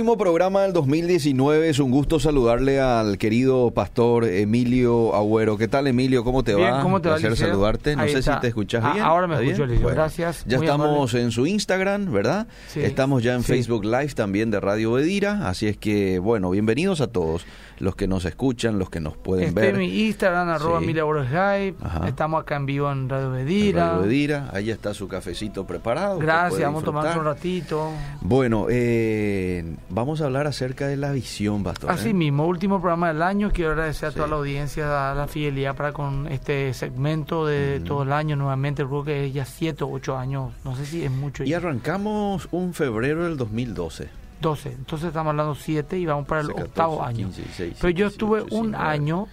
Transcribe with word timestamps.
Último 0.00 0.16
programa 0.16 0.62
del 0.62 0.72
2019. 0.72 1.68
Es 1.68 1.78
un 1.78 1.90
gusto 1.90 2.18
saludarle 2.18 2.80
al 2.80 3.18
querido 3.18 3.70
pastor 3.72 4.24
Emilio 4.24 5.14
Agüero. 5.14 5.58
¿Qué 5.58 5.68
tal, 5.68 5.88
Emilio? 5.88 6.24
¿Cómo 6.24 6.42
te 6.42 6.54
Bien, 6.54 6.72
va? 6.72 6.82
¿cómo 6.82 7.02
te 7.02 7.10
va, 7.10 7.16
Placer 7.16 7.32
Liceo? 7.32 7.48
saludarte. 7.48 7.96
No 7.96 8.02
Ahí 8.04 8.12
sé 8.12 8.20
está. 8.20 8.36
si 8.36 8.40
te 8.40 8.46
escuchas 8.48 8.82
Ah, 8.82 8.92
bien. 8.94 9.04
ahora 9.04 9.26
me 9.26 9.34
¿Está 9.34 9.44
escucho? 9.44 9.66
Liceo. 9.66 9.82
Bueno, 9.82 9.96
Gracias, 9.96 10.42
Ya 10.46 10.56
estamos 10.56 11.12
en 11.12 11.30
su 11.32 11.46
Instagram, 11.46 12.10
¿verdad? 12.10 12.46
Sí. 12.68 12.80
Estamos 12.80 13.22
ya 13.22 13.34
en 13.34 13.42
Sí. 13.42 13.48
Facebook 13.52 13.84
Live 13.84 14.14
también 14.14 14.50
de 14.50 14.58
Radio 14.60 14.92
Bedira. 14.92 15.46
Así 15.50 15.66
es 15.66 15.76
que, 15.76 16.18
bueno, 16.18 16.48
bienvenidos 16.48 17.02
a 17.02 17.08
todos 17.08 17.44
los 17.78 17.94
que 17.94 18.06
nos 18.08 18.24
escuchan, 18.24 18.78
los 18.78 18.88
que 18.90 19.00
nos 19.00 19.16
pueden 19.18 19.48
Este 19.48 19.60
ver. 19.60 19.72
es 19.74 19.78
mi 19.78 20.06
Instagram, 20.06 20.48
arroba 20.48 20.78
Sí. 20.78 20.84
Emilia 20.84 21.04
Borges 21.04 21.28
Hype. 21.30 21.76
Estamos 22.08 22.40
acá 22.42 22.56
en 22.56 22.64
vivo 22.66 22.90
en 22.90 23.06
Radio 23.08 23.26
en 23.26 23.32
Bedira. 23.44 23.88
Radio 23.90 24.02
Bedira. 24.04 24.50
Ahí 24.54 24.70
está 24.70 24.94
su 24.94 25.08
cafecito 25.08 25.66
preparado. 25.66 26.18
Gracias, 26.18 26.62
vamos 26.62 26.82
a 26.84 26.86
tomar 26.86 27.18
un 27.18 27.24
ratito. 27.26 27.90
Bueno, 28.22 28.66
eh, 28.70 29.76
vamos 29.90 30.20
a 30.20 30.24
hablar 30.26 30.46
acerca 30.46 30.86
de 30.86 30.96
la 30.96 31.12
visión, 31.12 31.62
pastor. 31.62 31.90
Así 31.90 32.10
¿eh? 32.10 32.14
mismo, 32.14 32.46
último 32.46 32.80
programa 32.80 33.08
del 33.08 33.22
año. 33.22 33.50
Quiero 33.52 33.72
agradecer 33.72 34.08
a 34.08 34.12
toda 34.12 34.24
Sí. 34.26 34.30
la 34.30 34.36
audiencia, 34.36 35.10
a 35.10 35.14
la 35.14 35.26
fidelidad 35.26 35.76
para 35.76 35.92
con 35.92 36.26
este 36.28 36.72
segmento 36.74 37.46
de 37.46 37.80
todo 37.80 38.02
el 38.04 38.12
año. 38.12 38.36
Nuevamente, 38.36 38.84
creo 38.86 39.04
que 39.04 39.26
es 39.26 39.32
ya 39.34 39.44
7 39.44 39.84
o 39.84 39.90
8 39.90 40.16
años. 40.16 40.52
No 40.64 40.74
sé 40.76 40.86
si 40.86 41.04
es 41.04 41.10
mucho. 41.10 41.44
Y 41.44 41.52
arrancamos 41.54 42.48
un 42.50 42.72
febrero 42.74 43.24
del 43.24 43.36
2012. 43.36 44.08
12. 44.40 44.72
Entonces 44.72 45.08
estamos 45.08 45.30
hablando 45.30 45.54
7 45.54 45.98
y 45.98 46.06
vamos 46.06 46.26
para 46.26 46.40
el 46.40 46.46
14, 46.48 46.66
octavo 46.68 47.02
año. 47.04 47.26
15, 47.26 47.42
16, 47.42 47.76
Pero 47.80 47.90
yo 47.90 48.06
17, 48.08 48.12
estuve 48.14 48.40
un 48.58 48.70
19. 48.70 48.76
año 48.76 49.28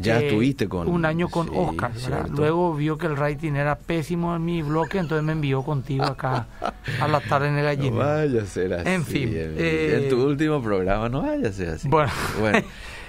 Ya 0.00 0.20
eh, 0.20 0.26
estuviste 0.28 0.68
con... 0.68 0.88
un 0.88 1.04
año 1.04 1.28
con 1.28 1.48
sí, 1.48 1.52
Oscar. 1.54 1.92
Luego 2.30 2.74
vio 2.74 2.98
que 2.98 3.06
el 3.06 3.16
rating 3.16 3.52
era 3.54 3.76
pésimo 3.76 4.34
en 4.36 4.44
mi 4.44 4.62
bloque, 4.62 4.98
entonces 4.98 5.24
me 5.24 5.32
envió 5.32 5.62
contigo 5.62 6.04
acá 6.04 6.46
a 7.00 7.08
la 7.08 7.20
tarde 7.20 7.48
en 7.48 7.58
el 7.58 7.64
No 7.64 7.68
gallino. 7.68 7.96
vaya 7.96 8.42
a 8.42 8.46
ser 8.46 8.72
así. 8.74 8.88
En 8.88 9.04
fin, 9.04 9.30
eh, 9.34 10.00
en 10.02 10.08
tu 10.08 10.24
último 10.24 10.62
programa 10.62 11.08
no 11.08 11.22
vaya 11.22 11.48
a 11.48 11.52
ser 11.52 11.70
así. 11.70 11.88
Bueno. 11.88 12.10
Bueno, 12.40 12.60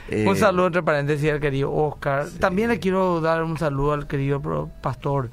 eh, 0.10 0.26
un 0.28 0.36
saludo 0.36 0.68
entre 0.68 0.84
paréntesis 0.84 1.32
al 1.32 1.40
querido 1.40 1.72
Oscar. 1.74 2.28
También 2.40 2.70
le 2.70 2.80
quiero 2.80 3.22
dar 3.22 3.44
un 3.44 3.58
saludo 3.58 3.94
al 3.94 4.08
querido 4.08 4.70
pastor 4.82 5.30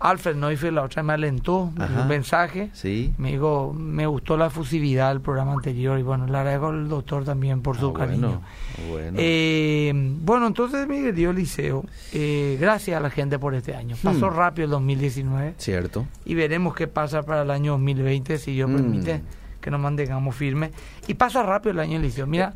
Alfred 0.00 0.36
Neufeld. 0.36 0.74
La 0.74 0.82
otra 0.82 1.02
vez 1.02 1.06
me 1.06 1.12
alentó, 1.14 1.72
me 1.76 1.88
dio 1.88 2.02
un 2.02 2.08
mensaje. 2.08 2.70
Sí. 2.72 3.12
Me 3.18 3.32
dijo, 3.32 3.72
me 3.76 4.06
gustó 4.06 4.36
la 4.36 4.46
efusividad 4.46 5.08
del 5.10 5.20
programa 5.20 5.52
anterior 5.52 5.98
y 5.98 6.02
bueno, 6.02 6.26
le 6.26 6.36
agradezco 6.36 6.68
al 6.68 6.88
doctor 6.88 7.24
también 7.24 7.62
por 7.62 7.76
su 7.78 7.88
Ah, 7.90 7.94
cariño. 7.94 8.40
Bueno. 8.88 9.16
Eh, 9.20 9.92
bueno, 10.22 10.46
entonces 10.46 10.86
mi 10.86 11.02
querido 11.02 11.32
Liceo, 11.32 11.84
eh, 12.12 12.56
gracias 12.60 12.96
a 12.96 13.00
la 13.00 13.10
gente 13.10 13.38
por 13.38 13.54
este 13.54 13.74
año. 13.74 13.96
Pasó 14.02 14.30
Hmm. 14.30 14.34
rápido 14.36 14.64
el 14.66 14.70
2019 14.70 15.54
Cierto. 15.58 16.06
y 16.24 16.34
veremos 16.34 16.74
qué 16.74 16.86
pasa 16.86 17.22
para 17.24 17.42
el 17.42 17.50
año 17.50 17.72
2020, 17.72 18.38
si 18.38 18.52
Dios 18.52 18.70
Mm. 18.70 18.74
permite 18.76 19.22
que 19.60 19.70
nos 19.70 19.80
mantengamos 19.80 20.34
firmes. 20.36 20.70
Y 21.08 21.14
pasa 21.14 21.42
rápido 21.42 21.72
el 21.72 21.80
año 21.80 21.98
Liceo. 21.98 22.26
Mira, 22.26 22.54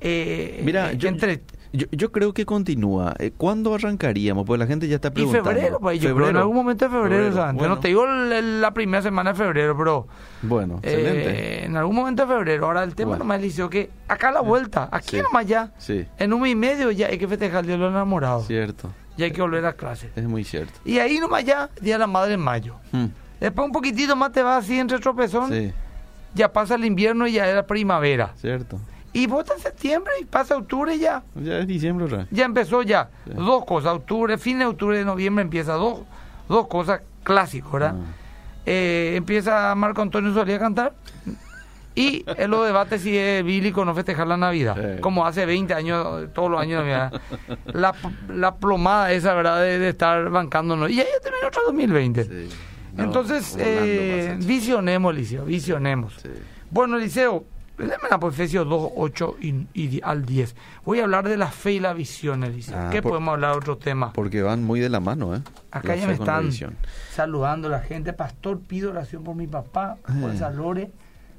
eh, 0.00 0.60
Mira, 0.64 0.92
yo, 0.94 1.08
entre 1.08 1.42
yo, 1.72 1.86
yo 1.92 2.12
creo 2.12 2.32
que 2.34 2.44
continúa. 2.46 3.14
Eh, 3.18 3.32
¿Cuándo 3.36 3.74
arrancaríamos? 3.74 4.44
Pues 4.46 4.58
la 4.58 4.66
gente 4.66 4.88
ya 4.88 4.96
está 4.96 5.08
y 5.08 5.12
preguntando. 5.12 5.50
febrero, 5.50 5.78
pues 5.80 6.00
yo 6.00 6.14
creo 6.14 6.28
en 6.28 6.36
algún 6.36 6.54
momento 6.56 6.84
de 6.84 6.90
febrero, 6.90 7.24
Febrero, 7.32 7.68
no 7.68 7.78
te 7.80 7.88
digo 7.88 8.06
la 8.06 8.72
primera 8.74 9.02
semana 9.02 9.32
de 9.32 9.38
febrero, 9.38 9.76
pero 9.76 10.06
Bueno, 10.42 10.80
eh, 10.82 10.92
excelente. 10.92 11.64
en 11.64 11.76
algún 11.76 11.96
momento 11.96 12.26
de 12.26 12.32
febrero. 12.34 12.66
Ahora 12.66 12.82
el 12.84 12.94
tema 12.94 13.10
Bueno. 13.10 13.24
nomás 13.24 13.40
Liceo 13.40 13.70
que 13.70 13.90
acá 14.08 14.28
a 14.28 14.32
la 14.32 14.40
vuelta, 14.40 14.88
aquí 14.92 15.16
Sí. 15.16 15.22
nomás 15.22 15.46
ya, 15.46 15.72
Sí, 15.78 16.06
en 16.18 16.32
un 16.32 16.40
mes 16.42 16.52
y 16.52 16.54
medio 16.56 16.90
ya 16.90 17.06
hay 17.08 17.18
que 17.18 17.26
festejar 17.28 17.60
el 17.60 17.66
Día 17.66 17.76
de 17.76 17.82
los 17.82 17.90
Enamorados. 17.90 18.46
cierto. 18.46 18.90
Ya 19.16 19.26
hay 19.26 19.32
que 19.32 19.42
volver 19.42 19.64
a 19.66 19.74
clase. 19.74 20.10
Es 20.16 20.24
muy 20.24 20.42
cierto. 20.44 20.72
Y 20.84 20.98
ahí 20.98 21.18
nomás 21.18 21.44
ya, 21.44 21.68
Día 21.80 21.94
de 21.94 21.98
la 22.00 22.06
Madre 22.06 22.34
en 22.34 22.40
mayo. 22.40 22.76
Hmm, 22.92 23.06
Después 23.40 23.66
un 23.66 23.72
poquitito 23.72 24.14
más 24.14 24.30
te 24.32 24.42
vas 24.42 24.64
así 24.64 24.78
entre 24.78 24.98
tropezón, 25.00 25.50
Sí, 25.52 25.72
ya 26.34 26.52
pasa 26.52 26.76
el 26.76 26.84
invierno 26.84 27.26
y 27.26 27.32
ya 27.32 27.46
era 27.48 27.66
primavera. 27.66 28.32
cierto. 28.36 28.78
Y 29.12 29.26
vota 29.26 29.54
en 29.54 29.60
septiembre 29.60 30.12
y 30.20 30.24
pasa 30.24 30.56
octubre 30.56 30.98
ya. 30.98 31.22
Ya 31.34 31.58
es 31.58 31.66
diciembre 31.66 32.06
vez. 32.06 32.26
Ya 32.30 32.44
empezó 32.44 32.82
ya. 32.82 33.10
Dos 33.26 33.64
cosas, 33.64 33.94
octubre, 33.94 34.38
fin 34.38 34.58
de 34.58 34.66
octubre, 34.66 34.96
de 34.96 35.04
noviembre 35.04 35.42
empieza 35.42 35.74
dos, 35.74 36.00
dos 36.48 36.66
cosas 36.68 37.02
clásicas, 37.22 37.70
¿verdad? 37.70 37.94
Ah. 37.96 38.14
Eh, 38.64 39.14
empieza 39.16 39.74
Marco 39.74 40.02
Antonio 40.02 40.32
Solía 40.32 40.56
a 40.56 40.60
cantar 40.60 40.94
y 41.94 42.24
él 42.38 42.50
lo 42.50 42.62
debate 42.62 42.98
si 42.98 43.16
es 43.16 43.44
bíblico 43.44 43.82
o 43.82 43.84
no 43.84 43.94
festejar 43.94 44.26
la 44.26 44.36
Navidad. 44.36 44.76
Sí. 44.76 45.00
Como 45.00 45.26
hace 45.26 45.44
20 45.44 45.74
años, 45.74 46.32
todos 46.32 46.50
los 46.50 46.60
años 46.60 46.82
de 46.84 46.90
Navidad. 46.90 47.20
La, 47.66 47.94
la 48.28 48.54
plomada 48.54 49.12
esa, 49.12 49.34
¿verdad? 49.34 49.60
De, 49.60 49.78
de 49.78 49.88
estar 49.90 50.30
bancándonos. 50.30 50.90
Y 50.90 50.96
ya, 50.96 51.04
terminó 51.22 51.48
otro 51.48 51.62
2020. 51.66 52.24
Sí. 52.24 52.48
No, 52.94 53.04
Entonces, 53.04 53.56
eh, 53.58 54.36
visionemos, 54.38 55.14
Liceo, 55.14 55.44
visionemos. 55.44 56.14
Sí. 56.22 56.28
Bueno, 56.70 56.98
Liceo, 56.98 57.44
léeme 57.86 58.08
la 58.10 58.18
por 58.18 58.32
Efesios 58.32 58.68
2, 58.68 58.92
8 58.96 59.36
y, 59.40 59.54
y 59.74 60.00
al 60.02 60.24
10. 60.24 60.54
Voy 60.84 61.00
a 61.00 61.04
hablar 61.04 61.28
de 61.28 61.36
la 61.36 61.48
fe 61.48 61.72
y 61.74 61.80
la 61.80 61.92
visión, 61.92 62.44
Eliseo. 62.44 62.76
Ah, 62.78 62.88
¿Qué 62.90 63.02
por- 63.02 63.12
podemos 63.12 63.32
hablar 63.34 63.52
de 63.52 63.58
otro 63.58 63.76
tema? 63.78 64.12
Porque 64.12 64.42
van 64.42 64.62
muy 64.64 64.80
de 64.80 64.88
la 64.88 65.00
mano, 65.00 65.34
¿eh? 65.36 65.42
Acá 65.70 65.88
La 65.88 65.96
ya 65.96 66.06
me 66.06 66.12
están 66.14 66.50
saludando 67.14 67.68
la 67.68 67.80
gente. 67.80 68.12
Pastor, 68.12 68.60
pido 68.60 68.90
oración 68.90 69.24
por 69.24 69.34
mi 69.34 69.46
papá, 69.46 69.96
por 70.20 70.30
Eh. 70.30 70.34
esa 70.34 70.50
Lore. 70.50 70.90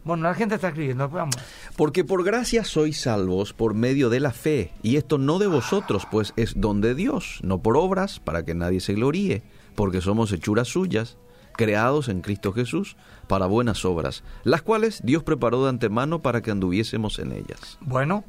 Bueno, 0.04 0.24
la 0.24 0.34
gente 0.34 0.56
está 0.56 0.68
escribiendo. 0.68 1.06
después 1.06 1.22
vamos. 1.22 1.36
Porque 1.78 2.04
por 2.04 2.26
gracia 2.26 2.66
sois 2.66 3.00
salvos 3.00 3.54
por 3.54 3.74
medio 3.74 4.10
de 4.10 4.20
la 4.20 4.32
fe, 4.32 4.72
y 4.84 4.98
esto 4.98 5.18
no 5.18 5.40
de 5.40 5.48
vosotros, 5.48 6.06
pues 6.12 6.34
es 6.36 6.60
don 6.60 6.82
de 6.82 6.94
Dios, 6.94 7.40
no 7.42 7.60
por 7.62 7.78
obras, 7.78 8.20
para 8.20 8.44
que 8.44 8.54
nadie 8.54 8.82
se 8.82 8.94
gloríe, 8.96 9.44
porque 9.76 10.02
somos 10.02 10.32
hechuras 10.34 10.68
suyas, 10.68 11.18
creados 11.56 12.10
en 12.10 12.22
Cristo 12.22 12.52
Jesús, 12.54 12.96
para 13.28 13.46
buenas 13.46 13.86
obras, 13.86 14.24
las 14.44 14.62
cuales 14.62 15.02
Dios 15.04 15.24
preparó 15.24 15.64
de 15.64 15.70
antemano 15.70 16.22
para 16.22 16.42
que 16.42 16.52
anduviésemos 16.52 17.20
en 17.20 17.32
ellas. 17.32 17.78
Bueno, 17.82 18.24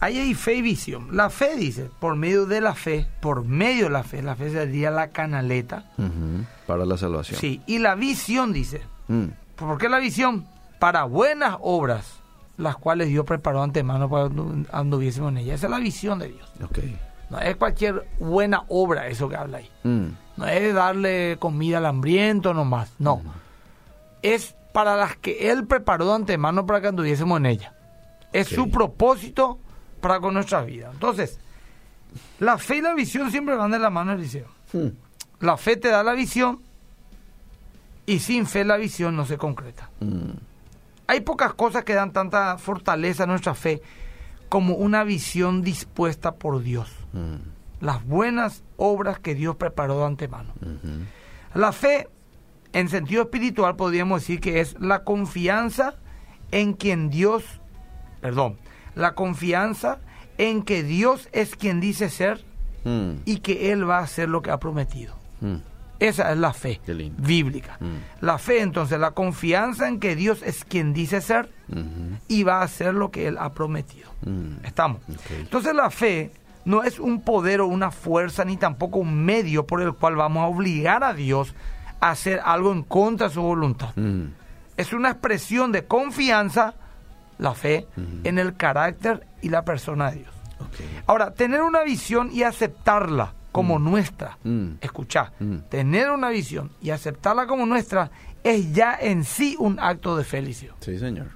ahí 0.00 0.18
hay 0.18 0.34
fe 0.34 0.54
y 0.56 0.62
visión. 0.62 1.16
La 1.16 1.30
fe 1.30 1.56
dice, 1.56 1.88
por 2.00 2.16
medio 2.16 2.46
de 2.46 2.60
la 2.60 2.74
fe, 2.74 3.06
por 3.20 3.44
medio 3.44 3.84
de 3.84 3.90
la 3.90 4.02
fe, 4.02 4.22
la 4.22 4.34
fe 4.36 4.50
sería 4.50 4.90
la 4.90 5.08
canaleta. 5.10 5.92
Para 6.66 6.84
la 6.84 6.96
salvación. 6.96 7.38
Sí, 7.40 7.60
y 7.66 7.78
la 7.78 7.94
visión 7.94 8.52
dice, 8.52 8.82
Mm, 9.08 9.26
¿Por 9.56 9.78
qué 9.78 9.88
la 9.88 9.98
visión? 9.98 10.46
Para 10.78 11.04
buenas 11.04 11.56
obras, 11.60 12.20
las 12.56 12.76
cuales 12.76 13.08
Dios 13.08 13.24
preparó 13.26 13.58
de 13.58 13.64
antemano 13.64 14.08
para 14.08 14.28
que 14.28 14.34
andu- 14.34 14.66
anduviésemos 14.72 15.30
en 15.32 15.38
ellas. 15.38 15.56
Esa 15.56 15.66
es 15.66 15.70
la 15.70 15.78
visión 15.78 16.18
de 16.18 16.28
Dios. 16.28 16.48
ok. 16.64 16.78
No 17.32 17.38
es 17.40 17.56
cualquier 17.56 18.06
buena 18.20 18.62
obra 18.68 19.08
eso 19.08 19.28
que 19.28 19.36
habla 19.36 19.58
ahí. 19.58 19.70
Mm, 19.84 20.06
No 20.36 20.46
es 20.46 20.74
darle 20.74 21.36
comida 21.40 21.78
al 21.78 21.86
hambriento 21.86 22.52
nomás. 22.54 22.92
No. 22.98 23.22
Es 24.22 24.54
para 24.72 24.96
las 24.96 25.16
que 25.16 25.50
Él 25.50 25.66
preparó 25.66 26.06
de 26.06 26.14
antemano 26.14 26.64
para 26.66 26.80
que 26.80 26.88
anduviésemos 26.88 27.38
en 27.38 27.46
ellas. 27.46 27.72
Es 28.32 28.48
su 28.48 28.70
propósito 28.70 29.58
para 30.00 30.20
con 30.20 30.34
nuestra 30.34 30.62
vida. 30.62 30.90
Entonces, 30.92 31.38
la 32.38 32.58
fe 32.58 32.76
y 32.76 32.80
la 32.82 32.94
visión 32.94 33.30
siempre 33.30 33.54
van 33.56 33.70
de 33.70 33.78
la 33.78 33.90
mano, 33.90 34.12
Eliseo. 34.12 34.46
mm, 34.72 34.88
La 35.40 35.56
fe 35.56 35.76
te 35.76 35.88
da 35.88 36.02
la 36.02 36.12
visión 36.12 36.60
y 38.06 38.18
sin 38.18 38.46
fe 38.46 38.64
la 38.64 38.76
visión 38.76 39.16
no 39.16 39.24
se 39.26 39.38
concreta. 39.38 39.90
mm, 40.00 40.30
Hay 41.08 41.20
pocas 41.20 41.54
cosas 41.54 41.84
que 41.84 41.94
dan 41.94 42.12
tanta 42.12 42.56
fortaleza 42.58 43.24
a 43.24 43.26
nuestra 43.26 43.54
fe 43.54 43.82
como 44.52 44.74
una 44.74 45.02
visión 45.02 45.62
dispuesta 45.62 46.34
por 46.34 46.62
Dios. 46.62 46.90
mm, 47.14 47.36
Las 47.80 48.04
buenas 48.04 48.62
obras 48.76 49.18
que 49.18 49.34
Dios 49.34 49.56
preparó 49.56 50.00
de 50.00 50.04
antemano. 50.04 50.52
La 51.54 51.72
fe, 51.72 52.10
en 52.74 52.90
sentido 52.90 53.22
espiritual, 53.22 53.76
podríamos 53.76 54.20
decir 54.20 54.40
que 54.40 54.60
es 54.60 54.76
la 54.78 55.04
confianza 55.04 55.94
en 56.50 56.74
quien 56.74 57.08
Dios, 57.08 57.44
perdón, 58.20 58.58
la 58.94 59.14
confianza 59.14 60.00
en 60.36 60.62
que 60.62 60.82
Dios 60.82 61.30
es 61.32 61.56
quien 61.56 61.80
dice 61.80 62.10
ser 62.10 62.44
Mm, 62.84 63.22
y 63.24 63.38
que 63.38 63.70
Él 63.72 63.88
va 63.88 63.98
a 64.00 64.02
hacer 64.02 64.28
lo 64.28 64.42
que 64.42 64.50
ha 64.50 64.58
prometido. 64.58 65.14
mm, 65.40 65.56
Esa 65.98 66.32
es 66.32 66.38
la 66.38 66.52
fe 66.52 66.80
bíblica. 67.16 67.76
Mm. 67.80 68.24
La 68.24 68.38
fe, 68.38 68.60
entonces, 68.60 68.98
la 68.98 69.12
confianza 69.12 69.86
en 69.88 70.00
que 70.00 70.16
Dios 70.16 70.42
es 70.42 70.64
quien 70.64 70.92
dice 70.92 71.20
ser 71.20 71.48
y 72.28 72.42
va 72.42 72.60
a 72.60 72.62
hacer 72.62 72.92
lo 72.94 73.10
que 73.10 73.28
Él 73.28 73.38
ha 73.38 73.52
prometido. 73.52 74.10
mm. 74.26 74.64
Estamos. 74.64 75.00
Entonces 75.38 75.74
la 75.74 75.90
fe 75.90 76.32
no 76.64 76.82
es 76.82 76.98
un 76.98 77.22
poder 77.22 77.60
o 77.60 77.66
una 77.66 77.90
fuerza 77.90 78.44
ni 78.44 78.56
tampoco 78.56 78.98
un 78.98 79.24
medio 79.24 79.66
por 79.66 79.80
el 79.82 79.92
cual 79.94 80.16
vamos 80.16 80.42
a 80.42 80.46
obligar 80.46 81.02
a 81.04 81.14
Dios 81.14 81.54
a 82.00 82.10
hacer 82.10 82.40
algo 82.44 82.72
en 82.72 82.82
contra 82.82 83.28
de 83.28 83.34
su 83.34 83.42
voluntad. 83.42 83.90
Mm, 83.96 84.24
Es 84.76 84.92
una 84.92 85.10
expresión 85.10 85.70
de 85.70 85.84
confianza, 85.84 86.74
la 87.38 87.54
fe, 87.54 87.86
en 88.24 88.38
el 88.38 88.56
carácter 88.56 89.26
y 89.40 89.48
la 89.50 89.64
persona 89.64 90.10
de 90.10 90.18
Dios. 90.18 90.32
Ahora, 91.06 91.32
tener 91.32 91.62
una 91.62 91.82
visión 91.82 92.30
y 92.32 92.42
aceptarla 92.42 93.34
como 93.52 93.78
nuestra, 93.78 94.38
Mm. 94.44 94.72
escucha, 94.80 95.32
Mm. 95.38 95.56
tener 95.68 96.10
una 96.10 96.30
visión 96.30 96.72
y 96.80 96.90
aceptarla 96.90 97.46
como 97.46 97.66
nuestra 97.66 98.10
es 98.42 98.72
ya 98.72 98.96
en 99.00 99.24
sí 99.24 99.54
un 99.58 99.78
acto 99.78 100.16
de 100.16 100.24
felicidad. 100.24 100.74
Sí, 100.80 100.98
señor. 100.98 101.28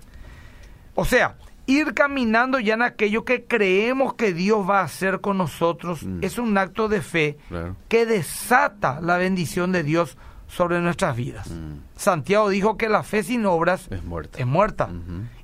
O 0.95 1.05
sea, 1.05 1.37
ir 1.67 1.95
caminando 1.95 2.59
ya 2.59 2.75
en 2.75 2.83
aquello 2.83 3.25
que 3.25 3.45
creemos 3.45 4.15
que 4.15 4.33
Dios 4.33 4.69
va 4.69 4.81
a 4.81 4.85
hacer 4.85 5.21
con 5.21 5.37
nosotros 5.39 6.03
Mm. 6.05 6.21
es 6.23 6.39
un 6.39 6.57
acto 6.57 6.89
de 6.89 7.03
fe 7.03 7.37
Claro. 7.49 7.77
que 7.89 8.07
desata 8.07 9.01
la 9.01 9.17
bendición 9.19 9.73
de 9.73 9.83
Dios 9.83 10.17
sobre 10.49 10.81
nuestras 10.81 11.17
vidas. 11.17 11.51
Santiago 11.97 12.49
dijo 12.51 12.77
que 12.77 12.89
la 12.89 13.03
fe 13.03 13.25
sin 13.25 13.45
obras 13.47 13.89
Es 13.91 14.05
muerta. 14.05 14.39
es 14.39 14.47
muerta. 14.47 14.89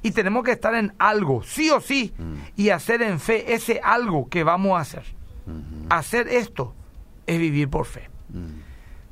Y 0.00 0.12
tenemos 0.12 0.44
que 0.44 0.52
estar 0.52 0.74
en 0.76 0.94
algo, 0.98 1.42
sí 1.42 1.70
o 1.70 1.80
sí, 1.80 2.14
y 2.56 2.70
hacer 2.70 3.02
en 3.02 3.18
fe 3.18 3.52
ese 3.52 3.80
algo 3.82 4.28
que 4.28 4.44
vamos 4.44 4.78
a 4.78 4.80
hacer. 4.80 5.02
Hacer 5.88 6.28
esto 6.28 6.74
es 7.26 7.38
vivir 7.38 7.68
por 7.68 7.86
fe. 7.86 8.08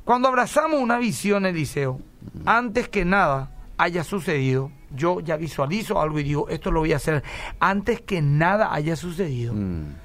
Cuando 0.03 0.27
abrazamos 0.27 0.79
una 0.79 0.97
visión, 0.97 1.45
Eliseo, 1.45 1.99
antes 2.45 2.89
que 2.89 3.05
nada 3.05 3.51
haya 3.77 4.03
sucedido, 4.03 4.71
yo 4.93 5.19
ya 5.21 5.37
visualizo 5.37 6.01
algo 6.01 6.19
y 6.19 6.23
digo, 6.23 6.49
esto 6.49 6.71
lo 6.71 6.81
voy 6.81 6.93
a 6.93 6.97
hacer 6.97 7.23
antes 7.59 8.01
que 8.01 8.21
nada 8.21 8.73
haya 8.73 8.95
sucedido. 8.95 9.53
Mm. 9.53 9.95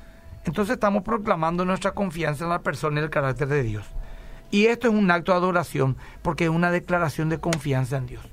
Entonces 0.44 0.74
estamos 0.74 1.02
proclamando 1.02 1.64
nuestra 1.64 1.92
confianza 1.92 2.44
en 2.44 2.50
la 2.50 2.60
persona 2.60 3.00
y 3.00 3.04
el 3.04 3.10
carácter 3.10 3.48
de 3.48 3.62
Dios. 3.62 3.84
Y 4.50 4.66
esto 4.66 4.88
es 4.88 4.94
un 4.94 5.10
acto 5.10 5.32
de 5.32 5.38
adoración 5.38 5.96
porque 6.22 6.44
es 6.44 6.50
una 6.50 6.70
declaración 6.70 7.28
de 7.28 7.38
confianza 7.38 7.96
en 7.96 8.06
Dios. 8.06 8.24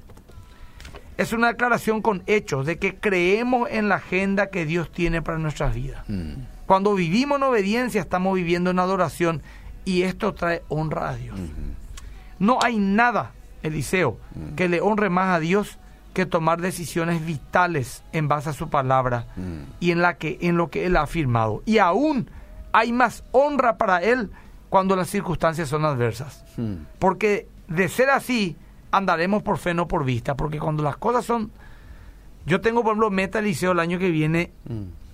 Es 1.18 1.34
una 1.34 1.48
declaración 1.48 2.01
con 2.01 2.24
hechos 2.25 2.66
de 2.66 2.78
que 2.78 2.96
creemos 2.96 3.69
en 3.72 3.89
la 3.89 3.96
agenda 3.96 4.48
que 4.48 4.66
Dios 4.66 4.92
tiene 4.92 5.22
para 5.22 5.39
nuestras 5.39 5.74
vidas. 5.74 6.04
Mm. 6.07 6.34
Cuando 6.65 6.94
vivimos 6.94 7.38
en 7.38 7.44
obediencia 7.44 8.01
estamos 8.01 8.36
viviendo 8.36 8.69
en 8.71 8.80
adoración 8.80 9.42
y 9.86 10.04
esto 10.04 10.33
trae 10.33 10.63
honra 10.69 11.10
a 11.10 11.15
Dios. 11.15 11.39
No 12.39 12.60
hay 12.62 12.77
nada, 12.77 13.31
Eliseo, 13.62 14.18
que 14.56 14.69
le 14.69 14.81
honre 14.81 15.10
más 15.10 15.36
a 15.36 15.39
Dios 15.39 15.77
que 16.13 16.25
tomar 16.25 16.62
decisiones 16.62 17.25
vitales 17.25 18.04
en 18.12 18.27
base 18.27 18.50
a 18.50 18.54
su 18.54 18.69
palabra 18.69 19.27
y 19.80 19.92
en 19.92 20.01
la 20.01 20.18
que 20.18 20.38
en 20.42 20.57
lo 20.57 20.69
que 20.69 20.86
él 20.86 20.95
ha 20.95 21.01
afirmado. 21.01 21.63
Y 21.65 21.80
aún 21.80 22.30
hay 22.71 22.92
más 22.92 23.24
honra 23.31 23.77
para 23.77 24.01
él 24.01 24.31
cuando 24.69 24.95
las 24.95 25.10
circunstancias 25.10 25.69
son 25.69 25.86
adversas. 25.86 26.44
Porque 27.00 27.48
de 27.68 27.88
ser 27.89 28.10
así, 28.10 28.56
andaremos 28.92 29.44
por 29.44 29.57
fe, 29.57 29.74
no 29.74 29.88
por 29.88 30.06
vista. 30.06 30.36
Porque 30.36 30.60
cuando 30.60 30.83
las 30.83 30.98
cosas 30.98 31.25
son... 31.25 31.51
Yo 32.45 32.60
tengo, 32.60 32.81
por 32.81 32.92
ejemplo, 32.92 33.10
meta 33.10 33.39
Eliseo 33.39 33.71
el 33.71 33.80
año 33.80 34.00
que 34.00 34.10
viene. 34.10 34.51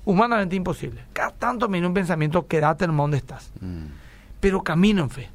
Humanamente 0.09 0.55
imposible. 0.55 1.03
Cada 1.13 1.29
tanto 1.29 1.67
viene 1.67 1.85
un 1.85 1.93
pensamiento, 1.93 2.47
quédate 2.47 2.85
en 2.85 2.97
donde 2.97 3.17
estás. 3.17 3.51
Mm. 3.61 3.85
Pero 4.39 4.63
camino 4.63 5.03
en 5.03 5.09
fe. 5.11 5.29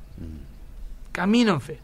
Camino 1.12 1.53
en 1.53 1.61
fe. 1.61 1.79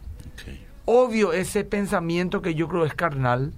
Obvio 0.87 1.33
ese 1.33 1.63
pensamiento 1.63 2.43
que 2.43 2.57
yo 2.57 2.67
creo 2.67 2.85
es 2.85 2.95
carnal. 2.95 3.53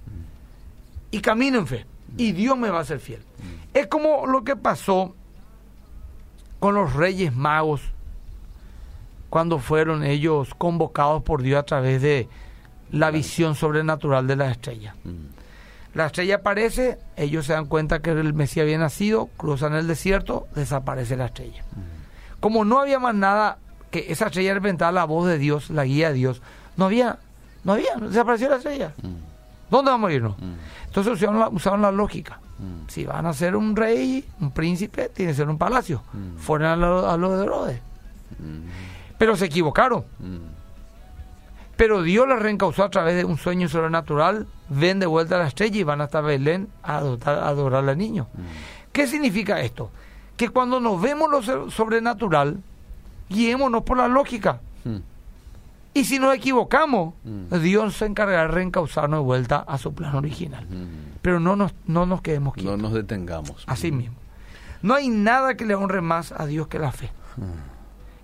Y 1.09 1.19
camino 1.21 1.57
en 1.57 1.67
fe. 1.67 1.85
Y 2.15 2.33
Dios 2.33 2.55
me 2.59 2.69
va 2.69 2.81
a 2.81 2.85
ser 2.85 2.99
fiel. 2.99 3.23
Es 3.73 3.87
como 3.87 4.27
lo 4.27 4.43
que 4.43 4.55
pasó 4.55 5.15
con 6.59 6.75
los 6.75 6.93
reyes 6.93 7.35
magos 7.35 7.81
cuando 9.31 9.57
fueron 9.57 10.03
ellos 10.03 10.53
convocados 10.55 11.23
por 11.23 11.41
Dios 11.41 11.59
a 11.59 11.63
través 11.63 12.03
de 12.03 12.29
la 12.91 13.09
visión 13.09 13.55
sobrenatural 13.55 14.27
de 14.27 14.35
la 14.35 14.51
estrella. 14.51 14.93
Mm. 15.93 15.97
La 15.97 16.05
estrella 16.07 16.35
aparece, 16.35 16.97
ellos 17.15 17.45
se 17.45 17.53
dan 17.53 17.65
cuenta 17.65 17.99
que 17.99 18.11
el 18.11 18.33
Mesías 18.33 18.63
había 18.63 18.77
nacido, 18.77 19.27
cruzan 19.37 19.73
el 19.73 19.87
desierto, 19.87 20.47
desaparece 20.55 21.15
la 21.15 21.25
estrella. 21.25 21.63
Como 22.39 22.65
no 22.65 22.79
había 22.79 22.99
más 22.99 23.15
nada 23.15 23.57
que 23.91 24.11
esa 24.11 24.25
estrella 24.25 24.55
representaba 24.55 24.91
la 24.91 25.05
voz 25.05 25.27
de 25.27 25.37
Dios, 25.37 25.69
la 25.69 25.85
guía 25.85 26.09
de 26.09 26.15
Dios, 26.15 26.41
no 26.77 26.85
había, 26.85 27.19
no 27.63 27.73
había, 27.73 27.95
desapareció 27.95 28.49
la 28.49 28.57
estrella. 28.57 28.93
Mm. 29.01 29.33
¿Dónde 29.69 29.91
vamos 29.91 30.09
a 30.09 30.13
irnos? 30.13 30.37
Mm. 30.39 30.53
Entonces 30.87 31.13
usaron 31.13 31.39
la, 31.39 31.49
usaron 31.49 31.81
la 31.81 31.91
lógica. 31.91 32.39
Mm. 32.59 32.89
Si 32.89 33.05
van 33.05 33.25
a 33.25 33.33
ser 33.33 33.55
un 33.55 33.75
rey, 33.75 34.25
un 34.39 34.51
príncipe, 34.51 35.09
tiene 35.09 35.31
que 35.31 35.35
ser 35.37 35.49
un 35.49 35.57
palacio. 35.57 36.03
Mm. 36.13 36.37
Fueron 36.37 36.67
a 36.67 36.75
lo, 36.75 37.09
a 37.09 37.17
lo 37.17 37.37
de 37.37 37.43
Herodes. 37.43 37.81
Mm. 38.39 39.17
Pero 39.17 39.35
se 39.35 39.45
equivocaron. 39.45 40.03
Mm. 41.73 41.77
Pero 41.77 42.01
Dios 42.03 42.27
les 42.27 42.39
reencausó 42.39 42.83
a 42.83 42.89
través 42.89 43.15
de 43.15 43.25
un 43.25 43.37
sueño 43.37 43.67
sobrenatural, 43.67 44.47
ven 44.69 44.99
de 44.99 45.05
vuelta 45.05 45.35
a 45.35 45.39
la 45.39 45.47
estrella 45.47 45.79
y 45.79 45.83
van 45.83 46.01
hasta 46.01 46.21
Belén 46.21 46.67
a 46.83 46.97
adorar, 46.97 47.39
a 47.39 47.47
adorar 47.47 47.89
al 47.89 47.97
niño. 47.97 48.27
¿Qué 48.91 49.07
significa 49.07 49.59
esto? 49.61 49.89
Que 50.37 50.49
cuando 50.49 50.79
nos 50.79 51.01
vemos 51.01 51.29
lo 51.31 51.41
so- 51.41 51.69
sobrenatural, 51.71 52.59
guiémonos 53.29 53.83
por 53.83 53.97
la 53.97 54.07
lógica. 54.07 54.59
Mm. 54.83 54.97
Y 55.95 56.05
si 56.05 56.17
nos 56.19 56.33
equivocamos, 56.35 57.13
Mm. 57.23 57.55
Dios 57.61 57.95
se 57.95 58.05
encargará 58.05 58.43
de 58.43 58.47
reencauzarnos 58.49 59.19
de 59.19 59.23
vuelta 59.23 59.57
a 59.67 59.77
su 59.77 59.93
plan 59.93 60.15
original. 60.15 60.65
Mm. 60.67 61.19
Pero 61.21 61.39
no 61.39 61.55
nos, 61.55 61.73
no 61.85 62.05
nos 62.05 62.21
quedemos 62.21 62.53
quietos. 62.55 62.75
No 62.77 62.81
nos 62.81 62.93
detengamos. 62.93 63.63
Así 63.67 63.91
mismo. 63.91 64.15
No 64.81 64.93
hay 64.95 65.09
nada 65.09 65.55
que 65.55 65.65
le 65.65 65.75
honre 65.75 66.01
más 66.01 66.31
a 66.33 66.45
Dios 66.45 66.67
que 66.67 66.77
la 66.79 66.91
fe. 66.91 67.11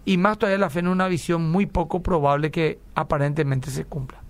Y 0.09 0.17
más 0.17 0.39
todavía 0.39 0.57
la 0.57 0.71
fe 0.71 0.79
en 0.79 0.87
una 0.87 1.07
visión 1.07 1.51
muy 1.51 1.67
poco 1.67 2.01
probable 2.01 2.49
que 2.49 2.79
aparentemente 2.95 3.69
se 3.69 3.85
cumpla. 3.85 4.23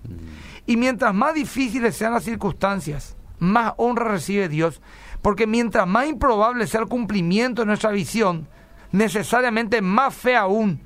Y 0.65 0.75
mientras 0.75 1.15
más 1.15 1.33
difíciles 1.33 1.95
sean 1.95 2.11
las 2.11 2.25
circunstancias, 2.25 3.15
más 3.39 3.75
honra 3.77 4.09
recibe 4.09 4.49
Dios, 4.49 4.81
porque 5.21 5.47
mientras 5.47 5.87
más 5.87 6.05
improbable 6.05 6.67
sea 6.67 6.81
el 6.81 6.89
cumplimiento 6.89 7.61
de 7.61 7.67
nuestra 7.67 7.91
visión, 7.91 8.45
necesariamente 8.91 9.81
más 9.81 10.13
fe 10.13 10.35
aún 10.35 10.81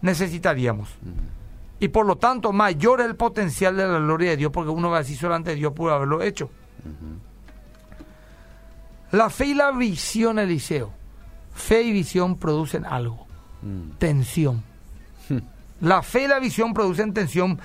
necesitaríamos. 0.00 0.90
Y 1.80 1.88
por 1.88 2.06
lo 2.06 2.14
tanto, 2.14 2.52
mayor 2.52 3.00
es 3.00 3.06
el 3.06 3.16
potencial 3.16 3.76
de 3.76 3.88
la 3.88 3.98
gloria 3.98 4.30
de 4.30 4.36
Dios, 4.36 4.52
porque 4.52 4.70
uno 4.70 4.90
va 4.90 4.98
a 4.98 5.00
decir 5.00 5.16
solamente 5.16 5.56
Dios 5.56 5.72
pudo 5.72 5.92
haberlo 5.92 6.22
hecho. 6.22 6.52
La 9.10 9.28
fe 9.28 9.46
y 9.46 9.54
la 9.54 9.72
visión, 9.72 10.38
Eliseo. 10.38 10.92
Fe 11.52 11.82
y 11.82 11.90
visión 11.90 12.36
producen 12.36 12.84
algo, 12.84 13.25
Mm. 13.62 13.90
tensión. 13.98 14.62
La 15.80 16.02
fe 16.02 16.24
y 16.24 16.28
la 16.28 16.38
visión 16.38 16.72
producen 16.72 17.12
tensión. 17.12 17.60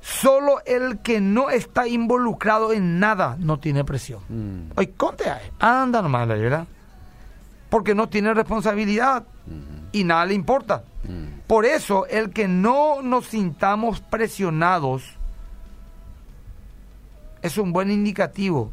Solo 0.00 0.62
el 0.64 1.00
que 1.00 1.20
no 1.20 1.50
está 1.50 1.86
involucrado 1.86 2.72
en 2.72 3.00
nada 3.00 3.36
no 3.38 3.58
tiene 3.58 3.84
presión. 3.84 4.20
Mm. 4.28 4.72
Oye, 4.76 4.92
conte. 4.96 5.24
Anda 5.58 6.00
nomás, 6.00 6.26
la 6.26 6.34
verdad. 6.34 6.66
Porque 7.68 7.94
no 7.94 8.08
tiene 8.08 8.32
responsabilidad 8.32 9.24
y 9.92 10.04
nada 10.04 10.24
le 10.26 10.34
importa. 10.34 10.84
Mm. 11.04 11.40
Por 11.46 11.66
eso, 11.66 12.06
el 12.06 12.30
que 12.30 12.48
no 12.48 13.02
nos 13.02 13.26
sintamos 13.26 14.00
presionados 14.00 15.02
es 17.42 17.58
un 17.58 17.72
buen 17.72 17.90
indicativo. 17.90 18.70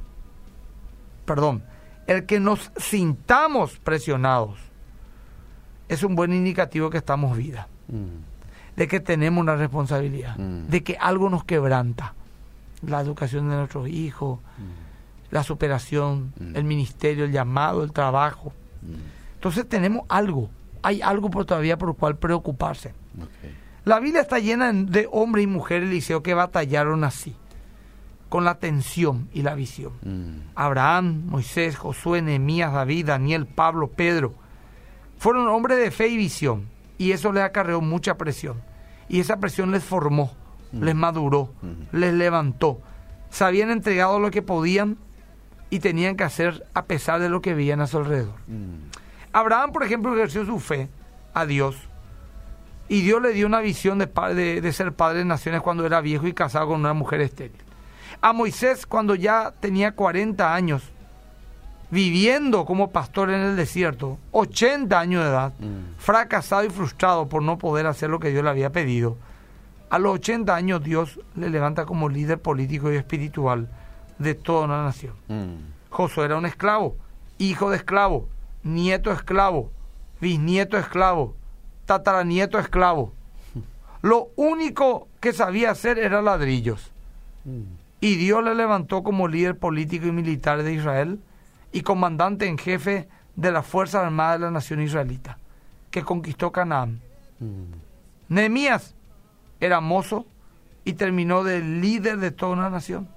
Perdón, 1.26 1.64
el 2.06 2.26
que 2.26 2.40
nos 2.40 2.72
sintamos 2.78 3.80
presionados 3.80 4.67
es 5.89 6.03
un 6.03 6.15
buen 6.15 6.34
indicativo 6.34 6.89
que 6.89 6.98
estamos 6.98 7.38
vida, 7.38 7.67
Mm. 7.88 8.75
de 8.75 8.88
que 8.88 9.00
tenemos 9.00 9.41
una 9.41 9.56
responsabilidad, 9.56 10.38
Mm. 10.38 10.67
de 10.70 10.84
que 10.84 10.98
algo 11.00 11.29
nos 11.29 11.44
quebranta. 11.44 12.13
La 12.86 13.01
educación 13.01 13.50
de 13.50 13.56
nuestros 13.56 13.88
hijos, 13.88 14.39
la 15.32 15.44
superación, 15.44 16.34
Mm. 16.39 16.56
el 16.56 16.63
ministerio, 16.63 17.25
el 17.25 17.32
llamado, 17.32 17.84
el 17.84 17.91
trabajo. 17.91 18.53
Mm. 18.82 19.36
Entonces 19.36 19.67
tenemos 19.67 20.03
algo, 20.10 20.50
hay 20.84 21.01
algo 21.01 21.29
por 21.29 21.46
todavía 21.46 21.77
por 21.77 21.89
lo 21.89 21.94
cual 21.96 22.17
preocuparse. 22.17 22.94
La 23.86 24.00
Biblia 24.00 24.22
está 24.22 24.39
llena 24.39 24.72
de 24.74 25.08
hombres 25.12 25.44
y 25.44 25.48
mujeres, 25.48 25.89
Eliseo, 25.89 26.22
que 26.22 26.34
batallaron 26.34 27.03
así, 27.06 27.36
con 28.29 28.44
la 28.44 28.56
tensión 28.56 29.29
y 29.34 29.41
la 29.44 29.56
visión. 29.56 29.94
Mm. 30.03 30.50
Abraham, 30.56 31.24
Moisés, 31.27 31.77
Josué, 31.77 32.22
Nehemías, 32.22 32.74
David, 32.74 33.06
Daniel, 33.08 33.46
Pablo, 33.48 33.88
Pedro. 33.88 34.34
Fueron 35.20 35.48
hombres 35.48 35.78
de 35.80 35.92
fe 35.92 36.08
y 36.10 36.18
visión, 36.18 36.68
y 36.98 37.12
eso 37.12 37.32
les 37.32 37.44
acarreó 37.44 37.82
mucha 37.82 38.18
presión. 38.18 38.62
Y 39.10 39.20
esa 39.20 39.38
presión 39.40 39.72
les 39.72 39.84
formó, 39.84 40.34
les 40.72 40.96
maduró, 40.96 41.54
les 41.92 42.14
levantó. 42.14 42.82
Se 43.30 43.44
habían 43.44 43.72
entregado 43.72 44.20
lo 44.20 44.32
que 44.32 44.42
podían 44.42 44.98
y 45.70 45.80
tenían 45.80 46.16
que 46.16 46.24
hacer 46.24 46.66
a 46.74 46.86
pesar 46.86 47.20
de 47.20 47.30
lo 47.30 47.42
que 47.42 47.54
veían 47.54 47.82
a 47.82 47.88
su 47.88 47.98
alrededor. 47.98 48.36
Abraham, 49.34 49.72
por 49.72 49.84
ejemplo, 49.84 50.14
ejerció 50.16 50.46
su 50.46 50.60
fe 50.60 50.90
a 51.34 51.46
Dios 51.46 51.76
y 52.90 53.02
Dios 53.02 53.22
le 53.22 53.34
dio 53.34 53.46
una 53.48 53.60
visión 53.60 53.98
de, 54.00 54.08
pa- 54.08 54.34
de- 54.34 54.62
de 54.62 54.74
ser 54.74 54.94
padre 54.94 55.20
de 55.20 55.26
naciones 55.26 55.62
cuando 55.62 55.86
era 55.86 56.00
viejo 56.02 56.26
y 56.28 56.34
casado 56.34 56.68
con 56.68 56.80
una 56.80 56.94
mujer 56.94 57.22
estéril. 57.22 57.58
A 58.22 58.34
Moisés, 58.34 58.86
cuando 58.86 59.14
ya 59.16 59.54
tenía 59.60 59.92
40 59.94 60.54
años, 60.54 60.84
viviendo 61.89 62.65
como 62.65 62.91
pastor 62.91 63.29
en 63.29 63.41
el 63.41 63.56
desierto, 63.56 64.17
80 64.32 65.00
años 65.00 65.24
de 65.24 65.29
edad, 65.29 65.53
Mm. 65.60 65.96
fracasado 65.98 66.65
y 66.65 66.70
frustrado 66.70 67.27
por 67.29 67.41
no 67.41 67.58
poder 67.58 67.88
hacer 67.88 68.10
lo 68.10 68.20
que 68.20 68.29
Dios 68.29 68.44
le 68.44 68.50
había 68.50 68.72
pedido, 68.72 69.17
a 69.89 70.00
los 70.00 70.15
80 70.15 70.53
años 70.56 70.84
Dios 70.84 71.20
le 71.36 71.50
levanta 71.50 71.86
como 71.86 72.10
líder 72.10 72.39
político 72.41 72.91
y 72.91 72.98
espiritual 72.98 73.70
de 74.20 74.36
toda 74.36 74.65
una 74.65 74.84
nación. 74.84 75.13
Mm. 75.29 75.56
Josué 75.89 76.25
era 76.25 76.38
un 76.38 76.46
esclavo, 76.46 76.98
hijo 77.38 77.70
de 77.70 77.77
esclavo, 77.77 78.27
nieto 78.63 79.12
esclavo, 79.13 79.72
bisnieto 80.20 80.77
esclavo, 80.77 81.36
tataranieto 81.86 82.60
esclavo. 82.60 83.13
Lo 84.01 84.27
único 84.36 85.08
que 85.22 85.32
sabía 85.32 85.72
hacer 85.72 85.98
era 86.00 86.22
ladrillos. 86.22 86.91
Mm. 87.46 87.62
Y 88.01 88.15
Dios 88.15 88.44
le 88.44 88.53
levantó 88.56 89.03
como 89.03 89.27
líder 89.29 89.58
político 89.58 90.06
y 90.08 90.12
militar 90.12 90.63
de 90.63 90.74
Israel 90.74 91.20
y 91.72 91.82
comandante 91.82 92.48
en 92.48 92.58
jefe 92.58 93.08
de 93.36 93.52
las 93.52 93.66
Fuerzas 93.66 94.04
Armadas 94.04 94.40
de 94.40 94.46
la 94.46 94.52
nación 94.52 94.82
israelita, 94.82 95.38
que 95.92 96.04
conquistó 96.04 96.52
Canaán. 96.52 97.02
Mm. 97.40 97.74
Nehemías 98.30 98.96
era 99.60 99.80
mozo, 99.80 100.26
y 100.84 100.94
terminó 100.94 101.44
de 101.44 101.60
líder 101.60 102.18
de 102.18 102.32
toda 102.32 102.54
una 102.54 102.70
nación. 102.70 103.10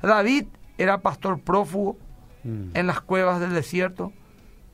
David 0.00 0.46
era 0.78 1.02
pastor 1.02 1.38
prófugo 1.38 1.98
Mm. 2.44 2.70
en 2.74 2.86
las 2.86 3.00
cuevas 3.00 3.40
del 3.40 3.54
desierto 3.54 4.12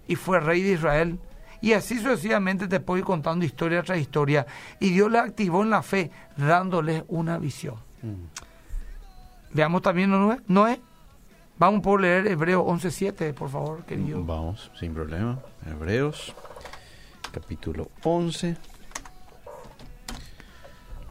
y 0.08 0.16
fue 0.16 0.40
rey 0.40 0.62
de 0.62 0.72
Israel. 0.72 1.18
Y 1.62 1.72
así 1.74 1.98
sucesivamente 1.98 2.68
te 2.68 2.80
puedo 2.80 2.98
ir 2.98 3.04
contando 3.04 3.44
historia 3.44 3.82
tras 3.82 3.98
historia. 3.98 4.46
Y 4.80 4.90
Dios 4.90 5.10
le 5.10 5.18
activó 5.18 5.62
en 5.62 5.70
la 5.70 5.82
fe, 5.82 6.10
dándoles 6.36 7.04
una 7.08 7.38
visión. 7.38 7.76
Mm. 8.02 9.54
Veamos 9.54 9.82
también 9.82 10.10
Noé. 10.10 10.40
Noé. 10.48 10.80
Vamos 11.60 11.82
por 11.82 12.00
leer 12.00 12.26
Hebreos 12.26 12.64
11.7, 12.64 13.34
por 13.34 13.50
favor, 13.50 13.84
querido. 13.84 14.24
Vamos, 14.24 14.70
sin 14.80 14.94
problema. 14.94 15.40
Hebreos, 15.70 16.34
capítulo 17.32 17.90
11, 18.02 18.56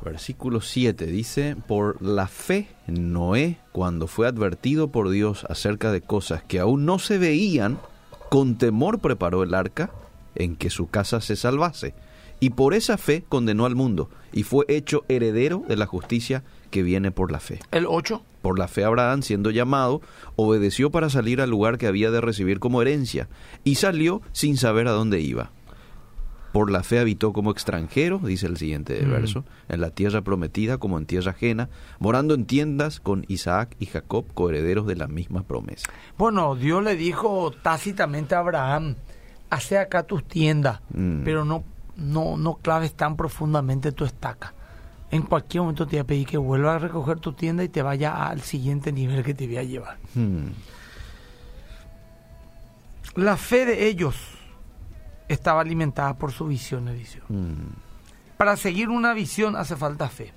versículo 0.04 0.60
7. 0.60 1.06
Dice, 1.06 1.56
por 1.68 2.02
la 2.02 2.26
fe, 2.26 2.68
Noé, 2.88 3.60
cuando 3.72 4.08
fue 4.08 4.26
advertido 4.26 4.88
por 4.88 5.12
Dios 5.12 5.46
acerca 5.48 5.92
de 5.92 6.02
cosas 6.02 6.42
que 6.42 6.58
aún 6.58 6.84
no 6.84 6.98
se 6.98 7.20
veían, 7.20 7.78
con 8.32 8.58
temor 8.58 8.98
preparó 8.98 9.44
el 9.44 9.54
arca 9.54 9.92
en 10.34 10.56
que 10.56 10.72
su 10.72 10.88
casa 10.90 11.22
se 11.22 11.36
salvase. 11.36 11.94
Y 12.40 12.50
por 12.50 12.74
esa 12.74 12.98
fe 12.98 13.24
condenó 13.30 13.68
al 13.68 13.76
mundo 13.76 14.10
y 14.34 14.42
fue 14.42 14.66
hecho 14.68 15.06
heredero 15.10 15.64
de 15.68 15.76
la 15.76 15.86
justicia 15.86 16.42
que 16.72 16.82
viene 16.82 17.12
por 17.12 17.32
la 17.32 17.40
fe. 17.40 17.60
El 17.70 17.86
8. 17.86 18.24
Por 18.42 18.58
la 18.58 18.68
fe 18.68 18.84
Abraham, 18.86 19.22
siendo 19.22 19.52
llamado, 19.52 20.02
obedeció 20.36 20.92
para 20.92 21.10
salir 21.10 21.42
al 21.42 21.50
lugar 21.50 21.78
que 21.78 21.88
había 21.88 22.10
de 22.12 22.22
recibir 22.22 22.60
como 22.60 22.82
herencia, 22.82 23.28
y 23.64 23.76
salió 23.76 24.22
sin 24.32 24.56
saber 24.58 24.88
a 24.88 24.92
dónde 24.92 25.20
iba. 25.22 25.52
Por 26.54 26.72
la 26.72 26.82
fe 26.82 26.98
habitó 27.00 27.32
como 27.32 27.52
extranjero, 27.52 28.18
dice 28.24 28.48
el 28.48 28.58
siguiente 28.58 29.06
Mm. 29.06 29.12
verso, 29.12 29.46
en 29.68 29.82
la 29.82 29.92
tierra 29.92 30.22
prometida 30.24 30.80
como 30.80 30.98
en 30.98 31.06
tierra 31.06 31.32
ajena, 31.32 31.70
morando 32.00 32.34
en 32.34 32.46
tiendas 32.46 33.00
con 33.00 33.24
Isaac 33.28 33.76
y 33.78 33.86
Jacob, 33.86 34.26
coherederos 34.34 34.88
de 34.88 34.96
la 34.96 35.08
misma 35.08 35.44
promesa. 35.44 35.88
Bueno, 36.18 36.56
Dios 36.56 36.84
le 36.84 36.96
dijo 36.96 37.52
tácitamente 37.62 38.34
a 38.34 38.40
Abraham, 38.40 38.96
hace 39.52 39.78
acá 39.78 40.04
tus 40.04 40.24
tiendas, 40.28 40.82
Mm. 40.92 41.22
pero 41.24 41.46
no, 41.46 41.64
no, 41.98 42.36
no 42.36 42.56
claves 42.56 42.94
tan 42.94 43.16
profundamente 43.16 43.92
tu 43.92 44.06
estaca. 44.06 44.56
En 45.12 45.24
cualquier 45.24 45.62
momento 45.62 45.88
te 45.88 45.96
voy 45.96 46.00
a 46.00 46.04
pedir 46.04 46.28
que 46.28 46.38
vuelva 46.38 46.76
a 46.76 46.80
recoger 46.80 47.20
tu 47.20 47.34
tienda 47.34 47.64
y 47.64 47.70
te 47.70 47.82
vaya 47.82 48.28
al 48.28 48.42
siguiente 48.42 48.92
nivel 48.92 49.24
que 49.24 49.34
te 49.34 49.48
voy 49.48 49.58
a 49.58 49.64
llevar. 49.64 49.98
Hmm. 50.14 50.50
La 53.16 53.36
fe 53.38 53.66
de 53.66 53.88
ellos 53.88 54.16
estaba 55.28 55.62
alimentada 55.62 56.16
por 56.16 56.32
su 56.32 56.46
visión, 56.46 56.94
dice. 56.96 57.22
Hmm. 57.28 57.74
Para 58.38 58.56
seguir 58.56 58.90
una 58.90 59.14
visión 59.14 59.56
hace 59.56 59.76
falta 59.76 60.10
fe. 60.10 60.32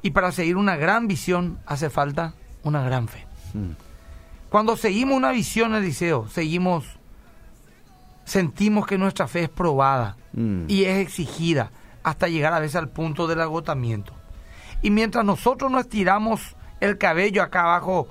Y 0.00 0.10
para 0.12 0.32
seguir 0.32 0.56
una 0.56 0.76
gran 0.76 1.06
visión 1.06 1.58
hace 1.66 1.90
falta 1.90 2.34
una 2.62 2.82
gran 2.82 3.06
fe. 3.06 3.26
Hmm. 3.52 3.72
Cuando 4.48 4.76
seguimos 4.76 5.14
una 5.14 5.30
visión, 5.30 5.74
Eliseo, 5.74 6.26
seguimos, 6.28 6.86
sentimos 8.24 8.86
que 8.86 8.96
nuestra 8.96 9.28
fe 9.28 9.42
es 9.42 9.50
probada 9.50 10.16
Hmm. 10.32 10.64
y 10.68 10.84
es 10.84 10.98
exigida 10.98 11.70
hasta 12.02 12.28
llegar 12.28 12.52
a 12.52 12.60
veces 12.60 12.76
al 12.76 12.88
punto 12.88 13.26
del 13.26 13.40
agotamiento. 13.40 14.12
Y 14.82 14.90
mientras 14.90 15.24
nosotros 15.24 15.70
nos 15.70 15.88
tiramos 15.88 16.56
el 16.80 16.98
cabello 16.98 17.42
acá 17.42 17.62
abajo 17.62 18.08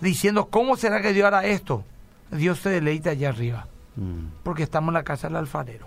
diciendo, 0.00 0.48
¿cómo 0.50 0.76
será 0.76 1.00
que 1.00 1.12
Dios 1.12 1.26
hará 1.26 1.44
esto? 1.44 1.84
Dios 2.30 2.58
se 2.58 2.70
deleita 2.70 3.10
allá 3.10 3.30
arriba, 3.30 3.66
Hmm. 3.96 4.26
porque 4.42 4.64
estamos 4.64 4.88
en 4.88 4.94
la 4.94 5.04
casa 5.04 5.28
del 5.28 5.36
alfarero. 5.36 5.86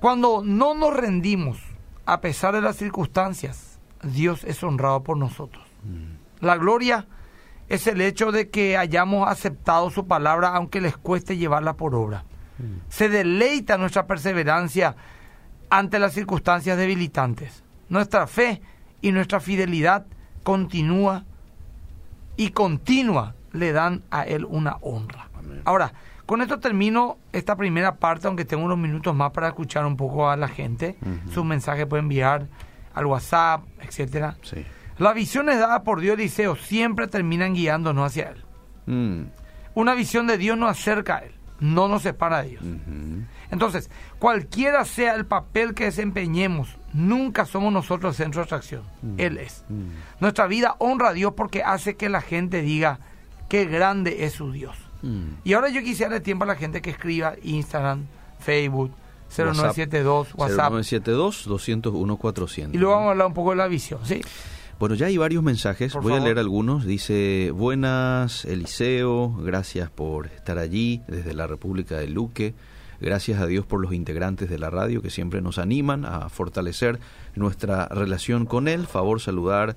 Cuando 0.00 0.42
no 0.44 0.74
nos 0.74 0.94
rendimos, 0.94 1.58
a 2.04 2.20
pesar 2.20 2.54
de 2.54 2.60
las 2.60 2.76
circunstancias, 2.76 3.78
Dios 4.02 4.44
es 4.44 4.62
honrado 4.62 5.02
por 5.02 5.16
nosotros. 5.16 5.64
La 6.40 6.56
gloria 6.56 7.06
es 7.68 7.86
el 7.86 8.00
hecho 8.00 8.32
de 8.32 8.50
que 8.50 8.76
hayamos 8.76 9.28
aceptado 9.28 9.88
su 9.90 10.06
palabra 10.06 10.48
aunque 10.48 10.80
les 10.80 10.96
cueste 10.96 11.36
llevarla 11.36 11.74
por 11.74 11.94
obra. 11.94 12.24
Se 12.88 13.08
deleita 13.08 13.78
nuestra 13.78 14.06
perseverancia 14.06 14.96
ante 15.70 15.98
las 15.98 16.12
circunstancias 16.12 16.76
debilitantes. 16.76 17.62
Nuestra 17.88 18.26
fe 18.26 18.60
y 19.00 19.12
nuestra 19.12 19.40
fidelidad 19.40 20.06
continúa 20.42 21.24
y 22.36 22.50
continua 22.50 23.34
le 23.52 23.72
dan 23.72 24.02
a 24.10 24.24
Él 24.24 24.44
una 24.44 24.76
honra. 24.80 25.28
Amén. 25.38 25.62
Ahora, 25.64 25.92
con 26.26 26.40
esto 26.40 26.58
termino 26.58 27.18
esta 27.32 27.56
primera 27.56 27.96
parte, 27.96 28.26
aunque 28.26 28.44
tengo 28.44 28.64
unos 28.64 28.78
minutos 28.78 29.14
más 29.14 29.30
para 29.32 29.48
escuchar 29.48 29.84
un 29.84 29.96
poco 29.96 30.28
a 30.30 30.36
la 30.36 30.48
gente. 30.48 30.96
Ujú. 31.02 31.32
Su 31.32 31.44
mensaje 31.44 31.86
puede 31.86 32.02
enviar 32.02 32.48
al 32.94 33.06
WhatsApp, 33.06 33.64
etcétera. 33.80 34.36
Sí. 34.42 34.64
Las 34.98 35.14
visiones 35.14 35.58
dadas 35.58 35.80
por 35.80 36.00
Dios, 36.00 36.14
Eliseo, 36.14 36.56
siempre 36.56 37.08
terminan 37.08 37.54
guiándonos 37.54 38.06
hacia 38.06 38.30
Él. 38.30 38.44
Hmm. 38.86 39.24
Una 39.74 39.94
visión 39.94 40.26
de 40.26 40.38
Dios 40.38 40.56
nos 40.56 40.70
acerca 40.70 41.16
a 41.16 41.18
Él, 41.20 41.32
no 41.58 41.88
nos 41.88 42.02
separa 42.02 42.42
de 42.42 42.50
Dios. 42.50 42.62
Entonces, 43.50 43.90
cualquiera 44.18 44.84
sea 44.84 45.14
el 45.14 45.26
papel 45.26 45.74
que 45.74 45.84
desempeñemos, 45.84 46.76
nunca 46.92 47.46
somos 47.46 47.72
nosotros 47.72 48.14
el 48.14 48.24
centro 48.24 48.40
de 48.40 48.44
atracción. 48.46 48.82
Él 49.16 49.38
es. 49.38 49.64
Hmm. 49.68 49.88
Nuestra 50.20 50.46
vida 50.46 50.76
honra 50.78 51.10
a 51.10 51.12
Dios 51.12 51.34
porque 51.36 51.62
hace 51.62 51.96
que 51.96 52.08
la 52.08 52.20
gente 52.20 52.62
diga 52.62 52.98
qué 53.48 53.64
grande 53.66 54.24
es 54.24 54.34
su 54.34 54.52
Dios. 54.52 54.76
Hmm. 55.02 55.34
Y 55.44 55.52
ahora 55.52 55.68
yo 55.68 55.82
quisiera 55.82 56.10
darle 56.10 56.24
tiempo 56.24 56.44
a 56.44 56.48
la 56.48 56.56
gente 56.56 56.80
que 56.80 56.90
escriba 56.90 57.34
Instagram, 57.42 58.06
Facebook, 58.38 58.92
0972, 59.36 60.34
WhatsApp. 60.34 60.72
0972 60.72 61.44
201 61.46 62.16
400. 62.16 62.74
Y 62.74 62.78
luego 62.78 62.94
vamos 62.94 63.08
a 63.08 63.10
hablar 63.12 63.26
un 63.26 63.34
poco 63.34 63.50
de 63.50 63.56
la 63.56 63.66
visión, 63.66 64.00
¿sí? 64.04 64.20
Bueno, 64.78 64.96
ya 64.96 65.06
hay 65.06 65.16
varios 65.16 65.42
mensajes, 65.42 65.92
Por 65.92 66.02
voy 66.02 66.10
favor. 66.12 66.22
a 66.22 66.24
leer 66.24 66.38
algunos. 66.38 66.84
Dice, 66.84 67.50
buenas 67.52 68.44
Eliseo, 68.44 69.34
gracias 69.40 69.90
por 69.90 70.26
estar 70.26 70.58
allí 70.58 71.02
desde 71.06 71.32
la 71.32 71.46
República 71.46 71.96
de 71.96 72.08
Luque. 72.08 72.54
Gracias 73.04 73.38
a 73.38 73.46
Dios 73.46 73.66
por 73.66 73.82
los 73.82 73.92
integrantes 73.92 74.48
de 74.48 74.58
la 74.58 74.70
radio 74.70 75.02
que 75.02 75.10
siempre 75.10 75.42
nos 75.42 75.58
animan 75.58 76.06
a 76.06 76.30
fortalecer 76.30 76.98
nuestra 77.34 77.86
relación 77.88 78.46
con 78.46 78.66
él. 78.66 78.86
Favor 78.86 79.20
saludar 79.20 79.76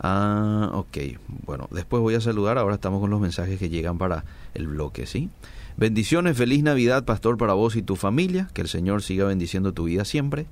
a... 0.00 0.70
Ok, 0.72 0.98
bueno, 1.46 1.68
después 1.70 2.02
voy 2.02 2.16
a 2.16 2.20
saludar, 2.20 2.58
ahora 2.58 2.74
estamos 2.74 3.00
con 3.00 3.10
los 3.10 3.20
mensajes 3.20 3.60
que 3.60 3.68
llegan 3.68 3.96
para 3.96 4.24
el 4.54 4.66
bloque, 4.66 5.06
¿sí? 5.06 5.30
Bendiciones, 5.76 6.36
feliz 6.36 6.64
Navidad, 6.64 7.04
pastor, 7.04 7.36
para 7.38 7.52
vos 7.52 7.76
y 7.76 7.82
tu 7.82 7.94
familia. 7.94 8.48
Que 8.52 8.62
el 8.62 8.68
Señor 8.68 9.02
siga 9.02 9.24
bendiciendo 9.24 9.72
tu 9.72 9.84
vida 9.84 10.04
siempre. 10.04 10.46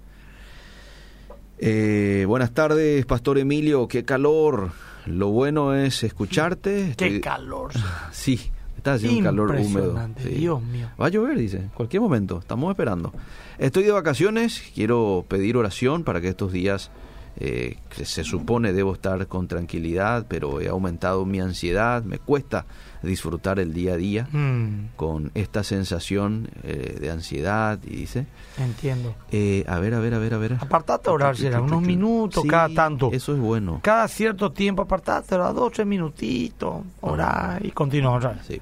Eh, 1.58 2.24
buenas 2.28 2.52
tardes, 2.52 3.04
Pastor 3.04 3.38
Emilio. 3.38 3.88
Qué 3.88 4.04
calor. 4.04 4.70
Lo 5.06 5.30
bueno 5.30 5.74
es 5.74 6.04
escucharte. 6.04 6.94
Qué 6.96 7.20
calor. 7.20 7.72
Sí, 8.12 8.52
está 8.82 8.94
haciendo 8.94 9.18
un 9.18 9.24
calor 9.24 9.50
húmedo. 9.50 9.62
Impresionante, 9.64 10.22
sí. 10.24 10.28
Dios 10.30 10.60
mío. 10.62 10.88
Va 11.00 11.06
a 11.06 11.08
llover, 11.08 11.38
dice. 11.38 11.68
Cualquier 11.74 12.00
momento. 12.02 12.38
Estamos 12.40 12.70
esperando. 12.70 13.12
Estoy 13.58 13.84
de 13.84 13.92
vacaciones. 13.92 14.62
Quiero 14.74 15.24
pedir 15.28 15.56
oración 15.56 16.02
para 16.02 16.20
que 16.20 16.28
estos 16.28 16.52
días 16.52 16.90
eh, 17.36 17.78
que 17.96 18.04
se 18.04 18.24
supone 18.24 18.72
debo 18.74 18.92
estar 18.92 19.26
con 19.28 19.48
tranquilidad, 19.48 20.26
pero 20.28 20.60
he 20.60 20.68
aumentado 20.68 21.24
mi 21.24 21.40
ansiedad. 21.40 22.02
Me 22.02 22.18
cuesta 22.18 22.66
disfrutar 23.02 23.58
el 23.58 23.72
día 23.72 23.94
a 23.94 23.96
día 23.96 24.28
Mm, 24.30 24.90
con 24.96 25.32
esta 25.34 25.64
sensación 25.64 26.48
eh, 26.62 26.98
de 27.00 27.10
ansiedad. 27.10 27.78
Y 27.84 27.96
dice, 27.96 28.26
entiendo. 28.58 29.14
eh, 29.32 29.64
a 29.66 29.78
ver, 29.80 29.94
a 29.94 29.98
ver, 30.00 30.14
a 30.14 30.18
ver, 30.18 30.34
a 30.34 30.38
ver. 30.38 30.56
Apartate 30.60 31.08
a 31.08 31.12
orar, 31.12 31.36
será 31.36 31.60
unos 31.62 31.82
minutos 31.82 32.42
Sí, 32.42 32.48
cada 32.48 32.68
tanto. 32.72 33.10
Eso 33.12 33.32
es 33.34 33.40
bueno. 33.40 33.80
Cada 33.82 34.06
cierto 34.08 34.52
tiempo 34.52 34.82
apartate, 34.82 35.34
orar 35.34 35.54
dos, 35.54 35.72
tres 35.72 35.86
minutitos, 35.86 36.82
orar 37.00 37.64
y 37.64 37.70
continuar 37.72 38.16
orar. 38.18 38.40
Sí. 38.46 38.60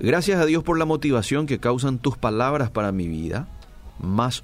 Gracias 0.00 0.40
a 0.40 0.46
Dios 0.46 0.62
por 0.62 0.78
la 0.78 0.84
motivación 0.84 1.46
que 1.46 1.58
causan 1.58 1.98
tus 1.98 2.16
palabras 2.16 2.70
para 2.70 2.92
mi 2.92 3.08
vida. 3.08 3.48
Más 3.98 4.42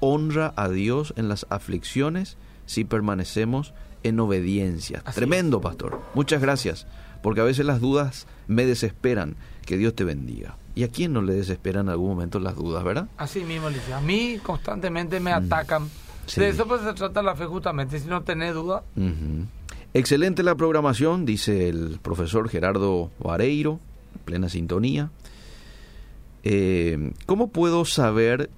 honra 0.00 0.52
a 0.56 0.68
Dios 0.68 1.14
en 1.16 1.28
las 1.28 1.46
aflicciones 1.50 2.36
si 2.66 2.84
permanecemos 2.84 3.74
en 4.02 4.20
obediencia. 4.20 5.02
Así 5.04 5.16
Tremendo, 5.16 5.60
pastor. 5.60 6.00
Muchas 6.14 6.40
gracias. 6.40 6.86
Porque 7.22 7.40
a 7.40 7.44
veces 7.44 7.64
las 7.64 7.80
dudas 7.80 8.26
me 8.46 8.66
desesperan. 8.66 9.36
Que 9.64 9.78
Dios 9.78 9.94
te 9.94 10.04
bendiga. 10.04 10.56
¿Y 10.74 10.82
a 10.82 10.88
quién 10.88 11.14
no 11.14 11.22
le 11.22 11.32
desesperan 11.32 11.86
en 11.86 11.90
algún 11.90 12.08
momento 12.08 12.38
las 12.38 12.54
dudas, 12.54 12.84
verdad? 12.84 13.08
Así 13.16 13.44
mismo, 13.44 13.68
Alicia. 13.68 13.96
A 13.96 14.00
mí 14.00 14.38
constantemente 14.42 15.20
me 15.20 15.32
atacan. 15.32 15.84
Mm. 15.84 15.90
Sí. 16.26 16.40
De 16.40 16.48
eso 16.48 16.66
pues 16.66 16.82
se 16.82 16.92
trata 16.92 17.22
la 17.22 17.34
fe 17.34 17.46
justamente. 17.46 17.98
Si 17.98 18.08
no 18.08 18.22
tenés 18.22 18.54
duda. 18.54 18.82
Excelente 19.94 20.42
la 20.42 20.54
programación, 20.54 21.24
dice 21.24 21.68
el 21.68 21.98
profesor 22.02 22.48
Gerardo 22.48 23.10
Vareiro, 23.20 23.78
plena 24.24 24.48
sintonía. 24.48 25.10
Eh, 26.42 27.12
¿Cómo 27.26 27.48
puedo 27.48 27.84
saber 27.84 28.50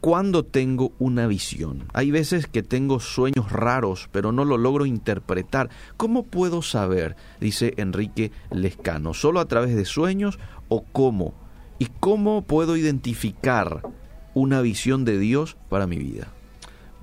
cuándo 0.00 0.44
tengo 0.44 0.92
una 0.98 1.26
visión? 1.26 1.84
Hay 1.92 2.10
veces 2.10 2.46
que 2.46 2.62
tengo 2.62 3.00
sueños 3.00 3.50
raros, 3.50 4.08
pero 4.12 4.32
no 4.32 4.44
lo 4.44 4.58
logro 4.58 4.86
interpretar. 4.86 5.70
¿Cómo 5.96 6.24
puedo 6.24 6.62
saber? 6.62 7.16
Dice 7.40 7.74
Enrique 7.76 8.30
Lescano. 8.50 9.14
¿Solo 9.14 9.40
a 9.40 9.46
través 9.46 9.74
de 9.74 9.84
sueños 9.84 10.38
o 10.68 10.84
cómo? 10.92 11.32
¿Y 11.78 11.86
cómo 11.98 12.42
puedo 12.42 12.76
identificar 12.76 13.82
una 14.34 14.60
visión 14.60 15.04
de 15.04 15.18
Dios 15.18 15.56
para 15.68 15.86
mi 15.86 15.96
vida? 15.96 16.28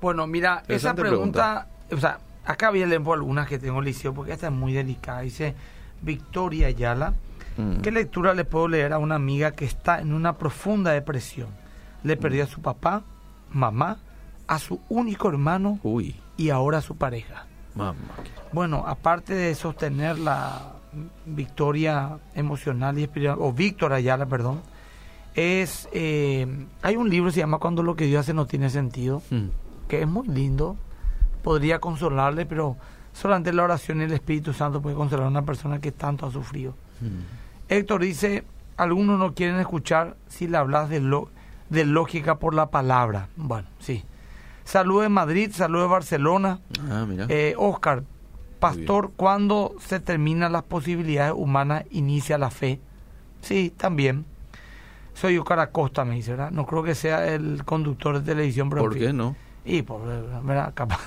Bueno, 0.00 0.26
mira, 0.28 0.62
esa 0.68 0.94
pregunta, 0.94 1.66
o 1.90 1.96
sea, 1.96 2.20
acá 2.44 2.70
voy 2.70 2.82
a 2.82 2.86
leer 2.86 3.02
por 3.02 3.18
algunas 3.18 3.48
que 3.48 3.58
tengo 3.58 3.80
liceo 3.80 4.14
porque 4.14 4.32
esta 4.32 4.46
es 4.46 4.52
muy 4.52 4.72
delicada. 4.72 5.22
Dice 5.22 5.54
Victoria 6.02 6.68
Ayala. 6.68 7.14
Mm. 7.58 7.80
¿Qué 7.82 7.90
lectura 7.90 8.32
le 8.34 8.44
puedo 8.44 8.68
leer 8.68 8.92
a 8.94 8.98
una 8.98 9.16
amiga 9.16 9.50
que 9.50 9.64
está 9.66 10.00
en 10.00 10.14
una 10.14 10.38
profunda 10.38 10.92
depresión? 10.92 11.48
Le 12.04 12.16
perdió 12.16 12.44
a 12.44 12.46
su 12.46 12.62
papá, 12.62 13.02
mamá, 13.52 13.98
a 14.46 14.58
su 14.58 14.80
único 14.88 15.28
hermano 15.28 15.78
Uy, 15.82 16.14
y 16.36 16.48
ahora 16.50 16.78
a 16.78 16.82
su 16.82 16.96
pareja. 16.96 17.46
mamá. 17.74 17.96
Bueno, 18.52 18.84
aparte 18.86 19.34
de 19.34 19.54
sostener 19.54 20.18
la 20.18 20.72
victoria 21.26 22.18
emocional 22.34 22.98
y 22.98 23.02
espiritual, 23.02 23.38
o 23.40 23.52
Víctor 23.52 23.92
Ayala, 23.92 24.26
perdón, 24.26 24.60
es, 25.34 25.88
eh, 25.92 26.46
hay 26.82 26.96
un 26.96 27.10
libro 27.10 27.28
que 27.28 27.34
se 27.34 27.40
llama 27.40 27.58
Cuando 27.58 27.82
lo 27.82 27.94
que 27.94 28.06
Dios 28.06 28.20
hace 28.20 28.34
no 28.34 28.46
tiene 28.46 28.70
sentido, 28.70 29.22
Mm. 29.30 29.48
que 29.88 30.00
es 30.02 30.08
muy 30.08 30.26
lindo, 30.28 30.76
podría 31.42 31.78
consolarle, 31.78 32.46
pero 32.46 32.76
solamente 33.12 33.52
la 33.52 33.64
oración 33.64 34.00
y 34.00 34.04
el 34.04 34.12
Espíritu 34.12 34.52
Santo 34.52 34.80
puede 34.80 34.96
consolar 34.96 35.26
a 35.26 35.28
una 35.28 35.42
persona 35.42 35.78
que 35.80 35.92
tanto 35.92 36.26
ha 36.26 36.30
sufrido. 36.32 36.74
Mm. 37.00 37.47
Héctor 37.68 38.02
dice, 38.02 38.44
algunos 38.76 39.18
no 39.18 39.34
quieren 39.34 39.58
escuchar 39.60 40.16
si 40.28 40.46
le 40.46 40.56
hablas 40.56 40.88
de, 40.88 41.00
lo, 41.00 41.28
de 41.68 41.84
lógica 41.84 42.38
por 42.38 42.54
la 42.54 42.70
palabra. 42.70 43.28
Bueno, 43.36 43.68
sí. 43.78 44.04
Saludos 44.64 45.02
de 45.04 45.08
Madrid, 45.08 45.50
saludos 45.52 45.86
de 45.86 45.92
Barcelona. 45.92 46.60
Ah, 46.90 47.04
mira. 47.08 47.26
Eh, 47.28 47.54
Oscar, 47.56 48.02
pastor, 48.58 49.12
¿cuándo 49.16 49.74
se 49.80 50.00
terminan 50.00 50.52
las 50.52 50.64
posibilidades 50.64 51.32
humanas, 51.36 51.84
inicia 51.90 52.38
la 52.38 52.50
fe? 52.50 52.80
Sí, 53.40 53.72
también. 53.76 54.24
Soy 55.14 55.36
Oscar 55.38 55.58
Acosta, 55.60 56.04
me 56.04 56.14
dice, 56.14 56.32
¿verdad? 56.32 56.50
No 56.50 56.66
creo 56.66 56.82
que 56.82 56.94
sea 56.94 57.26
el 57.26 57.64
conductor 57.64 58.20
de 58.20 58.24
televisión, 58.24 58.70
pero 58.70 58.82
¿Por 58.82 58.96
qué 58.96 59.12
no? 59.12 59.36
Y 59.64 59.82
por 59.82 60.02
¿verdad? 60.44 60.72
Capaz. 60.74 61.00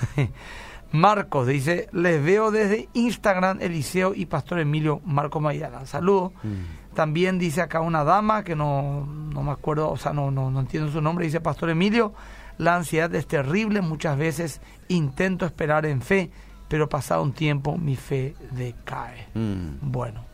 Marcos 0.91 1.48
dice, 1.48 1.88
les 1.93 2.24
veo 2.24 2.51
desde 2.51 2.89
Instagram, 2.93 3.60
Eliseo 3.62 4.13
y 4.13 4.25
Pastor 4.25 4.60
Emilio 4.60 5.01
Marco 5.05 5.39
Maidana. 5.39 5.86
Saludos. 5.86 6.31
Mm. 6.43 6.93
También 6.95 7.39
dice 7.39 7.62
acá 7.62 7.79
una 7.79 8.03
dama 8.03 8.43
que 8.43 8.55
no, 8.55 9.05
no 9.05 9.43
me 9.43 9.51
acuerdo, 9.51 9.89
o 9.89 9.98
sea, 9.98 10.12
no, 10.12 10.29
no, 10.31 10.51
no 10.51 10.60
entiendo 10.60 10.91
su 10.91 11.00
nombre, 11.01 11.24
dice 11.25 11.39
Pastor 11.39 11.69
Emilio, 11.69 12.13
la 12.57 12.75
ansiedad 12.75 13.13
es 13.15 13.25
terrible, 13.27 13.79
muchas 13.81 14.17
veces 14.17 14.60
intento 14.89 15.45
esperar 15.45 15.86
en 15.86 16.01
fe, 16.01 16.29
pero 16.67 16.89
pasado 16.89 17.24
un 17.24 17.31
tiempo 17.31 17.77
mi 17.77 17.95
fe 17.95 18.36
decae. 18.51 19.27
Mm. 19.33 19.89
Bueno, 19.89 20.25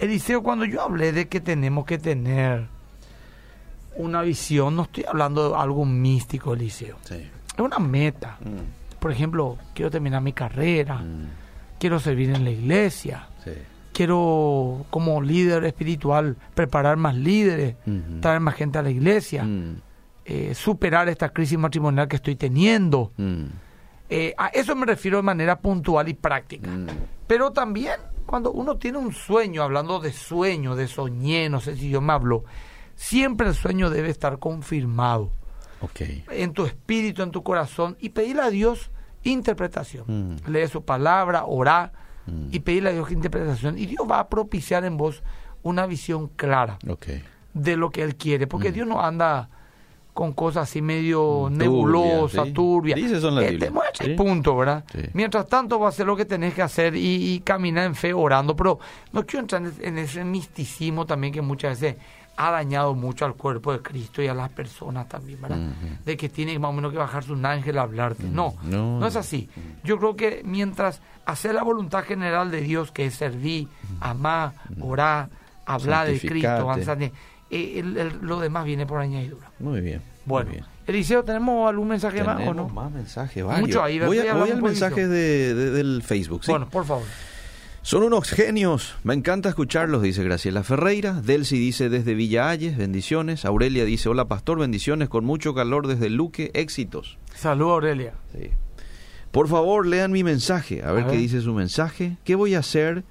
Eliseo, 0.00 0.42
cuando 0.42 0.64
yo 0.64 0.82
hablé 0.82 1.12
de 1.12 1.28
que 1.28 1.40
tenemos 1.40 1.84
que 1.86 1.98
tener 1.98 2.66
una 3.94 4.22
visión, 4.22 4.74
no 4.74 4.82
estoy 4.82 5.04
hablando 5.04 5.50
de 5.50 5.56
algo 5.56 5.84
místico, 5.84 6.54
Eliseo, 6.54 6.96
Sí. 7.04 7.14
es 7.54 7.60
una 7.60 7.78
meta. 7.78 8.38
Mm. 8.40 8.81
Por 9.02 9.10
ejemplo, 9.10 9.58
quiero 9.74 9.90
terminar 9.90 10.22
mi 10.22 10.32
carrera, 10.32 10.98
Mm. 10.98 11.26
quiero 11.80 11.98
servir 11.98 12.30
en 12.30 12.44
la 12.44 12.50
iglesia, 12.50 13.26
Sí. 13.44 13.50
quiero 13.92 14.86
como 14.90 15.20
líder 15.20 15.64
espiritual 15.64 16.36
preparar 16.54 16.96
más 16.96 17.16
líderes, 17.16 17.74
traer 18.20 18.38
más 18.38 18.54
gente 18.54 18.78
a 18.78 18.82
la 18.82 18.90
iglesia, 18.90 19.42
Mm. 19.42 19.80
eh, 20.24 20.54
superar 20.54 21.08
esta 21.08 21.30
crisis 21.30 21.58
matrimonial 21.58 22.06
que 22.06 22.14
estoy 22.14 22.36
teniendo. 22.36 23.10
Mm. 23.16 23.46
Eh, 24.08 24.34
a 24.38 24.46
eso 24.48 24.76
me 24.76 24.86
refiero 24.86 25.16
de 25.16 25.24
manera 25.24 25.58
puntual 25.58 26.08
y 26.08 26.14
práctica. 26.14 26.70
Pero 27.26 27.50
también 27.50 27.94
cuando 28.24 28.52
uno 28.52 28.76
tiene 28.76 28.98
un 28.98 29.12
sueño, 29.12 29.64
hablando 29.64 29.98
de 29.98 30.12
sueño, 30.12 30.76
de 30.76 30.86
soñé, 30.86 31.48
no 31.48 31.58
sé 31.60 31.74
si 31.74 31.90
yo 31.90 32.00
me 32.00 32.12
hablo, 32.12 32.44
siempre 32.94 33.48
el 33.48 33.54
sueño 33.54 33.90
debe 33.90 34.10
estar 34.10 34.38
confirmado 34.38 35.32
En 36.30 36.52
tu 36.52 36.64
espíritu, 36.64 37.22
en 37.22 37.30
tu 37.30 37.42
corazón 37.42 37.96
y 38.00 38.10
pedirle 38.10 38.42
a 38.42 38.50
Dios 38.50 38.90
interpretación. 39.24 40.04
Mm. 40.06 40.50
Lee 40.50 40.66
su 40.68 40.84
palabra, 40.84 41.44
orá 41.46 41.92
Mm. 42.26 42.48
y 42.52 42.60
pedirle 42.60 42.90
a 42.90 42.92
Dios 42.92 43.10
interpretación 43.10 43.76
y 43.76 43.86
Dios 43.86 44.06
va 44.08 44.20
a 44.20 44.28
propiciar 44.28 44.84
en 44.84 44.96
vos 44.96 45.22
una 45.64 45.86
visión 45.86 46.28
clara 46.28 46.78
de 47.52 47.76
lo 47.76 47.90
que 47.90 48.02
Él 48.02 48.14
quiere, 48.14 48.46
porque 48.46 48.70
Mm. 48.70 48.74
Dios 48.74 48.86
no 48.86 49.00
anda 49.04 49.48
con 50.14 50.32
cosas 50.32 50.68
así 50.68 50.82
medio 50.82 51.48
nebulosas, 51.50 52.52
turbia, 52.52 52.94
sí. 52.94 53.02
turbias. 53.02 53.12
Dice 53.20 53.30
la 53.30 53.42
Eh, 53.42 53.50
Biblia, 53.50 53.66
te 53.68 53.72
muestra 53.72 54.06
sí. 54.06 54.12
punto, 54.14 54.56
¿verdad? 54.56 54.84
Sí. 54.92 55.00
Mientras 55.14 55.48
tanto, 55.48 55.80
va 55.80 55.86
a 55.86 55.88
hacer 55.88 56.06
lo 56.06 56.14
que 56.16 56.24
tenés 56.26 56.52
que 56.54 56.62
hacer 56.62 56.94
y, 56.94 57.32
y 57.32 57.40
caminar 57.40 57.86
en 57.86 57.94
fe 57.94 58.12
orando, 58.12 58.54
pero 58.54 58.78
no 59.12 59.24
quiero 59.26 59.40
entrar 59.40 59.62
en, 59.62 59.72
en 59.80 59.98
ese 59.98 60.22
misticismo 60.22 61.06
también 61.06 61.32
que 61.32 61.40
muchas 61.40 61.80
veces 61.80 62.00
ha 62.36 62.50
dañado 62.50 62.94
mucho 62.94 63.24
al 63.24 63.34
cuerpo 63.34 63.72
de 63.72 63.80
Cristo 63.82 64.22
y 64.22 64.26
a 64.28 64.34
las 64.34 64.48
personas 64.50 65.08
también, 65.08 65.40
¿verdad? 65.42 65.58
De 66.04 66.16
que 66.16 66.28
tiene 66.28 66.58
más 66.58 66.70
o 66.70 66.72
menos 66.72 66.90
que 66.92 66.98
bajarse 66.98 67.32
un 67.32 67.44
ángel 67.44 67.78
a 67.78 67.82
hablarte. 67.82 68.24
No, 68.24 68.54
Mm, 68.62 68.70
no, 68.70 69.00
no, 69.00 69.06
es 69.06 69.16
así. 69.16 69.48
Yo 69.84 69.98
creo 69.98 70.16
que 70.16 70.42
mientras 70.44 71.00
hacer 71.26 71.54
la 71.54 71.62
voluntad 71.62 72.04
general 72.04 72.50
de 72.50 72.60
Dios, 72.62 72.90
que 72.90 73.06
es 73.06 73.14
servir, 73.14 73.68
amar, 74.00 74.52
orar, 74.80 75.28
hablar 75.66 76.06
de 76.06 76.12
Cristo, 76.28 76.48
avanzar, 76.62 77.02
eh, 77.02 77.12
el- 77.50 77.96
el- 77.96 78.18
lo 78.22 78.40
demás 78.40 78.64
viene 78.64 78.86
por 78.86 78.98
añadidura. 79.00 79.50
Muy 79.58 79.80
bien. 79.80 80.00
Bueno, 80.24 80.46
muy 80.50 80.58
bien. 80.58 80.66
Eliseo, 80.86 81.22
¿tenemos 81.24 81.68
algún 81.68 81.88
mensaje 81.88 82.24
más 82.24 82.40
o 82.48 82.54
no? 82.54 82.68
más 82.68 82.90
mensajes, 82.90 83.44
varios. 83.44 83.68
Mucho 83.68 83.82
ahí, 83.84 83.98
voy, 84.00 84.18
a- 84.20 84.34
voy 84.34 84.50
al 84.50 84.62
mensaje 84.62 85.06
de- 85.06 85.54
del 85.54 86.02
Facebook. 86.02 86.44
¿sí? 86.44 86.50
Bueno, 86.50 86.68
por 86.68 86.84
favor. 86.84 87.04
Son 87.82 88.04
unos 88.04 88.30
genios. 88.30 88.94
Me 89.02 89.12
encanta 89.14 89.48
escucharlos, 89.48 90.02
dice 90.02 90.22
Graciela 90.22 90.62
Ferreira. 90.62 91.20
Delcy 91.20 91.58
dice 91.58 91.88
desde 91.88 92.14
Villa 92.14 92.48
Ayes, 92.48 92.76
bendiciones. 92.76 93.44
Aurelia 93.44 93.84
dice, 93.84 94.08
hola 94.08 94.28
pastor, 94.28 94.60
bendiciones 94.60 95.08
con 95.08 95.24
mucho 95.24 95.52
calor 95.52 95.88
desde 95.88 96.08
Luque, 96.08 96.52
éxitos. 96.54 97.18
Saludos, 97.34 97.72
Aurelia. 97.74 98.14
Sí. 98.32 98.50
Por 99.32 99.48
favor, 99.48 99.86
lean 99.86 100.12
mi 100.12 100.22
mensaje, 100.22 100.82
a 100.84 100.92
ver 100.92 101.04
A 101.04 101.08
qué 101.08 101.16
dice 101.16 101.40
su 101.40 101.54
mensaje. 101.54 102.18
¿Qué 102.24 102.36
voy 102.36 102.54
a 102.54 102.60
hacer 102.60 103.04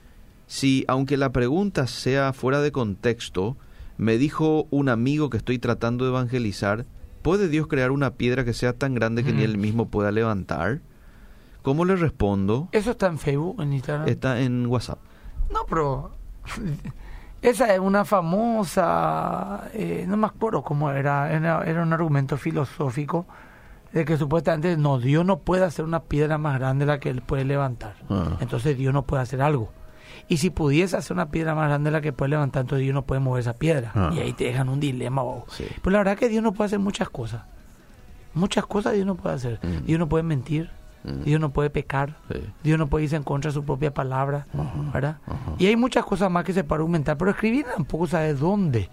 si, 0.47 0.85
aunque 0.87 1.17
la 1.17 1.31
pregunta 1.33 1.85
sea 1.87 2.31
fuera 2.31 2.61
de 2.61 2.71
contexto, 2.71 3.57
me 3.97 4.17
dijo 4.17 4.67
un 4.69 4.87
amigo 4.87 5.29
que 5.29 5.37
estoy 5.37 5.59
tratando 5.59 6.05
de 6.05 6.11
evangelizar, 6.11 6.85
¿puede 7.23 7.49
Dios 7.49 7.67
crear 7.67 7.91
una 7.91 8.13
piedra 8.13 8.45
que 8.45 8.53
sea 8.53 8.71
tan 8.73 8.93
grande 8.95 9.23
que 9.23 9.33
ni 9.33 9.41
Mm. 9.41 9.45
él 9.45 9.57
mismo 9.57 9.89
pueda 9.89 10.11
levantar? 10.11 10.79
¿Cómo 11.61 11.85
le 11.85 11.95
respondo? 11.95 12.69
¿Eso 12.71 12.91
está 12.91 13.07
en 13.07 13.19
Facebook, 13.19 13.61
en 13.61 13.73
Instagram? 13.73 14.07
Está 14.07 14.39
en 14.39 14.65
WhatsApp. 14.65 14.99
No, 15.51 15.65
pero 15.67 16.11
esa 17.41 17.73
es 17.73 17.79
una 17.79 18.05
famosa, 18.05 19.69
eh, 19.73 20.05
no 20.07 20.17
me 20.17 20.27
acuerdo 20.27 20.63
cómo 20.63 20.91
era, 20.91 21.31
era, 21.31 21.63
era 21.63 21.83
un 21.83 21.93
argumento 21.93 22.37
filosófico 22.37 23.25
de 23.93 24.05
que 24.05 24.17
supuestamente 24.17 24.77
no, 24.77 24.99
Dios 24.99 25.25
no 25.25 25.39
puede 25.39 25.65
hacer 25.65 25.85
una 25.85 26.03
piedra 26.03 26.37
más 26.37 26.59
grande 26.59 26.85
de 26.85 26.91
la 26.91 26.99
que 26.99 27.09
él 27.09 27.21
puede 27.21 27.45
levantar. 27.45 27.95
Ah. 28.09 28.37
Entonces 28.39 28.77
Dios 28.77 28.93
no 28.93 29.03
puede 29.03 29.23
hacer 29.23 29.41
algo. 29.41 29.69
Y 30.27 30.37
si 30.37 30.49
pudiese 30.49 30.95
hacer 30.95 31.13
una 31.13 31.29
piedra 31.29 31.55
más 31.55 31.67
grande 31.67 31.89
de 31.89 31.97
la 31.97 32.01
que 32.01 32.13
puede 32.13 32.29
levantar, 32.29 32.61
entonces 32.61 32.83
Dios 32.83 32.93
no 32.93 33.03
puede 33.03 33.19
mover 33.19 33.41
esa 33.41 33.53
piedra. 33.53 33.91
Ah. 33.93 34.11
Y 34.13 34.19
ahí 34.19 34.33
te 34.33 34.45
dejan 34.45 34.69
un 34.69 34.79
dilema. 34.79 35.21
bobo. 35.21 35.45
Sí. 35.49 35.65
Pues 35.81 35.91
la 35.91 35.99
verdad 35.99 36.17
que 36.17 36.29
Dios 36.29 36.41
no 36.41 36.53
puede 36.53 36.67
hacer 36.67 36.79
muchas 36.79 37.09
cosas. 37.09 37.43
Muchas 38.33 38.65
cosas 38.65 38.93
Dios 38.93 39.05
no 39.05 39.15
puede 39.15 39.35
hacer. 39.35 39.59
Mm. 39.61 39.85
Dios 39.85 39.99
no 39.99 40.07
puede 40.07 40.23
mentir. 40.23 40.69
Mm. 41.03 41.23
Dios 41.23 41.41
no 41.41 41.51
puede 41.51 41.69
pecar. 41.69 42.17
Sí. 42.31 42.39
Dios 42.63 42.77
no 42.77 42.87
puede 42.87 43.05
irse 43.05 43.15
en 43.15 43.23
contra 43.23 43.49
de 43.49 43.53
su 43.53 43.63
propia 43.63 43.93
palabra, 43.93 44.47
¿verdad? 44.93 45.17
Y 45.57 45.67
hay 45.67 45.75
muchas 45.75 46.05
cosas 46.05 46.31
más 46.31 46.43
que 46.43 46.53
se 46.53 46.63
pueden 46.63 46.81
argumentar, 46.81 47.17
pero 47.17 47.31
escribir 47.31 47.65
tampoco 47.75 48.07
sabe 48.07 48.33
dónde. 48.33 48.89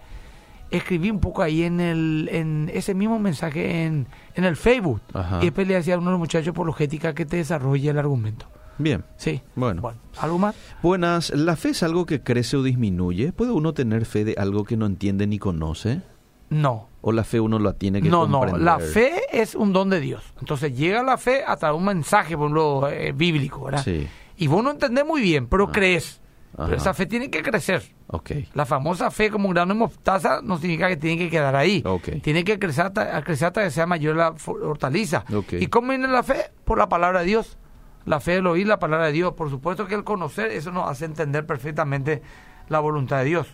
Escribí 0.71 1.09
un 1.09 1.19
poco 1.19 1.41
ahí 1.41 1.63
en 1.63 1.79
el 1.79 2.29
en 2.31 2.69
ese 2.71 2.93
mismo 2.93 3.17
mensaje 3.17 3.85
en, 3.85 4.07
en 4.35 4.43
el 4.43 4.55
Facebook. 4.55 5.01
Y 5.41 5.45
después 5.45 5.67
le 5.67 5.73
decía 5.73 5.95
a 5.95 5.97
uno 5.97 6.07
de 6.07 6.11
los 6.11 6.19
muchachos 6.19 6.49
apologética 6.49 7.13
que 7.13 7.25
te 7.25 7.37
desarrolle 7.37 7.89
el 7.89 7.97
argumento. 7.97 8.45
Bien. 8.77 9.03
Sí. 9.17 9.41
Bueno. 9.55 9.81
Bueno, 9.81 9.99
¿algo 10.19 10.37
más? 10.37 10.55
Buenas. 10.81 11.31
¿La 11.31 11.55
fe 11.55 11.69
es 11.69 11.83
algo 11.83 12.05
que 12.05 12.21
crece 12.21 12.55
o 12.55 12.63
disminuye? 12.63 13.33
¿Puede 13.33 13.51
uno 13.51 13.73
tener 13.73 14.05
fe 14.05 14.23
de 14.23 14.35
algo 14.37 14.63
que 14.63 14.77
no 14.77 14.85
entiende 14.85 15.27
ni 15.27 15.37
conoce? 15.37 16.01
No. 16.49 16.89
¿O 17.01 17.11
la 17.11 17.23
fe 17.23 17.39
uno 17.39 17.59
la 17.59 17.73
tiene 17.73 18.01
que 18.01 18.09
No, 18.09 18.27
no, 18.27 18.45
la 18.45 18.79
fe 18.79 19.21
es 19.31 19.55
un 19.55 19.71
don 19.71 19.89
de 19.89 19.99
Dios. 20.01 20.23
Entonces 20.39 20.75
llega 20.75 21.01
la 21.03 21.17
fe 21.17 21.43
a 21.47 21.55
través 21.55 21.75
de 21.75 21.77
un 21.79 21.85
mensaje, 21.85 22.35
por 22.35 22.45
ejemplo, 22.45 22.89
eh, 22.89 23.13
bíblico, 23.13 23.65
¿verdad? 23.65 23.83
Sí. 23.83 24.07
Y 24.37 24.47
vos 24.47 24.63
no 24.63 24.71
entendés 24.71 25.05
muy 25.05 25.21
bien, 25.21 25.47
pero 25.47 25.65
Ah. 25.65 25.71
crees. 25.71 26.21
Ajá. 26.53 26.65
Pero 26.65 26.77
esa 26.77 26.93
fe 26.93 27.05
tiene 27.05 27.29
que 27.29 27.41
crecer. 27.41 27.83
Ok. 28.07 28.31
La 28.53 28.65
famosa 28.65 29.11
fe 29.11 29.29
como 29.29 29.47
un 29.47 29.53
grano 29.53 29.73
de 29.73 29.79
mostaza 29.79 30.41
no 30.43 30.57
significa 30.57 30.89
que 30.89 30.97
tiene 30.97 31.17
que 31.17 31.29
quedar 31.29 31.55
ahí. 31.55 31.81
Ok. 31.85 32.09
Tiene 32.23 32.43
que 32.43 32.57
crecer 32.59 32.87
hasta, 32.87 33.21
crecer 33.23 33.47
hasta 33.49 33.63
que 33.63 33.71
sea 33.71 33.85
mayor 33.85 34.15
la 34.17 34.33
hortaliza. 34.47 35.23
Ok. 35.33 35.53
¿Y 35.53 35.67
cómo 35.67 35.89
viene 35.89 36.07
la 36.07 36.23
fe? 36.23 36.51
Por 36.65 36.79
la 36.79 36.89
palabra 36.89 37.19
de 37.19 37.27
Dios. 37.27 37.57
La 38.05 38.19
fe, 38.19 38.37
el 38.37 38.47
oír 38.47 38.65
la 38.67 38.79
palabra 38.79 39.05
de 39.05 39.11
Dios. 39.13 39.33
Por 39.35 39.49
supuesto 39.49 39.85
que 39.85 39.93
el 39.95 40.03
conocer, 40.03 40.51
eso 40.51 40.71
nos 40.71 40.89
hace 40.89 41.05
entender 41.05 41.45
perfectamente 41.45 42.21
la 42.67 42.79
voluntad 42.79 43.19
de 43.19 43.25
Dios. 43.25 43.47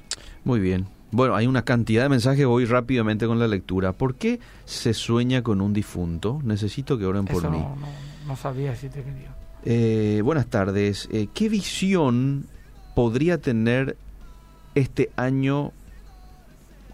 Muy 0.46 0.60
bien. 0.60 0.88
Bueno, 1.16 1.34
hay 1.34 1.48
una 1.48 1.64
cantidad 1.64 2.04
de 2.04 2.10
mensajes. 2.10 2.46
Voy 2.46 2.66
rápidamente 2.66 3.26
con 3.26 3.40
la 3.40 3.48
lectura. 3.48 3.94
¿Por 3.94 4.16
qué 4.16 4.42
se 4.66 4.94
sueña 4.94 5.44
con 5.44 5.62
un 5.62 5.72
difunto? 5.72 6.42
Necesito 6.44 6.98
que 6.98 7.06
oren 7.06 7.24
por 7.24 7.50
mí. 7.50 7.58
no, 7.58 7.78
no, 7.78 7.88
no 8.28 8.36
sabía 8.36 8.72
decirte 8.72 9.02
querido. 9.02 9.30
Eh, 9.64 10.20
buenas 10.26 10.48
tardes. 10.48 11.08
Eh, 11.14 11.30
¿Qué 11.34 11.48
visión 11.48 12.48
podría 12.96 13.38
tener 13.38 13.96
este 14.76 15.10
año 15.16 15.72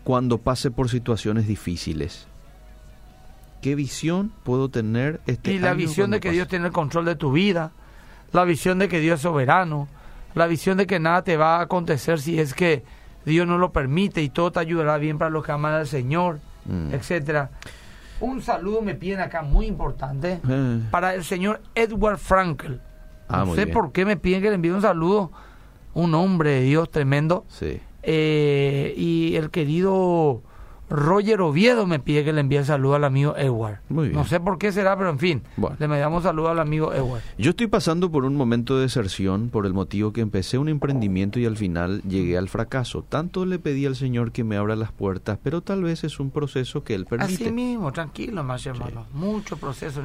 cuando 0.03 0.37
pase 0.37 0.69
por 0.69 0.87
situaciones 0.91 1.47
difíciles? 1.47 2.27
¿Qué 3.63 3.73
visión 3.73 4.31
puedo 4.43 4.69
tener 4.69 5.19
este 5.25 5.51
y 5.51 5.55
año? 5.55 5.65
la 5.65 5.73
visión 5.73 6.11
de 6.11 6.19
que 6.19 6.27
pase? 6.29 6.35
Dios 6.35 6.47
tiene 6.47 6.67
el 6.67 6.71
control 6.71 7.05
de 7.05 7.15
tu 7.15 7.31
vida, 7.31 7.71
la 8.33 8.43
visión 8.43 8.77
de 8.77 8.87
que 8.87 8.99
Dios 8.99 9.15
es 9.15 9.21
soberano, 9.23 9.87
la 10.35 10.45
visión 10.45 10.77
de 10.77 10.85
que 10.85 10.99
nada 10.99 11.23
te 11.23 11.37
va 11.37 11.57
a 11.57 11.61
acontecer 11.61 12.21
si 12.21 12.39
es 12.39 12.53
que 12.53 12.83
Dios 13.25 13.47
no 13.47 13.57
lo 13.57 13.71
permite 13.71 14.21
y 14.21 14.29
todo 14.29 14.51
te 14.51 14.59
ayudará 14.59 14.97
bien 14.97 15.17
para 15.17 15.29
los 15.29 15.45
que 15.45 15.51
aman 15.51 15.73
al 15.73 15.87
Señor, 15.87 16.39
Mm. 16.65 16.93
etcétera. 16.93 17.49
Un 18.19 18.41
saludo 18.43 18.81
me 18.83 18.93
piden 18.93 19.19
acá 19.19 19.41
muy 19.41 19.65
importante 19.65 20.39
Eh. 20.47 20.79
para 20.91 21.15
el 21.15 21.23
señor 21.23 21.59
Edward 21.73 22.19
Frankel. 22.19 22.79
Ah, 23.27 23.45
no 23.47 23.55
sé 23.55 23.65
bien. 23.65 23.73
por 23.73 23.91
qué 23.91 24.05
me 24.05 24.15
piden 24.17 24.41
que 24.43 24.49
le 24.49 24.55
envíe 24.55 24.69
un 24.71 24.81
saludo. 24.81 25.31
Un 25.95 26.13
hombre 26.13 26.51
de 26.51 26.61
Dios 26.61 26.91
tremendo. 26.91 27.45
Sí. 27.49 27.79
Eh, 28.03 28.93
y 28.95 29.35
el 29.37 29.49
querido 29.49 30.41
Roger 30.91 31.39
Oviedo 31.41 31.87
me 31.87 31.99
pide 31.99 32.23
que 32.25 32.33
le 32.33 32.41
envíe 32.41 32.63
saludo 32.65 32.95
al 32.95 33.05
amigo 33.05 33.35
Edward. 33.37 33.79
Muy 33.89 34.09
bien. 34.09 34.17
No 34.19 34.25
sé 34.25 34.39
por 34.41 34.57
qué 34.57 34.71
será, 34.73 34.97
pero 34.97 35.09
en 35.09 35.19
fin, 35.19 35.41
Bueno. 35.55 35.77
le 35.79 35.87
mandamos 35.87 36.23
saludo 36.23 36.49
al 36.49 36.59
amigo 36.59 36.93
Edward. 36.93 37.21
Yo 37.37 37.51
estoy 37.51 37.67
pasando 37.67 38.11
por 38.11 38.25
un 38.25 38.35
momento 38.35 38.75
de 38.75 38.81
deserción 38.83 39.49
por 39.49 39.65
el 39.65 39.73
motivo 39.73 40.11
que 40.11 40.19
empecé 40.21 40.57
un 40.57 40.67
emprendimiento 40.67 41.39
y 41.39 41.45
al 41.45 41.55
final 41.55 42.01
llegué 42.03 42.37
al 42.37 42.49
fracaso. 42.49 43.03
Tanto 43.07 43.45
le 43.45 43.57
pedí 43.57 43.85
al 43.85 43.95
Señor 43.95 44.33
que 44.33 44.43
me 44.43 44.57
abra 44.57 44.75
las 44.75 44.91
puertas, 44.91 45.39
pero 45.41 45.61
tal 45.61 45.83
vez 45.83 46.03
es 46.03 46.19
un 46.19 46.29
proceso 46.29 46.83
que 46.83 46.93
Él 46.93 47.05
permite. 47.05 47.33
Así 47.45 47.51
mismo, 47.51 47.91
tranquilo, 47.91 48.43
más 48.43 48.65
hermano. 48.65 49.05
Mucho 49.13 49.55
proceso. 49.57 50.01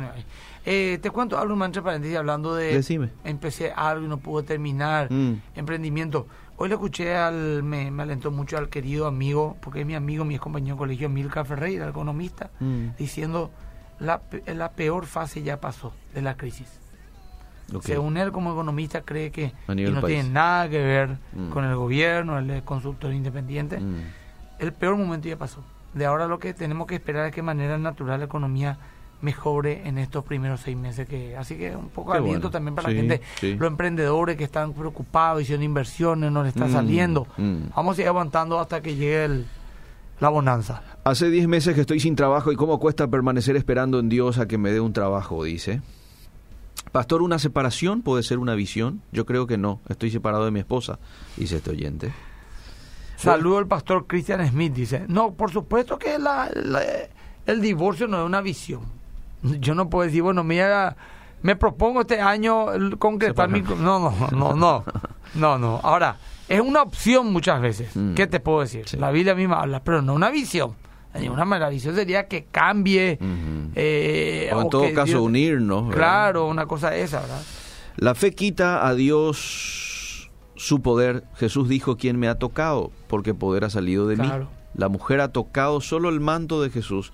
Eh, 0.64 0.98
te 1.00 1.10
cuento 1.10 1.38
algo 1.38 1.64
entre 1.64 1.82
paréntesis 1.82 2.16
hablando 2.16 2.54
de... 2.54 2.74
Decime. 2.74 3.10
Empecé 3.24 3.72
algo 3.72 4.04
y 4.04 4.08
no 4.08 4.18
pude 4.18 4.44
terminar. 4.44 5.12
Mm. 5.12 5.34
Emprendimiento. 5.54 6.26
Hoy 6.58 6.68
le 6.68 6.74
escuché 6.74 7.14
al... 7.16 7.62
Me, 7.62 7.90
me 7.90 8.02
alentó 8.02 8.30
mucho 8.30 8.56
al 8.56 8.68
querido 8.68 9.06
amigo, 9.06 9.56
porque 9.60 9.80
es 9.80 9.86
mi 9.86 9.94
amigo, 9.94 10.24
mi 10.24 10.38
compañero 10.38 10.74
de 10.76 10.78
colegio, 10.78 11.08
Milka 11.08 11.44
Ferreira, 11.44 11.88
economista, 11.88 12.50
Mm. 12.60 12.88
diciendo 12.98 13.50
la, 13.98 14.20
la 14.46 14.70
peor 14.72 15.06
fase 15.06 15.42
ya 15.42 15.60
pasó 15.60 15.92
de 16.14 16.22
la 16.22 16.36
crisis. 16.36 16.80
Ok. 17.74 17.82
Según 17.82 18.16
él, 18.16 18.30
como 18.32 18.52
economista, 18.52 19.02
cree 19.02 19.30
que 19.32 19.52
nivel 19.68 19.94
no 19.94 20.00
país. 20.00 20.14
tiene 20.20 20.30
nada 20.30 20.68
que 20.68 20.78
ver 20.82 21.18
Mm. 21.32 21.50
con 21.50 21.64
el 21.64 21.74
gobierno, 21.76 22.38
él 22.38 22.50
es 22.50 22.62
consultor 22.62 23.12
independiente. 23.12 23.78
Mm. 23.80 23.96
El 24.58 24.72
peor 24.72 24.96
momento 24.96 25.28
ya 25.28 25.36
pasó. 25.36 25.62
De 25.92 26.06
ahora 26.06 26.26
lo 26.26 26.38
que 26.38 26.54
tenemos 26.54 26.86
que 26.86 26.94
esperar 26.94 27.26
es 27.26 27.32
que 27.32 27.40
de 27.40 27.46
manera 27.46 27.76
natural 27.78 28.20
la 28.20 28.26
economía 28.26 28.78
mejore 29.22 29.86
en 29.88 29.98
estos 29.98 30.24
primeros 30.24 30.60
seis 30.60 30.76
meses. 30.76 31.08
que 31.08 31.36
Así 31.36 31.56
que 31.56 31.74
un 31.74 31.88
poco 31.88 32.12
Qué 32.12 32.18
aliento 32.18 32.40
bueno. 32.42 32.50
también 32.50 32.74
para 32.74 32.88
Sí, 32.88 32.94
la 32.94 33.00
gente, 33.00 33.20
sí. 33.40 33.54
los 33.54 33.66
emprendedores 33.68 34.36
que 34.36 34.44
están 34.44 34.72
preocupados, 34.72 35.42
hicieron 35.42 35.62
inversiones, 35.62 36.30
no 36.32 36.42
le 36.42 36.50
está 36.50 36.66
Mm, 36.66 36.72
saliendo. 36.72 37.26
mm. 37.36 37.56
Vamos 37.74 37.92
a 37.92 37.96
seguir 37.96 38.08
aguantando 38.08 38.60
hasta 38.60 38.80
que 38.82 38.94
llegue 38.94 39.24
el- 39.24 39.46
la 40.20 40.28
bonanza. 40.28 40.82
Hace 41.04 41.30
10 41.30 41.46
meses 41.48 41.74
que 41.74 41.80
estoy 41.82 42.00
sin 42.00 42.16
trabajo 42.16 42.50
y 42.52 42.56
cómo 42.56 42.78
cuesta 42.80 43.06
permanecer 43.08 43.56
esperando 43.56 43.98
en 43.98 44.08
Dios 44.08 44.38
a 44.38 44.46
que 44.46 44.58
me 44.58 44.70
dé 44.72 44.80
un 44.80 44.92
trabajo, 44.92 45.44
dice. 45.44 45.82
Pastor, 46.92 47.20
¿una 47.22 47.38
separación 47.38 48.02
puede 48.02 48.22
ser 48.22 48.38
una 48.38 48.54
visión? 48.54 49.02
Yo 49.12 49.26
creo 49.26 49.46
que 49.46 49.58
no. 49.58 49.80
Estoy 49.88 50.10
separado 50.10 50.44
de 50.44 50.50
mi 50.50 50.60
esposa, 50.60 50.98
dice 51.36 51.56
este 51.56 51.70
oyente. 51.70 52.12
Saludo 53.16 53.58
al 53.58 53.66
pastor 53.66 54.06
Christian 54.06 54.46
Smith, 54.48 54.72
dice. 54.74 55.04
No, 55.08 55.32
por 55.34 55.50
supuesto 55.50 55.98
que 55.98 56.18
la- 56.18 56.50
la- 56.54 56.82
el 57.46 57.60
divorcio 57.60 58.06
no 58.08 58.20
es 58.20 58.26
una 58.26 58.40
visión. 58.40 58.82
Yo 59.42 59.74
no 59.74 59.88
puedo 59.90 60.06
decir, 60.06 60.22
bueno, 60.22 60.42
mira, 60.44 60.96
me 61.42 61.56
propongo 61.56 62.00
este 62.02 62.20
año 62.20 62.66
concretar 62.98 63.48
mi... 63.48 63.60
No, 63.62 63.76
no, 63.76 64.12
no, 64.32 64.54
no, 64.54 64.84
no, 65.34 65.58
no. 65.58 65.80
Ahora, 65.82 66.16
es 66.48 66.60
una 66.60 66.82
opción 66.82 67.32
muchas 67.32 67.60
veces. 67.60 67.94
Mm. 67.94 68.14
¿Qué 68.14 68.26
te 68.26 68.40
puedo 68.40 68.60
decir? 68.60 68.84
Sí. 68.88 68.96
La 68.96 69.10
Biblia 69.10 69.34
misma 69.34 69.60
habla, 69.60 69.82
pero 69.84 70.02
no 70.02 70.14
una 70.14 70.30
visión. 70.30 70.74
De 71.14 71.20
ninguna 71.22 71.44
manera, 71.44 71.66
la 71.66 71.70
visión 71.72 71.94
sería 71.94 72.26
que 72.28 72.44
cambie. 72.44 73.18
Eh, 73.74 74.50
O 74.52 74.60
en 74.60 74.66
o 74.66 74.68
todo 74.68 74.82
que 74.82 74.92
caso, 74.92 75.06
Dios- 75.12 75.20
unirnos. 75.22 75.84
¿verdad? 75.88 75.96
Claro, 75.96 76.46
una 76.46 76.66
cosa 76.66 76.94
esa, 76.96 77.20
¿verdad? 77.20 77.42
La 77.96 78.14
fe 78.14 78.34
quita 78.34 78.86
a 78.86 78.94
Dios 78.94 80.30
su 80.56 80.80
poder. 80.82 81.24
Jesús 81.36 81.68
dijo, 81.68 81.96
¿quién 81.96 82.18
me 82.18 82.28
ha 82.28 82.34
tocado? 82.36 82.90
Porque 83.08 83.32
poder 83.34 83.64
ha 83.64 83.70
salido 83.70 84.06
de 84.06 84.16
Claro. 84.16 84.44
mí. 84.44 84.50
La 84.74 84.88
mujer 84.90 85.20
ha 85.22 85.28
tocado 85.32 85.80
solo 85.80 86.10
el 86.10 86.20
manto 86.20 86.60
de 86.62 86.68
Jesús 86.70 87.12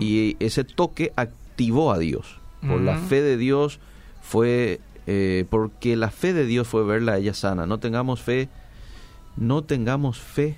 y 0.00 0.36
ese 0.40 0.64
toque 0.64 1.12
activó 1.56 1.90
a 1.90 1.98
Dios. 1.98 2.38
Por 2.68 2.80
la 2.82 2.96
fe 2.98 3.22
de 3.22 3.36
Dios 3.38 3.78
fue, 4.22 4.80
eh, 5.06 5.44
porque 5.48 5.96
la 5.96 6.10
fe 6.10 6.32
de 6.34 6.44
Dios 6.46 6.66
fue 6.68 6.84
verla 6.84 7.12
a 7.12 7.16
ella 7.18 7.32
sana. 7.32 7.64
No 7.64 7.78
tengamos 7.78 8.20
fe, 8.20 8.48
no 9.36 9.62
tengamos 9.64 10.18
fe. 10.18 10.56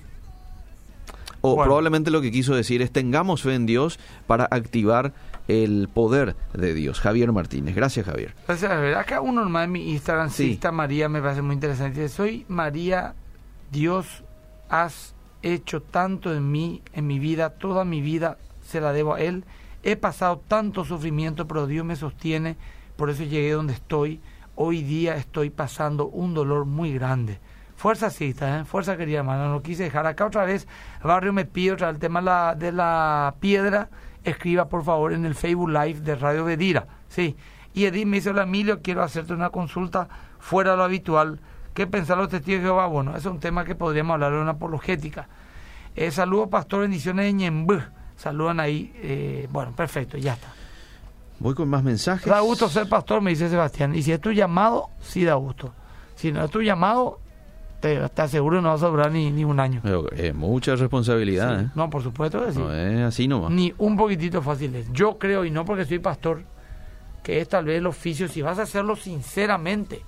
O 1.40 1.54
Bueno. 1.54 1.64
probablemente 1.68 2.10
lo 2.10 2.20
que 2.20 2.32
quiso 2.32 2.54
decir 2.56 2.82
es 2.82 2.90
tengamos 2.90 3.42
fe 3.42 3.54
en 3.54 3.66
Dios 3.66 4.00
para 4.26 4.48
activar 4.50 5.12
el 5.46 5.88
poder 5.92 6.34
de 6.52 6.74
Dios. 6.74 6.98
Javier 6.98 7.30
Martínez. 7.30 7.76
Gracias, 7.76 8.06
Javier. 8.06 8.34
La 8.48 8.54
verdad, 8.76 9.00
acá 9.00 9.20
uno 9.20 9.44
nomás 9.44 9.66
en 9.66 9.72
mi 9.72 9.90
Instagram, 9.92 10.30
Sí. 10.30 10.48
Sista 10.48 10.72
María, 10.72 11.08
me 11.08 11.20
parece 11.22 11.42
muy 11.42 11.54
interesante. 11.54 12.08
Soy 12.08 12.44
María, 12.48 13.14
Dios, 13.70 14.24
has 14.68 15.14
hecho 15.42 15.80
tanto 15.82 16.34
en 16.34 16.50
mí, 16.50 16.82
en 16.92 17.06
mi 17.06 17.18
vida, 17.20 17.50
toda 17.50 17.84
mi 17.84 18.00
vida 18.00 18.38
se 18.66 18.80
la 18.80 18.92
debo 18.92 19.14
a 19.14 19.20
Él. 19.20 19.44
He 19.82 19.96
pasado 19.96 20.42
tanto 20.48 20.84
sufrimiento, 20.84 21.46
pero 21.46 21.66
Dios 21.66 21.84
me 21.84 21.96
sostiene, 21.96 22.56
por 22.96 23.10
eso 23.10 23.22
llegué 23.22 23.52
donde 23.52 23.74
estoy. 23.74 24.20
Hoy 24.56 24.82
día 24.82 25.16
estoy 25.16 25.50
pasando 25.50 26.08
un 26.08 26.34
dolor 26.34 26.64
muy 26.64 26.92
grande. 26.92 27.38
Fuerza, 27.76 28.10
Sista, 28.10 28.58
¿eh? 28.58 28.64
fuerza, 28.64 28.96
querida 28.96 29.18
hermana, 29.18 29.46
no 29.48 29.62
quise 29.62 29.84
dejar. 29.84 30.04
Acá 30.06 30.26
otra 30.26 30.44
vez, 30.44 30.66
Barrio 31.00 31.32
me 31.32 31.44
pide 31.44 31.72
otra 31.72 31.90
el 31.90 32.00
tema 32.00 32.54
de 32.56 32.72
la, 32.72 33.34
piedra. 33.38 33.88
Escriba, 34.24 34.68
por 34.68 34.82
favor, 34.82 35.12
en 35.12 35.24
el 35.24 35.36
Facebook 35.36 35.70
Live 35.70 36.00
de 36.00 36.16
Radio 36.16 36.44
Vedira. 36.44 36.88
Sí. 37.06 37.36
Y 37.72 37.84
Edith 37.84 38.06
me 38.06 38.16
dice, 38.16 38.30
hola 38.30 38.42
Emilio, 38.42 38.82
quiero 38.82 39.04
hacerte 39.04 39.32
una 39.32 39.50
consulta 39.50 40.08
fuera 40.40 40.72
de 40.72 40.76
lo 40.78 40.82
habitual. 40.82 41.38
¿Qué 41.72 41.86
pensar 41.86 42.18
los 42.18 42.28
testigos 42.28 42.62
de 42.62 42.66
Jehová? 42.66 42.86
Bueno, 42.88 43.16
es 43.16 43.24
un 43.26 43.38
tema 43.38 43.64
que 43.64 43.76
podríamos 43.76 44.14
hablar 44.14 44.32
de 44.32 44.40
una 44.40 44.50
apologética. 44.50 45.28
Eh, 45.94 46.10
saludos, 46.10 46.48
pastor, 46.48 46.80
bendiciones 46.80 47.32
de. 47.32 47.92
Saludan 48.18 48.60
ahí. 48.60 48.92
eh, 48.96 49.48
bueno, 49.50 49.72
perfecto, 49.74 50.18
ya 50.18 50.34
está. 50.34 50.48
Voy 51.38 51.54
con 51.54 51.68
más 51.68 51.82
mensajes. 51.82 52.26
Da 52.26 52.40
gusto 52.40 52.68
ser 52.68 52.88
pastor, 52.88 53.22
me 53.22 53.30
dice 53.30 53.48
Sebastián. 53.48 53.94
Y 53.94 54.02
si 54.02 54.12
es 54.12 54.20
tu 54.20 54.32
llamado, 54.32 54.90
sí 55.00 55.24
da 55.24 55.34
gusto. 55.34 55.72
Si 56.16 56.32
no 56.32 56.44
es 56.44 56.50
tu 56.50 56.60
llamado, 56.60 57.20
te, 57.80 58.08
te 58.08 58.22
aseguro 58.22 58.60
no 58.60 58.70
vas 58.70 58.82
a 58.82 58.86
sobrar 58.86 59.12
ni, 59.12 59.30
ni 59.30 59.44
un 59.44 59.60
año. 59.60 59.78
Pero, 59.84 60.06
eh, 60.16 60.32
mucha 60.32 60.74
responsabilidad, 60.74 61.60
Sí. 61.60 61.64
¿eh? 61.66 61.68
No, 61.76 61.88
por 61.90 62.02
supuesto 62.02 62.44
que 62.44 62.52
sí. 62.52 62.58
No 62.58 62.74
es 62.74 63.00
así 63.02 63.28
nomás. 63.28 63.52
Ni 63.52 63.72
un 63.78 63.96
poquitito 63.96 64.42
fácil 64.42 64.74
es. 64.74 64.92
Yo 64.92 65.16
creo, 65.16 65.44
y 65.44 65.52
no 65.52 65.64
porque 65.64 65.84
soy 65.84 66.00
pastor, 66.00 66.42
que 67.22 67.40
es 67.40 67.48
tal 67.48 67.66
vez 67.66 67.78
el 67.78 67.86
oficio, 67.86 68.26
si 68.26 68.42
vas 68.42 68.58
a 68.58 68.62
hacerlo 68.62 68.96
sinceramente, 68.96 70.02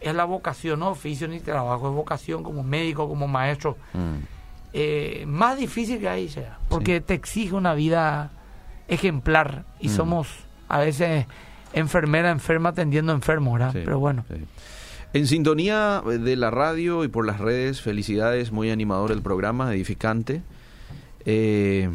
es 0.00 0.12
la 0.12 0.24
vocación, 0.24 0.80
no 0.80 0.88
oficio 0.88 1.28
ni 1.28 1.38
trabajo, 1.38 1.88
es 1.88 1.94
vocación 1.94 2.42
como 2.42 2.64
médico, 2.64 3.08
como 3.08 3.28
maestro. 3.28 3.76
Mm. 3.92 4.33
Eh, 4.76 5.24
más 5.28 5.56
difícil 5.56 6.00
que 6.00 6.08
ahí 6.08 6.28
sea, 6.28 6.58
porque 6.68 7.00
te 7.00 7.14
exige 7.14 7.54
una 7.54 7.74
vida 7.74 8.32
ejemplar 8.88 9.64
y 9.80 9.88
Mm. 9.88 9.92
somos 9.92 10.28
a 10.68 10.80
veces 10.80 11.26
enfermera, 11.72 12.30
enferma 12.30 12.70
atendiendo 12.70 13.12
enfermos, 13.12 13.54
¿verdad? 13.54 13.72
Sí, 13.72 13.82
Pero 13.84 13.98
bueno, 14.00 14.24
sí. 14.28 14.34
En 15.12 15.28
sintonía 15.28 16.02
de 16.04 16.34
la 16.34 16.50
radio 16.50 17.04
y 17.04 17.08
por 17.08 17.24
las 17.24 17.38
redes, 17.38 17.80
felicidades, 17.80 18.50
muy 18.50 18.70
animador 18.72 19.12
el 19.12 19.22
programa, 19.22 19.72
edificante. 19.72 20.42
Eh, 21.24 21.88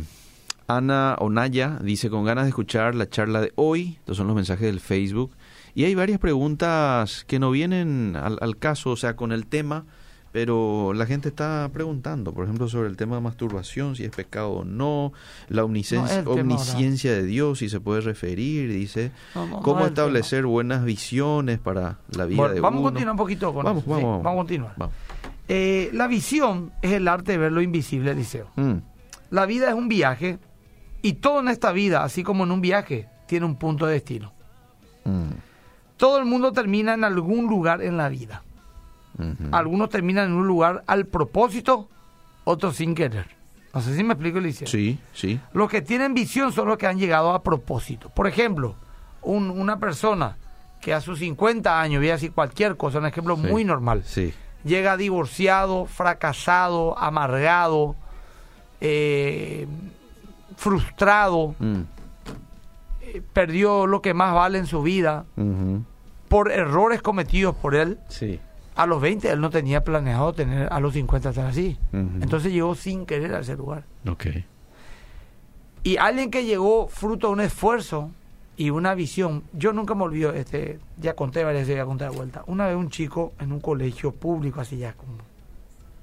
Ana 0.68 1.16
Onaya 1.20 1.80
dice 1.82 2.10
con 2.10 2.24
ganas 2.26 2.46
de 2.46 2.50
escuchar 2.50 2.96
la 2.96 3.10
charla 3.10 3.42
de 3.42 3.52
hoy, 3.56 3.98
estos 4.00 4.16
son 4.18 4.28
los 4.28 4.36
mensajes 4.38 4.66
del 4.68 4.80
Facebook, 4.80 5.32
y 5.76 5.84
hay 5.84 5.96
varias 5.96 6.20
preguntas 6.20 7.26
que 7.28 7.40
no 7.40 7.52
vienen 7.52 8.16
al, 8.16 8.38
al 8.42 8.58
caso, 8.58 8.92
o 8.92 8.96
sea, 8.96 9.16
con 9.16 9.32
el 9.32 9.48
tema, 9.48 9.86
pero 10.32 10.94
la 10.94 11.06
gente 11.06 11.30
está 11.30 11.70
preguntando, 11.74 12.34
por 12.34 12.44
ejemplo, 12.46 12.68
sobre 12.68 12.88
el 12.90 12.98
tema 12.98 13.16
de 13.16 13.22
masturbación, 13.22 13.96
si 13.96 14.04
es 14.04 14.12
pecado 14.12 14.52
o 14.52 14.64
no, 14.66 15.12
la 15.48 15.64
omnisciencia, 15.64 16.22
No 16.24 16.36
de 16.36 17.24
Dios, 17.24 17.60
si 17.60 17.70
se 17.70 17.80
puede 17.80 18.02
referir, 18.02 18.72
dice, 18.72 19.12
no, 19.36 19.48
no, 19.48 19.60
cómo 19.62 19.86
establecer 19.86 20.46
buenas 20.46 20.84
visiones 20.86 21.60
para 21.60 21.98
la 22.16 22.26
vida 22.26 22.38
Bueno, 22.38 22.54
de 22.56 22.62
vamos 22.62 22.80
uno. 22.80 22.88
a 22.90 22.92
continuar 22.92 23.14
un 23.14 23.18
poquito 23.18 23.54
con 23.54 23.64
Vamos, 23.66 23.84
eso, 23.84 23.90
vamos, 23.92 24.02
sí, 24.02 24.06
vamos. 24.06 24.24
vamos 24.24 24.38
a 24.38 24.42
continuar. 24.42 24.74
Vamos. 24.78 24.96
Eh, 25.48 25.90
la 25.94 26.08
visión 26.08 26.72
es 26.82 26.92
el 26.92 27.08
arte 27.08 27.32
de 27.32 27.38
ver 27.40 27.52
lo 27.52 27.62
invisible, 27.62 28.12
Eliseo. 28.12 28.48
Mm, 28.56 28.74
La 29.32 29.46
vida 29.48 29.70
es 29.70 29.74
un 29.74 29.88
viaje 29.88 30.38
y 31.02 31.14
todo 31.14 31.40
en 31.40 31.48
esta 31.48 31.72
vida, 31.72 32.04
así 32.04 32.24
como 32.24 32.44
en 32.44 32.52
un 32.52 32.62
viaje, 32.62 33.08
tiene 33.28 33.46
un 33.48 33.56
punto 33.56 33.86
de 33.88 33.94
destino. 33.94 34.32
mm, 35.06 35.30
Todo 35.98 36.20
el 36.20 36.26
mundo 36.26 36.52
termina 36.52 36.94
en 36.94 37.04
algún 37.04 37.48
lugar 37.48 37.82
en 37.82 37.98
la 37.98 38.10
vida. 38.10 38.44
Algunos 39.52 39.90
terminan 39.90 40.28
en 40.28 40.34
un 40.34 40.48
lugar 40.48 40.84
al 40.88 41.06
propósito, 41.06 41.90
otros 42.46 42.76
sin 42.78 42.96
querer. 42.96 43.28
No 43.74 43.82
sé 43.82 43.96
si 43.96 44.04
me 44.04 44.14
explico, 44.14 44.40
Eliseo. 44.40 44.68
Sí, 44.68 44.98
sí. 45.14 45.40
Los 45.54 45.70
que 45.70 45.82
tienen 45.82 46.14
visión 46.14 46.52
son 46.52 46.68
los 46.68 46.78
que 46.78 46.88
han 46.88 46.98
llegado 46.98 47.34
a 47.34 47.44
propósito. 47.44 48.10
Por 48.10 48.26
ejemplo, 48.28 48.76
un- 49.22 49.50
una 49.52 49.78
persona 49.80 50.38
que 50.82 50.94
a 50.94 51.02
sus 51.02 51.20
50 51.20 51.80
años, 51.80 52.00
voy 52.00 52.10
a 52.10 52.14
decir 52.14 52.32
cualquier 52.32 52.78
cosa, 52.78 53.00
un 53.00 53.06
ejemplo 53.06 53.36
Sí. 53.36 53.42
muy 53.44 53.66
normal, 53.66 54.04
Sí. 54.06 54.34
llega 54.64 54.98
divorciado, 54.98 55.86
fracasado, 55.86 56.98
amargado, 56.98 57.96
eh, 58.82 59.68
frustrado, 60.56 61.56
Mm, 61.60 61.82
eh, 63.02 63.22
perdió 63.34 63.88
lo 63.88 64.02
que 64.02 64.14
más 64.14 64.34
vale 64.34 64.58
en 64.58 64.66
su 64.68 64.82
vida, 64.82 65.26
por 66.28 66.52
errores 66.52 67.02
cometidos 67.02 67.56
por 67.56 67.76
él, 67.76 67.98
Sí. 68.08 68.40
A 68.82 68.86
los 68.86 69.02
20 69.02 69.30
él 69.32 69.42
no 69.42 69.50
tenía 69.50 69.84
planeado 69.84 70.32
tener 70.34 70.68
a 70.72 70.80
los 70.80 70.94
50 70.94 71.30
estar 71.30 71.46
así. 71.48 71.78
Entonces 71.92 72.52
llegó 72.54 72.76
sin 72.76 73.06
querer 73.06 73.34
a 73.36 73.40
ese 73.40 73.56
lugar. 73.56 73.84
Ok. 74.08 74.28
Y 75.84 75.98
alguien 75.98 76.30
que 76.32 76.46
llegó 76.46 76.88
fruto 76.88 77.28
de 77.28 77.34
un 77.34 77.42
esfuerzo 77.42 78.12
y 78.58 78.70
una 78.70 78.94
visión, 78.94 79.44
yo 79.54 79.72
nunca 79.74 79.96
me 79.96 80.04
olvido, 80.04 80.34
este, 80.34 80.80
ya 80.98 81.14
conté 81.16 81.44
varias 81.44 81.64
veces, 81.68 81.78
ya 81.78 81.86
conté 81.86 82.04
de 82.06 82.10
vuelta. 82.10 82.44
Una 82.48 82.68
vez 82.68 82.76
un 82.76 82.90
chico 82.90 83.34
en 83.40 83.52
un 83.54 83.60
colegio 83.62 84.12
público, 84.14 84.60
así 84.62 84.78
ya 84.78 84.94
como 84.94 85.14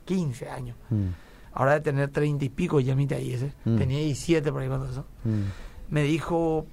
15 0.06 0.48
años, 0.48 0.76
Mm. 0.88 1.08
ahora 1.52 1.74
de 1.74 1.80
tener 1.80 2.08
30 2.10 2.44
y 2.46 2.48
pico, 2.48 2.80
ya 2.80 2.94
mitad 2.94 3.18
ahí 3.18 3.32
ese, 3.32 3.52
Mm. 3.64 3.76
tenía 3.76 3.98
17 3.98 4.50
por 4.52 4.62
ahí 4.62 4.68
cuando 4.68 4.88
eso, 4.90 5.04
Mm. 5.24 5.42
me 5.90 6.02
dijo, 6.02 6.66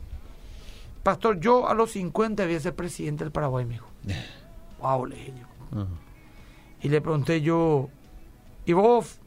Pastor, 1.04 1.38
yo 1.42 1.68
a 1.68 1.74
los 1.74 1.92
50 1.92 2.46
voy 2.46 2.56
a 2.56 2.60
ser 2.62 2.74
presidente 2.76 3.26
del 3.26 3.32
Paraguay, 3.34 3.66
me 3.66 3.74
dijo. 3.74 3.88
Wow, 4.82 5.06
le 5.06 5.16
dije 5.18 5.34
yo. 5.38 5.46
Y 6.82 6.90
le 6.90 7.02
pregunté 7.02 7.42
yo, 7.42 7.90
¿y 8.66 8.74
vos 8.74 9.20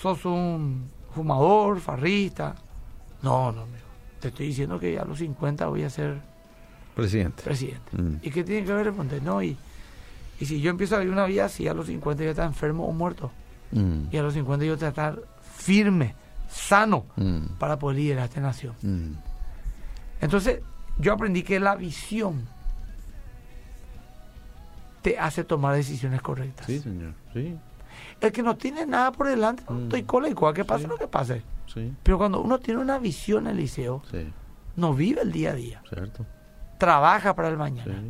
sos 0.00 0.24
un 0.24 0.88
fumador, 1.14 1.80
farrista? 1.80 2.54
No, 3.22 3.52
no, 3.52 3.64
dijo. 3.66 3.86
Te 4.20 4.28
estoy 4.28 4.46
diciendo 4.48 4.78
que 4.78 4.98
a 4.98 5.04
los 5.04 5.18
50 5.18 5.66
voy 5.68 5.82
a 5.84 5.90
ser 5.90 6.20
Presidente. 6.94 7.42
presidente. 7.42 7.96
Mm. 7.96 8.16
¿Y 8.22 8.30
qué 8.30 8.44
tiene 8.44 8.66
que 8.66 8.72
ver? 8.72 8.86
Le 8.86 8.92
pregunté, 8.92 9.20
no, 9.20 9.42
y, 9.42 9.56
y 10.40 10.46
si 10.46 10.60
yo 10.60 10.70
empiezo 10.70 10.96
a 10.96 10.98
vivir 10.98 11.12
una 11.14 11.24
vida 11.26 11.44
así, 11.46 11.66
a 11.68 11.74
los 11.74 11.86
50 11.86 12.24
yo 12.24 12.30
estar 12.30 12.46
enfermo 12.46 12.86
o 12.86 12.92
muerto. 12.92 13.30
Mm. 13.72 14.04
Y 14.12 14.16
a 14.16 14.22
los 14.22 14.34
50 14.34 14.64
yo 14.66 14.74
estar 14.74 15.20
firme, 15.56 16.14
sano, 16.50 17.06
Mm. 17.16 17.56
para 17.58 17.78
poder 17.78 17.98
liderar 17.98 18.24
esta 18.24 18.40
nación. 18.40 18.74
Entonces, 20.20 20.60
yo 20.98 21.12
aprendí 21.12 21.42
que 21.42 21.60
la 21.60 21.76
visión 21.76 22.46
te 25.02 25.18
hace 25.18 25.44
tomar 25.44 25.74
decisiones 25.74 26.20
correctas. 26.22 26.66
Sí, 26.66 26.78
señor. 26.78 27.14
Sí. 27.32 27.56
El 28.20 28.32
que 28.32 28.42
no 28.42 28.56
tiene 28.56 28.86
nada 28.86 29.12
por 29.12 29.28
delante, 29.28 29.62
Mm. 29.68 29.82
estoy 29.84 30.02
cola 30.04 30.28
y 30.28 30.34
cual, 30.34 30.54
que 30.54 30.64
pase 30.64 30.84
Sí. 30.84 30.88
lo 30.88 30.96
que 30.96 31.06
pase. 31.08 31.42
Sí. 31.66 31.92
Pero 32.02 32.18
cuando 32.18 32.40
uno 32.40 32.58
tiene 32.58 32.80
una 32.80 32.98
visión, 32.98 33.46
Eliseo, 33.46 34.02
Sí. 34.10 34.26
no 34.76 34.94
vive 34.94 35.22
el 35.22 35.32
día 35.32 35.50
a 35.50 35.54
día, 35.54 35.82
Cierto. 35.88 36.26
trabaja 36.78 37.34
para 37.34 37.48
el 37.48 37.56
mañana. 37.56 38.02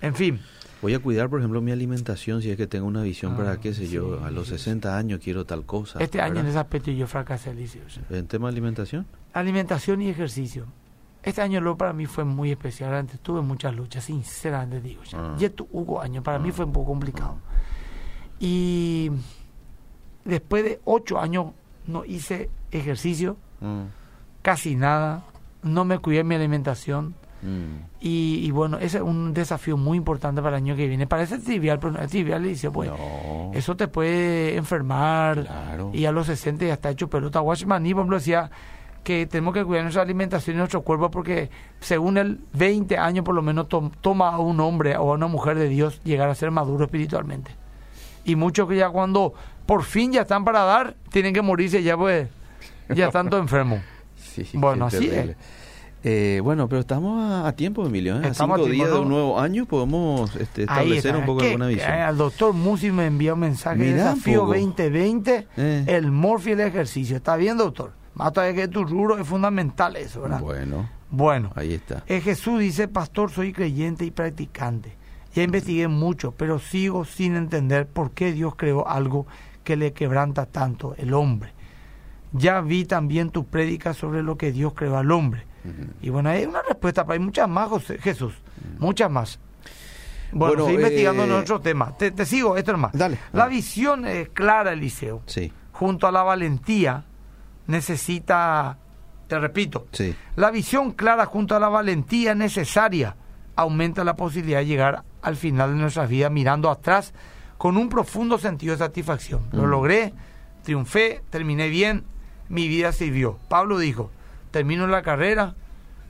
En 0.00 0.14
fin, 0.14 0.40
Voy 0.82 0.92
a 0.92 0.98
cuidar, 0.98 1.30
por 1.30 1.40
ejemplo, 1.40 1.62
mi 1.62 1.72
alimentación 1.72 2.42
si 2.42 2.50
es 2.50 2.56
que 2.58 2.66
tengo 2.66 2.86
una 2.86 3.02
visión 3.02 3.32
Ah, 3.32 3.36
para, 3.38 3.56
qué 3.60 3.72
sé 3.72 3.88
yo, 3.88 4.22
a 4.22 4.30
los 4.30 4.44
sí, 4.48 4.58
60 4.58 4.96
años 4.98 5.20
quiero 5.24 5.46
tal 5.46 5.64
cosa. 5.64 5.98
este 6.00 6.20
año 6.20 6.40
en 6.40 6.46
ese 6.46 6.58
aspecto 6.58 6.90
yo 6.90 7.06
fracasé, 7.06 7.50
Eliseo. 7.50 7.82
¿En 8.10 8.26
tema 8.26 8.48
de 8.48 8.52
alimentación? 8.52 9.06
Alimentación 9.32 10.02
y 10.02 10.10
ejercicio. 10.10 10.66
Este 11.26 11.42
año 11.42 11.60
lo 11.60 11.76
para 11.76 11.92
mí 11.92 12.06
fue 12.06 12.24
muy 12.24 12.52
especial. 12.52 12.94
Antes 12.94 13.18
tuve 13.20 13.42
muchas 13.42 13.74
luchas, 13.74 14.04
sinceramente 14.04 14.80
digo. 14.80 15.02
Ya, 15.02 15.18
Ah. 15.18 15.34
Ya 15.36 15.50
tu- 15.50 15.68
hubo 15.72 16.00
años, 16.00 16.22
para 16.24 16.38
mí 16.38 16.48
Ah. 16.50 16.52
fue 16.52 16.64
un 16.64 16.72
poco 16.72 16.86
complicado. 16.92 17.36
Y 18.38 19.10
después 20.24 20.64
de 20.64 20.80
ocho 20.84 21.18
años 21.18 21.46
no 21.86 22.04
hice 22.04 22.48
ejercicio, 22.70 23.36
Mm. 23.60 23.82
casi 24.42 24.76
nada, 24.76 25.24
no 25.62 25.84
me 25.84 25.98
cuidé 25.98 26.22
mi 26.24 26.34
alimentación. 26.36 27.14
Mm. 27.42 27.84
Y, 28.00 28.40
y 28.44 28.50
bueno, 28.50 28.78
ese 28.78 28.98
es 28.98 29.02
un 29.02 29.34
desafío 29.34 29.76
muy 29.76 29.98
importante 29.98 30.40
para 30.42 30.56
el 30.58 30.62
año 30.64 30.76
que 30.76 30.86
viene. 30.86 31.06
Parece 31.06 31.38
trivial, 31.38 31.78
pero 31.78 31.92
no 31.92 32.00
es 32.00 32.08
trivial. 32.08 32.44
Y 32.46 32.50
dice, 32.50 32.70
pues, 32.70 32.90
No. 32.90 33.50
eso 33.52 33.76
te 33.76 33.88
puede 33.88 34.56
enfermar. 34.56 35.42
Claro. 35.44 35.90
Y 35.92 36.04
a 36.06 36.12
los 36.12 36.26
60 36.26 36.66
ya 36.66 36.74
está 36.74 36.90
hecho 36.90 37.08
pelota. 37.10 37.40
Watchman, 37.40 37.82
por 37.82 37.90
ejemplo, 37.90 38.16
decía 38.16 38.50
que 39.06 39.24
tenemos 39.28 39.54
que 39.54 39.64
cuidar 39.64 39.84
nuestra 39.84 40.02
alimentación 40.02 40.56
y 40.56 40.58
nuestro 40.58 40.82
cuerpo 40.82 41.12
porque 41.12 41.48
según 41.78 42.18
él, 42.18 42.40
20 42.54 42.98
años 42.98 43.24
por 43.24 43.36
lo 43.36 43.40
menos 43.42 43.68
tom- 43.68 43.92
toma 44.00 44.30
a 44.30 44.38
un 44.40 44.58
hombre 44.58 44.96
o 44.96 45.12
a 45.12 45.14
una 45.14 45.28
mujer 45.28 45.56
de 45.56 45.68
Dios 45.68 46.00
llegar 46.02 46.28
a 46.28 46.34
ser 46.34 46.50
maduro 46.50 46.86
espiritualmente. 46.86 47.52
Y 48.24 48.34
muchos 48.34 48.68
que 48.68 48.74
ya 48.74 48.90
cuando 48.90 49.32
por 49.64 49.84
fin 49.84 50.10
ya 50.12 50.22
están 50.22 50.44
para 50.44 50.64
dar, 50.64 50.96
tienen 51.12 51.32
que 51.32 51.40
morirse 51.40 51.84
ya 51.84 51.96
pues, 51.96 52.28
ya 52.88 53.06
están 53.06 53.30
todos 53.30 53.42
enfermos. 53.44 53.78
Sí, 54.16 54.44
Bueno, 54.54 54.86
así 54.86 55.06
terrible. 55.08 55.36
Eh, 56.02 56.40
bueno, 56.42 56.68
pero 56.68 56.80
estamos 56.80 57.20
a, 57.20 57.46
a 57.46 57.52
tiempo, 57.52 57.86
Emilio. 57.86 58.16
¿eh? 58.20 58.26
A 58.26 58.28
Estamos 58.28 58.54
a 58.56 58.58
cinco 58.58 58.70
tiempo, 58.70 58.84
días 58.86 58.90
de 58.92 58.98
un 59.02 59.08
nuevo 59.08 59.38
año 59.40 59.66
podemos 59.66 60.34
este, 60.34 60.62
establecer 60.62 61.14
un 61.16 61.24
poco 61.26 61.40
¿Qué? 61.42 61.46
alguna 61.46 61.68
visión. 61.68 61.92
Eh, 61.92 62.02
Al 62.02 62.16
doctor 62.16 62.52
Musi 62.52 62.90
me 62.90 63.06
envía 63.06 63.34
un 63.34 63.40
mensaje 63.40 63.76
Mirá 63.78 63.90
un 63.90 63.96
desafío 64.16 64.40
poco. 64.40 64.54
2020, 64.54 65.46
Eh. 65.56 65.84
el 65.86 66.10
morfio 66.10 66.50
y 66.50 66.60
el 66.60 66.66
ejercicio. 66.66 67.16
¿Está 67.16 67.36
bien, 67.36 67.56
doctor? 67.56 67.92
Más 68.16 68.32
todavía 68.32 68.62
que 68.62 68.68
tu 68.68 68.84
rubro 68.84 69.16
es 69.18 69.26
fundamental 69.26 69.94
eso, 69.96 70.22
¿verdad? 70.22 70.40
Bueno, 70.40 70.88
Bueno, 71.10 71.52
ahí 71.54 71.74
está. 71.74 72.02
Eh, 72.08 72.20
Jesús 72.20 72.58
dice, 72.58 72.88
pastor, 72.88 73.30
soy 73.30 73.52
creyente 73.52 74.04
y 74.04 74.10
practicante. 74.10 74.96
Ya 75.34 75.42
investigué 75.42 75.86
mucho, 75.86 76.32
pero 76.32 76.58
sigo 76.58 77.04
sin 77.04 77.36
entender 77.36 77.86
por 77.86 78.10
qué 78.12 78.32
Dios 78.32 78.54
creó 78.56 78.88
algo 78.88 79.26
que 79.64 79.76
le 79.76 79.92
quebranta 79.92 80.46
tanto 80.46 80.94
el 80.96 81.12
hombre. 81.14 81.52
Ya 82.32 82.60
vi 82.62 82.84
también 82.86 83.30
tu 83.30 83.44
prédica 83.44 83.92
sobre 83.94 84.22
lo 84.22 84.36
que 84.36 84.50
Dios 84.50 84.72
creó 84.74 84.96
al 84.98 85.10
hombre. 85.12 85.44
Y 86.00 86.10
bueno, 86.10 86.30
hay 86.30 86.44
una 86.44 86.62
respuesta, 86.62 87.04
pero 87.04 87.14
hay 87.14 87.18
muchas 87.18 87.48
más, 87.48 87.68
José- 87.68 87.98
Jesús, 87.98 88.32
muchas 88.78 89.10
más. 89.10 89.38
Bueno, 90.32 90.54
Bueno, 90.54 90.62
estoy 90.68 90.74
investigando 90.76 91.22
eh, 91.22 91.26
en 91.26 91.32
otro 91.32 91.60
tema. 91.60 91.96
Te, 91.98 92.10
te 92.12 92.24
sigo, 92.24 92.56
esto 92.56 92.72
es 92.72 92.78
más. 92.78 92.92
Dale, 92.92 93.18
La 93.32 93.46
visión 93.46 94.06
es 94.06 94.28
clara, 94.30 94.72
Eliseo, 94.72 95.22
Sí, 95.26 95.52
junto 95.72 96.06
a 96.06 96.12
la 96.12 96.22
valentía, 96.22 97.04
necesita, 97.66 98.78
te 99.28 99.38
repito, 99.38 99.86
sí. 99.92 100.14
la 100.36 100.50
visión 100.50 100.92
clara 100.92 101.26
junto 101.26 101.54
a 101.56 101.60
la 101.60 101.68
valentía 101.68 102.34
necesaria 102.34 103.16
aumenta 103.56 104.04
la 104.04 104.16
posibilidad 104.16 104.58
de 104.58 104.66
llegar 104.66 105.02
al 105.22 105.36
final 105.36 105.72
de 105.74 105.80
nuestras 105.80 106.08
vidas 106.08 106.30
mirando 106.30 106.70
atrás 106.70 107.14
con 107.58 107.76
un 107.76 107.88
profundo 107.88 108.38
sentido 108.38 108.72
de 108.72 108.78
satisfacción. 108.78 109.46
Lo 109.52 109.62
Mm. 109.62 109.70
logré, 109.70 110.14
triunfé, 110.62 111.22
terminé 111.30 111.68
bien, 111.68 112.04
mi 112.48 112.68
vida 112.68 112.92
sirvió. 112.92 113.38
Pablo 113.48 113.78
dijo, 113.78 114.10
termino 114.50 114.86
la 114.86 115.02
carrera, 115.02 115.54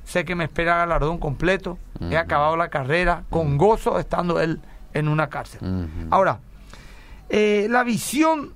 sé 0.04 0.24
que 0.24 0.34
me 0.34 0.44
espera 0.44 0.76
galardón 0.76 1.18
completo, 1.18 1.78
he 2.00 2.06
Ujú. 2.06 2.16
acabado 2.16 2.56
la 2.56 2.68
carrera 2.68 3.24
con 3.30 3.56
gozo 3.56 3.98
estando 3.98 4.40
él 4.40 4.60
en 4.92 5.08
una 5.08 5.28
cárcel. 5.28 5.60
Ujú. 5.62 6.08
Ahora, 6.10 6.40
eh, 7.28 7.66
la 7.70 7.84
visión 7.84 8.54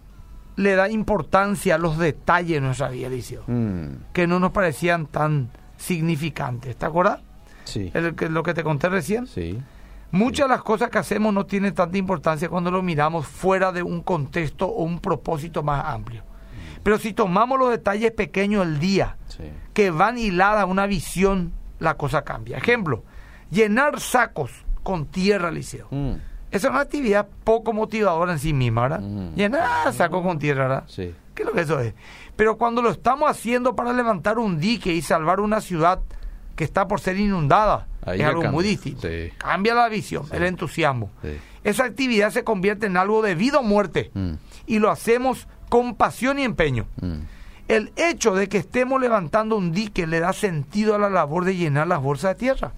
le 0.61 0.75
da 0.77 0.91
importancia 0.91 1.77
a 1.77 1.79
los 1.79 1.97
detalles 1.99 2.57
de 2.57 2.61
nuestra 2.61 2.89
vida, 2.91 3.07
Eliseo 3.07 3.45
Mm, 3.47 4.13
que 4.13 4.27
no 4.27 4.39
nos 4.39 4.53
parecían 4.53 5.07
tan 5.07 5.49
significantes. 5.77 6.77
¿Te 6.77 6.87
acuerdas? 6.87 7.21
sí, 7.65 7.91
El 7.95 8.15
lo 8.33 8.43
que 8.43 8.55
te 8.55 8.63
conté 8.63 8.89
recién. 8.89 9.27
sí. 9.27 9.59
Muchas 10.13 10.49
de 10.49 10.55
las 10.57 10.63
cosas 10.65 10.91
que 10.91 10.99
hacemos 10.99 11.33
no 11.33 11.47
tienen 11.47 11.73
tanta 11.73 11.97
importancia 11.97 12.49
cuando 12.49 12.73
lo 12.73 12.83
miramos 12.83 13.29
fuera 13.29 13.71
de 13.71 13.85
un 13.85 14.01
contexto 14.03 14.67
o 14.67 14.83
un 14.83 14.99
propósito 14.99 15.63
más 15.63 15.85
amplio. 15.87 16.25
Pero 16.83 16.99
si 16.99 17.13
tomamos 17.13 17.61
los 17.61 17.71
detalles 17.71 18.11
pequeños 18.11 18.67
del 18.67 18.81
día, 18.81 19.17
Sí. 19.29 19.45
que 19.73 19.93
van 19.93 20.19
hiladas 20.19 20.63
a 20.63 20.67
una 20.67 20.87
visión, 20.87 21.53
la 21.79 21.95
cosa 21.95 22.23
cambia. 22.23 22.57
Ejemplo, 22.59 23.05
llenar 23.53 24.01
sacos 24.01 24.51
con 24.83 25.07
tierra, 25.07 25.53
Liceo. 25.53 25.87
Mm, 25.93 26.15
es 26.51 26.65
una 26.65 26.81
actividad 26.81 27.27
poco 27.45 27.73
motivadora 27.73 28.33
en 28.33 28.39
sí 28.39 28.53
misma, 28.53 28.83
¿verdad? 28.83 29.01
Mm. 29.01 29.35
Llenar 29.37 29.93
sacos 29.93 30.23
con 30.23 30.39
tierra, 30.39 30.63
¿verdad? 30.69 30.85
sí. 30.89 31.15
¿Qué 31.35 31.43
es 31.45 31.49
lo 31.49 31.55
que 31.55 31.61
eso 31.63 31.81
es? 31.81 31.95
Pero 32.37 32.59
cuando 32.59 32.83
lo 32.83 32.91
estamos 32.91 33.31
haciendo 33.31 33.75
para 33.75 33.93
levantar 33.95 34.39
un 34.39 34.59
dique 34.61 34.93
y 34.93 35.01
salvar 35.01 35.41
una 35.41 35.61
ciudad 35.63 36.01
que 36.55 36.65
está 36.65 36.87
por 36.87 37.01
ser 37.01 37.19
inundada, 37.19 37.87
Ahí 38.05 38.21
es 38.21 38.27
algo 38.27 38.43
cambia. 38.43 38.51
muy 38.53 38.65
distinto. 38.65 39.09
Sí. 39.09 39.31
Cambia 39.39 39.75
la 39.75 39.89
visión, 39.89 40.25
Sí. 40.27 40.33
el 40.37 40.43
entusiasmo. 40.45 41.11
Sí. 41.23 41.39
Esa 41.65 41.85
actividad 41.85 42.31
se 42.31 42.45
convierte 42.45 42.87
en 42.87 42.97
algo 42.99 43.23
de 43.23 43.35
vida 43.35 43.59
o 43.59 43.63
muerte 43.63 44.11
Mm, 44.13 44.33
y 44.67 44.79
lo 44.81 44.91
hacemos 44.91 45.47
con 45.71 45.95
pasión 45.95 46.39
y 46.39 46.43
empeño. 46.43 46.87
mm, 47.01 47.15
El 47.69 47.93
hecho 47.97 48.35
de 48.35 48.49
que 48.49 48.59
estemos 48.59 49.01
levantando 49.01 49.57
un 49.57 49.71
dique 49.73 50.07
le 50.07 50.19
da 50.21 50.33
sentido 50.35 50.95
a 50.97 50.99
la 50.99 51.09
labor 51.09 51.45
de 51.45 51.57
llenar 51.57 51.87
las 51.87 52.03
bolsas 52.03 52.33
de 52.35 52.41
tierra. 52.41 52.73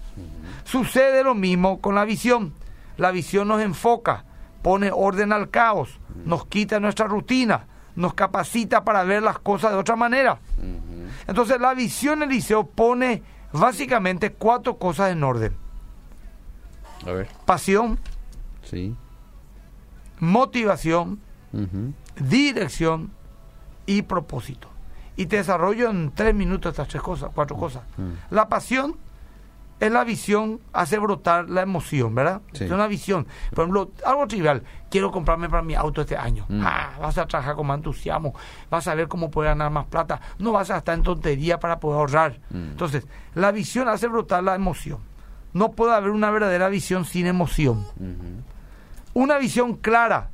Sucede 0.64 1.24
lo 1.24 1.34
mismo 1.34 1.80
con 1.80 1.94
la 1.94 2.04
visión. 2.04 2.52
La 3.02 3.10
visión 3.10 3.48
nos 3.48 3.60
enfoca, 3.60 4.24
pone 4.62 4.92
orden 4.94 5.32
al 5.32 5.50
caos, 5.50 5.98
nos 6.24 6.46
quita 6.46 6.78
nuestra 6.78 7.08
rutina, 7.08 7.66
nos 7.96 8.14
capacita 8.14 8.84
para 8.84 9.02
ver 9.02 9.24
las 9.24 9.40
cosas 9.40 9.72
de 9.72 9.76
otra 9.78 9.96
manera. 9.96 10.38
Entonces 11.26 11.60
la 11.60 11.74
visión 11.74 12.22
Eliseo 12.22 12.64
pone 12.64 13.24
básicamente 13.52 14.30
cuatro 14.34 14.78
cosas 14.78 15.10
en 15.10 15.24
orden. 15.24 15.56
A 17.04 17.10
ver. 17.10 17.28
Pasión, 17.44 17.98
Sí. 18.62 18.94
motivación, 20.20 21.18
dirección 22.20 23.10
y 23.84 24.02
propósito. 24.02 24.68
Y 25.16 25.26
te 25.26 25.38
desarrollo 25.38 25.90
en 25.90 26.12
tres 26.12 26.36
minutos 26.36 26.70
estas 26.70 26.86
tres 26.86 27.02
cosas, 27.02 27.32
cuatro 27.34 27.56
cosas. 27.56 27.82
La 28.30 28.48
pasión 28.48 28.96
es 29.82 29.90
la 29.90 30.04
visión, 30.04 30.60
hace 30.72 30.96
brotar 30.96 31.50
la 31.50 31.62
emoción, 31.62 32.14
¿verdad? 32.14 32.40
Sí. 32.52 32.64
Es 32.64 32.70
una 32.70 32.86
visión. 32.86 33.26
Por 33.50 33.64
ejemplo, 33.64 33.90
algo 34.06 34.28
trivial, 34.28 34.62
quiero 34.88 35.10
comprarme 35.10 35.48
para 35.48 35.62
mi 35.62 35.74
auto 35.74 36.02
este 36.02 36.16
año. 36.16 36.46
Mm. 36.48 36.62
Ah, 36.64 36.90
vas 37.00 37.18
a 37.18 37.26
trabajar 37.26 37.56
con 37.56 37.66
más 37.66 37.78
entusiasmo, 37.78 38.32
vas 38.70 38.86
a 38.86 38.94
ver 38.94 39.08
cómo 39.08 39.28
puedes 39.28 39.50
ganar 39.50 39.72
más 39.72 39.86
plata, 39.86 40.20
no 40.38 40.52
vas 40.52 40.70
a 40.70 40.76
estar 40.76 40.94
en 40.94 41.02
tontería 41.02 41.58
para 41.58 41.80
poder 41.80 41.98
ahorrar. 41.98 42.38
Mm. 42.50 42.70
Entonces, 42.70 43.08
la 43.34 43.50
visión 43.50 43.88
hace 43.88 44.06
brotar 44.06 44.44
la 44.44 44.54
emoción. 44.54 45.00
no 45.52 45.72
puede 45.72 45.94
haber 45.94 46.10
una 46.10 46.30
verdadera 46.30 46.68
visión 46.68 47.04
sin 47.04 47.26
emoción. 47.26 47.84
Una 49.14 49.36
visión 49.38 49.74
clara 49.74 50.30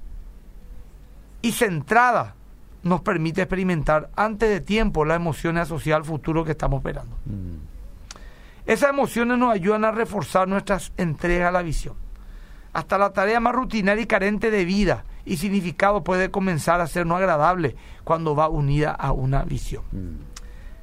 y 1.41 1.53
centrada 1.53 2.35
nos 2.83 3.01
permite 3.01 3.41
experimentar 3.41 4.11
antes 4.15 4.51
de 4.51 4.61
tiempo 4.61 5.07
las 5.07 5.17
emociones 5.17 5.63
asociadas 5.63 6.03
al 6.03 6.05
futuro 6.05 6.45
que 6.45 6.51
estamos 6.53 6.81
esperando. 6.81 7.17
Esas 8.68 8.90
emociones 8.90 9.38
nos 9.38 9.50
ayudan 9.50 9.87
a 9.87 9.90
reforzar 9.92 10.46
nuestras 10.46 10.92
entregas 10.98 11.48
a 11.48 11.52
la 11.52 11.62
visión. 11.62 11.94
Hasta 12.74 12.98
la 12.98 13.14
tarea 13.14 13.40
más 13.40 13.54
rutinaria 13.54 14.02
y 14.02 14.07
carente 14.07 14.50
de 14.50 14.66
vida 14.66 15.04
y 15.24 15.38
significado 15.38 16.04
puede 16.04 16.31
comenzar 16.31 16.83
a 16.83 16.87
ser 16.87 17.07
no 17.07 17.16
agradable 17.16 17.76
cuando 18.04 18.37
va 18.37 18.50
unida 18.50 18.90
a 18.92 19.12
una 19.12 19.42
visión. 19.42 19.85
Mm. 19.90 20.20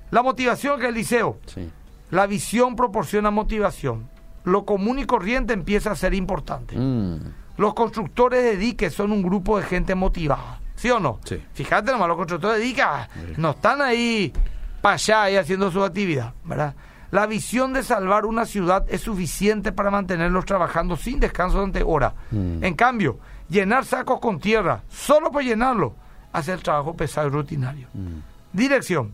La 0.10 0.24
motivación 0.24 0.80
que 0.80 0.88
el 0.88 0.96
liceo. 0.96 1.38
Sí. 1.46 1.70
La 2.10 2.26
visión 2.26 2.76
proporciona 2.76 3.30
motivación. 3.30 4.10
Lo 4.46 4.66
común 4.66 4.98
y 4.98 5.06
corriente 5.06 5.54
empieza 5.54 5.92
a 5.92 5.96
ser 5.96 6.16
importante. 6.16 6.76
Mm. 6.76 7.20
Los 7.58 7.76
constructores 7.76 8.44
de 8.44 8.58
diques 8.58 8.96
son 8.96 9.12
un 9.12 9.22
grupo 9.22 9.60
de 9.60 9.64
gente 9.64 9.94
motivada. 9.94 10.60
¿Sí 10.76 10.90
o 10.90 11.00
no? 11.00 11.20
Sí. 11.24 11.40
Fíjate 11.54 11.92
nomás, 11.92 12.08
los 12.08 12.18
constructores 12.18 12.58
de 12.58 12.66
diques 12.66 12.84
ah, 12.86 13.08
Sí. 13.14 13.34
no 13.38 13.52
están 13.52 13.80
ahí 13.84 14.34
para 14.82 14.96
allá 14.96 15.22
ahí 15.24 15.36
haciendo 15.38 15.72
su 15.72 15.84
actividad, 15.84 16.34
¿verdad? 16.44 16.74
La 17.12 17.28
visión 17.28 17.74
de 17.74 17.84
salvar 17.84 18.26
una 18.26 18.46
ciudad 18.46 18.86
es 18.90 19.02
suficiente 19.02 19.72
para 19.72 19.92
mantenerlos 19.92 20.46
trabajando 20.46 20.98
sin 20.98 21.20
descanso 21.20 21.58
durante 21.58 21.84
horas. 21.84 22.14
Mm. 22.32 22.64
En 22.64 22.74
cambio, 22.76 23.20
llenar 23.50 23.86
sacos 23.86 24.20
con 24.20 24.40
tierra, 24.40 24.84
solo 24.90 25.32
por 25.32 25.44
llenarlo, 25.44 25.96
hace 26.34 26.54
el 26.54 26.64
trabajo 26.64 26.96
pesado 26.96 27.28
y 27.28 27.32
rutinario. 27.32 27.88
Mm. 27.94 28.20
Dirección. 28.54 29.14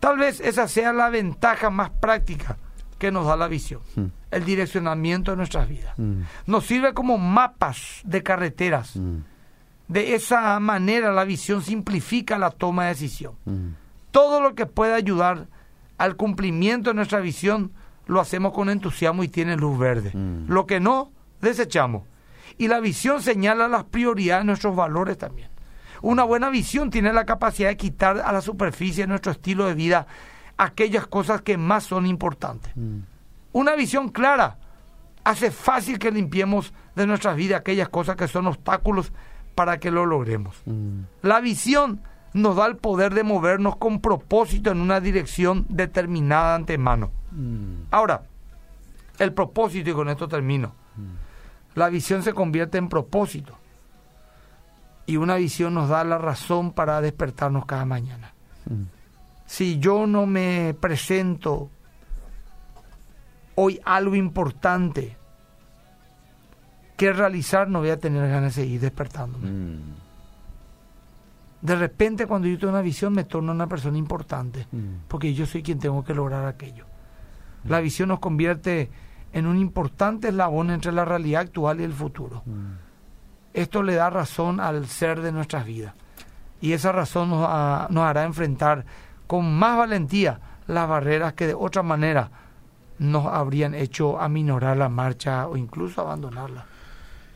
Tal 0.00 0.18
vez 0.18 0.40
esa 0.40 0.68
sea 0.68 0.92
la 0.92 1.10
ventaja 1.10 1.70
más 1.70 1.90
práctica 1.90 2.56
que 2.98 3.10
nos 3.10 3.26
da 3.26 3.36
la 3.36 3.48
visión. 3.48 3.80
Mm. 3.96 4.04
El 4.30 4.44
direccionamiento 4.44 5.30
de 5.30 5.36
nuestras 5.36 5.68
vidas. 5.68 5.94
Nos 6.46 6.64
sirve 6.64 6.94
como 6.94 7.18
mapas 7.18 8.00
de 8.04 8.22
carreteras. 8.22 8.98
De 9.88 10.14
esa 10.14 10.58
manera 10.58 11.12
la 11.12 11.24
visión 11.24 11.62
simplifica 11.62 12.38
la 12.38 12.50
toma 12.50 12.84
de 12.84 12.88
decisión. 12.90 13.34
Todo 14.10 14.40
lo 14.40 14.54
que 14.54 14.64
pueda 14.64 14.94
ayudar 14.94 15.48
al 15.98 16.16
cumplimiento 16.16 16.90
de 16.90 16.94
nuestra 16.94 17.20
visión 17.20 17.72
lo 18.06 18.20
hacemos 18.20 18.52
con 18.52 18.68
entusiasmo 18.68 19.22
y 19.22 19.28
tiene 19.28 19.56
luz 19.56 19.78
verde. 19.78 20.10
Mm. 20.12 20.50
Lo 20.50 20.66
que 20.66 20.80
no, 20.80 21.12
desechamos. 21.40 22.04
Y 22.58 22.68
la 22.68 22.80
visión 22.80 23.22
señala 23.22 23.68
las 23.68 23.84
prioridades 23.84 24.42
de 24.42 24.46
nuestros 24.46 24.76
valores 24.76 25.18
también. 25.18 25.48
Una 26.02 26.24
buena 26.24 26.50
visión 26.50 26.90
tiene 26.90 27.12
la 27.12 27.24
capacidad 27.24 27.68
de 27.68 27.76
quitar 27.76 28.20
a 28.20 28.32
la 28.32 28.40
superficie 28.40 29.04
de 29.04 29.08
nuestro 29.08 29.32
estilo 29.32 29.66
de 29.66 29.74
vida 29.74 30.06
aquellas 30.58 31.06
cosas 31.06 31.42
que 31.42 31.56
más 31.56 31.84
son 31.84 32.06
importantes. 32.06 32.72
Mm. 32.74 32.98
Una 33.52 33.74
visión 33.74 34.08
clara 34.08 34.58
hace 35.24 35.50
fácil 35.50 35.98
que 35.98 36.10
limpiemos 36.10 36.72
de 36.96 37.06
nuestras 37.06 37.36
vidas 37.36 37.60
aquellas 37.60 37.88
cosas 37.88 38.16
que 38.16 38.28
son 38.28 38.46
obstáculos 38.46 39.12
para 39.54 39.78
que 39.78 39.90
lo 39.90 40.06
logremos. 40.06 40.56
Mm. 40.66 41.02
La 41.22 41.40
visión 41.40 42.00
nos 42.34 42.56
da 42.56 42.66
el 42.66 42.76
poder 42.76 43.14
de 43.14 43.22
movernos 43.22 43.76
con 43.76 44.00
propósito 44.00 44.70
en 44.70 44.80
una 44.80 45.00
dirección 45.00 45.66
determinada 45.68 46.50
de 46.50 46.54
antemano. 46.56 47.10
Mm. 47.30 47.88
Ahora, 47.90 48.22
el 49.18 49.32
propósito, 49.32 49.90
y 49.90 49.92
con 49.92 50.08
esto 50.08 50.28
termino, 50.28 50.74
la 51.74 51.88
visión 51.88 52.22
se 52.22 52.32
convierte 52.32 52.78
en 52.78 52.88
propósito. 52.88 53.58
Y 55.04 55.16
una 55.16 55.36
visión 55.36 55.74
nos 55.74 55.88
da 55.88 56.04
la 56.04 56.18
razón 56.18 56.72
para 56.72 57.00
despertarnos 57.00 57.66
cada 57.66 57.84
mañana. 57.84 58.32
Mm. 58.66 58.82
Si 59.46 59.78
yo 59.78 60.06
no 60.06 60.26
me 60.26 60.74
presento 60.80 61.70
hoy 63.54 63.80
algo 63.84 64.14
importante 64.14 65.16
que 66.96 67.12
realizar, 67.12 67.68
no 67.68 67.80
voy 67.80 67.90
a 67.90 67.98
tener 67.98 68.28
ganas 68.30 68.54
de 68.54 68.62
seguir 68.62 68.80
despertándome. 68.80 69.50
Mm. 71.62 71.66
De 71.66 71.76
repente, 71.76 72.26
cuando 72.26 72.48
yo 72.48 72.58
tengo 72.58 72.72
una 72.72 72.82
visión, 72.82 73.12
me 73.12 73.24
torno 73.24 73.52
una 73.52 73.66
persona 73.68 73.96
importante, 73.96 74.66
Mm. 74.72 75.06
porque 75.08 75.32
yo 75.32 75.46
soy 75.46 75.62
quien 75.62 75.78
tengo 75.78 76.04
que 76.04 76.14
lograr 76.14 76.44
aquello. 76.46 76.84
La 77.64 77.80
visión 77.80 78.08
nos 78.08 78.18
convierte 78.18 78.90
en 79.32 79.46
un 79.46 79.56
importante 79.58 80.28
eslabón 80.28 80.70
entre 80.70 80.92
la 80.92 81.04
realidad 81.04 81.42
actual 81.42 81.80
y 81.80 81.84
el 81.84 81.92
futuro. 81.92 82.42
Mm. 82.44 82.72
Esto 83.54 83.82
le 83.82 83.94
da 83.94 84.10
razón 84.10 84.60
al 84.60 84.86
ser 84.86 85.20
de 85.20 85.30
nuestras 85.32 85.64
vidas. 85.66 85.94
Y 86.60 86.72
esa 86.72 86.90
razón 86.92 87.30
nos, 87.30 87.46
ha- 87.48 87.86
nos 87.90 88.04
hará 88.04 88.24
enfrentar 88.24 88.84
con 89.26 89.52
más 89.56 89.76
valentía 89.76 90.40
las 90.66 90.88
barreras 90.88 91.32
que 91.34 91.46
de 91.48 91.54
otra 91.54 91.82
manera 91.82 92.30
nos 92.98 93.26
habrían 93.26 93.74
hecho 93.74 94.20
aminorar 94.20 94.76
la 94.76 94.88
marcha 94.88 95.46
o 95.48 95.56
incluso 95.56 96.00
abandonarla. 96.00 96.66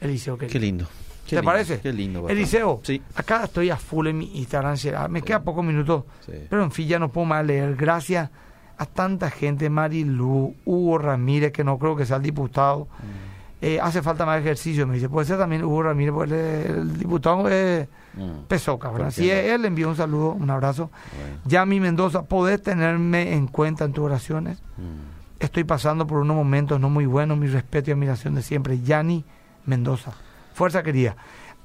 Eliseo, 0.01 0.37
Qué 0.39 0.59
lindo. 0.59 0.87
Qué 0.87 1.06
¿Te 1.31 1.37
lindo, 1.37 1.51
parece? 1.51 1.81
Qué 1.81 1.93
lindo. 1.93 2.23
bastante. 2.23 2.41
Eliseo, 2.41 2.81
Sí. 2.83 3.03
acá 3.15 3.45
estoy 3.45 3.71
a 3.71 3.77
full 3.77 4.07
en 4.07 4.19
mi 4.19 4.39
Instagram. 4.39 4.77
Me 5.11 5.23
queda 5.23 5.43
pocos 5.43 5.65
minutos, 5.65 6.05
Sí. 6.25 6.33
pero 6.49 6.63
en 6.63 6.71
fin, 6.71 6.89
ya 6.89 6.99
no 6.99 7.11
puedo 7.11 7.25
más 7.27 7.45
leer. 7.45 7.75
Gracias 7.77 8.31
a 8.79 8.87
tanta 8.87 9.31
gente, 9.31 9.69
Marilu, 9.71 10.55
Hugo 10.65 10.99
Ramírez, 10.99 11.53
que 11.53 11.65
no 11.65 11.79
creo 11.79 11.97
que 11.97 12.05
sea 12.07 12.17
el 12.19 12.23
diputado. 12.23 12.85
Mm. 12.85 13.37
Eh, 13.63 13.81
hace 13.81 14.03
falta 14.03 14.27
más 14.27 14.39
ejercicio, 14.41 14.87
me 14.87 14.95
dice. 14.95 15.09
Puede 15.09 15.27
ser 15.27 15.39
también 15.39 15.65
Hugo 15.65 15.83
Ramírez, 15.85 16.13
porque 16.13 16.35
él 16.35 16.41
es- 16.41 16.71
el 16.71 16.99
diputado 16.99 17.49
es 17.49 17.89
Mm. 18.15 18.45
Pesoca, 18.49 18.89
¿verdad? 18.91 19.07
¿Por 19.07 19.15
qué 19.15 19.21
Si 19.23 19.31
es 19.31 19.45
él, 19.47 19.63
le 19.63 19.69
envío 19.69 19.89
un 19.89 19.97
saludo, 19.97 20.33
un 20.33 20.49
abrazo. 20.51 20.91
Bueno. 21.19 21.39
Yami 21.47 21.81
Mendoza, 21.81 22.23
¿podés 22.25 22.63
tenerme 22.63 23.33
en 23.35 23.47
cuenta 23.47 23.85
en 23.85 23.93
tus 23.93 24.05
oraciones? 24.05 24.59
Mm. 24.77 25.17
Estoy 25.41 25.65
pasando 25.65 26.07
por 26.07 26.19
unos 26.19 26.37
momentos 26.37 26.79
no 26.81 26.89
muy 26.91 27.07
buenos, 27.07 27.37
mi 27.39 27.47
respeto 27.47 27.91
y 27.91 27.93
admiración 27.95 28.35
de 28.35 28.43
siempre. 28.43 28.81
Yani 28.83 29.25
Mendoza. 29.65 30.13
Fuerza 30.57 30.83
querida. 30.83 31.17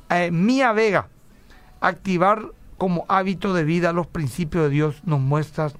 Eh, 0.09 0.31
Mía 0.31 0.73
Vega, 0.73 1.07
activar 1.79 2.43
como 2.77 3.05
hábito 3.07 3.53
de 3.53 3.63
vida 3.63 3.93
los 3.93 4.05
principios 4.05 4.65
de 4.65 4.69
Dios 4.69 5.01
nos 5.05 5.21
muestra, 5.21 5.71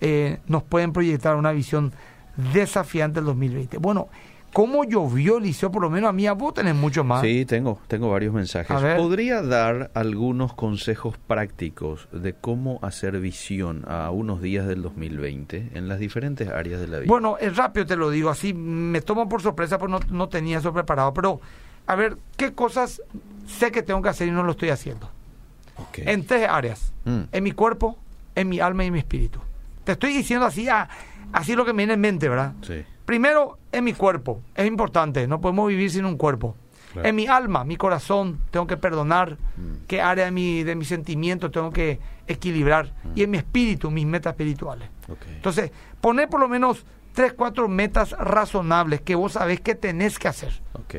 eh, 0.00 0.38
nos 0.46 0.62
pueden 0.62 0.92
proyectar 0.92 1.34
una 1.34 1.50
visión 1.50 1.92
desafiante 2.52 3.16
del 3.16 3.24
2020. 3.24 3.78
Bueno, 3.78 4.06
¿cómo 4.52 4.84
llovió 4.84 5.38
Eliseo? 5.38 5.72
Por 5.72 5.82
lo 5.82 5.90
menos 5.90 6.10
a 6.10 6.12
mí, 6.12 6.28
a 6.28 6.32
vos 6.34 6.54
tenés 6.54 6.76
mucho 6.76 7.02
más. 7.02 7.22
Sí, 7.22 7.44
tengo, 7.44 7.80
tengo 7.88 8.08
varios 8.08 8.32
mensajes. 8.32 8.76
¿Podría 8.96 9.42
dar 9.42 9.90
algunos 9.94 10.54
consejos 10.54 11.18
prácticos 11.18 12.06
de 12.12 12.34
cómo 12.34 12.78
hacer 12.82 13.18
visión 13.18 13.84
a 13.88 14.12
unos 14.12 14.40
días 14.40 14.68
del 14.68 14.82
2020 14.82 15.72
en 15.74 15.88
las 15.88 15.98
diferentes 15.98 16.48
áreas 16.48 16.80
de 16.80 16.86
la 16.86 16.98
vida? 17.00 17.08
Bueno, 17.08 17.36
es 17.40 17.56
rápido 17.56 17.84
te 17.84 17.96
lo 17.96 18.10
digo, 18.10 18.30
así 18.30 18.54
me 18.54 19.00
tomo 19.00 19.28
por 19.28 19.42
sorpresa 19.42 19.76
porque 19.76 19.90
no, 19.90 20.00
no 20.16 20.28
tenía 20.28 20.58
eso 20.58 20.72
preparado. 20.72 21.12
Pero, 21.12 21.40
a 21.90 21.96
ver, 21.96 22.18
¿qué 22.36 22.52
cosas 22.52 23.02
sé 23.48 23.72
que 23.72 23.82
tengo 23.82 24.00
que 24.00 24.10
hacer 24.10 24.28
y 24.28 24.30
no 24.30 24.44
lo 24.44 24.52
estoy 24.52 24.68
haciendo? 24.68 25.10
En 25.96 26.24
tres 26.24 26.48
áreas. 26.48 26.92
Mm. 27.04 27.22
En 27.32 27.42
mi 27.42 27.50
cuerpo, 27.50 27.98
en 28.36 28.48
mi 28.48 28.60
alma 28.60 28.84
y 28.84 28.86
en 28.86 28.92
mi 28.92 29.00
espíritu. 29.00 29.40
Te 29.82 29.92
estoy 29.92 30.12
diciendo 30.12 30.46
así, 30.46 30.68
ah, 30.68 30.88
así 31.32 31.56
lo 31.56 31.64
que 31.64 31.72
me 31.72 31.78
viene 31.78 31.94
en 31.94 32.00
mente, 32.00 32.28
¿verdad? 32.28 32.52
Sí. 32.62 32.84
Primero, 33.04 33.58
en 33.72 33.82
mi 33.82 33.92
cuerpo. 33.92 34.40
Es 34.54 34.68
importante, 34.68 35.26
no 35.26 35.40
podemos 35.40 35.66
vivir 35.66 35.90
sin 35.90 36.04
un 36.04 36.16
cuerpo. 36.16 36.54
Claro. 36.92 37.08
En 37.08 37.16
mi 37.16 37.26
alma, 37.26 37.64
mi 37.64 37.74
corazón, 37.74 38.38
tengo 38.52 38.68
que 38.68 38.76
perdonar. 38.76 39.32
Mm. 39.56 39.86
¿Qué 39.88 40.00
área 40.00 40.26
de 40.26 40.30
mi, 40.30 40.62
de 40.62 40.76
mis 40.76 40.86
sentimientos 40.86 41.50
tengo 41.50 41.72
que 41.72 41.98
equilibrar? 42.28 42.92
Y 43.16 43.24
en 43.24 43.30
mi 43.30 43.38
espíritu, 43.38 43.90
mis 43.90 44.06
metas 44.06 44.34
espirituales. 44.34 44.88
Ok. 45.08 45.22
Entonces, 45.26 45.72
poner 46.00 46.28
por 46.28 46.38
lo 46.38 46.46
menos 46.46 46.84
tres, 47.14 47.32
cuatro 47.32 47.66
metas 47.66 48.12
razonables 48.12 49.00
que 49.00 49.16
vos 49.16 49.32
sabés 49.32 49.60
que 49.60 49.74
tenés 49.74 50.20
que 50.20 50.28
hacer. 50.28 50.52
ok. 50.74 50.94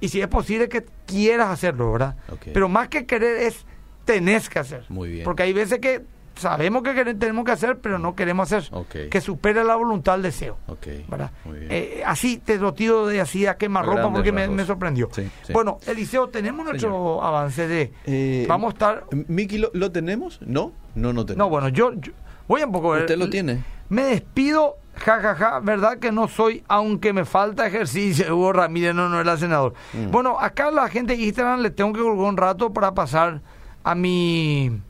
Y 0.00 0.08
si 0.08 0.20
es 0.20 0.28
posible 0.28 0.68
que 0.68 0.84
quieras 1.06 1.48
hacerlo, 1.50 1.92
¿verdad? 1.92 2.16
Pero 2.52 2.68
más 2.68 2.88
que 2.88 3.06
querer 3.06 3.38
es 3.38 3.64
tenés 4.04 4.48
que 4.48 4.58
hacer. 4.58 4.84
Muy 4.88 5.10
bien. 5.10 5.24
Porque 5.24 5.42
hay 5.44 5.52
veces 5.52 5.78
que 5.80 6.02
sabemos 6.36 6.82
que 6.82 6.90
quere- 6.94 7.14
tenemos 7.18 7.44
que 7.46 7.52
hacer, 7.52 7.78
pero 7.78 7.98
no 7.98 8.14
queremos 8.14 8.52
hacer. 8.52 8.70
Que 9.10 9.20
supera 9.22 9.64
la 9.64 9.74
voluntad 9.74 10.14
al 10.14 10.22
deseo. 10.22 10.58
Ok. 10.66 10.86
¿verdad? 11.08 11.30
Muy 11.46 11.60
bien. 11.60 11.72
Eh, 11.72 12.02
así 12.04 12.36
te 12.36 12.58
lo 12.58 12.74
tiro 12.74 13.06
de 13.06 13.20
así 13.22 13.46
a 13.46 13.56
quemarropa 13.56 14.12
porque 14.12 14.32
me, 14.32 14.64
sorprendió. 14.66 15.08
Sí, 15.12 15.28
sí. 15.46 15.52
Bueno, 15.54 15.78
Eliseo, 15.86 16.28
tenemos 16.28 16.66
nuestro 16.66 17.22
avance 17.22 17.66
de... 17.66 17.92
Eh, 18.04 18.44
vamos 18.48 18.68
a 18.68 18.72
estar... 18.74 19.04
Miki, 19.28 19.58
¿lo, 19.58 19.70
lo 19.72 19.90
tenemos? 19.90 20.38
¿No? 20.42 20.72
No, 20.94 21.12
no 21.14 21.24
tenemos. 21.24 21.38
No, 21.46 21.50
bueno, 21.50 21.68
yo, 21.70 21.94
yo- 21.94 22.12
voy 22.46 22.60
a 22.60 22.66
un 22.66 22.72
poco... 22.72 22.90
ver- 22.90 23.02
¿Usted 23.02 23.16
lo 23.16 23.30
tiene? 23.30 23.64
Me 23.88 24.02
despido, 24.02 24.76
jajaja, 24.98 25.60
verdad 25.60 25.98
que 25.98 26.12
no 26.12 26.28
soy, 26.28 26.64
aunque 26.68 27.12
me 27.12 27.24
falta 27.24 27.66
ejercicio, 27.66 28.26
Hugo 28.36 28.52
Ramírez 28.52 28.94
no, 28.94 29.08
no 29.08 29.20
era 29.20 29.36
senador. 29.36 29.74
Mm. 29.92 30.10
Bueno, 30.10 30.38
acá 30.40 30.70
la 30.70 30.88
gente 30.88 31.16
de 31.16 31.22
Instagram 31.22 31.60
le 31.60 31.70
tengo 31.70 31.92
que 31.92 32.00
colgar 32.00 32.28
un 32.28 32.36
rato 32.36 32.72
para 32.72 32.94
pasar 32.94 33.40
a 33.84 33.94
mi, 33.94 34.80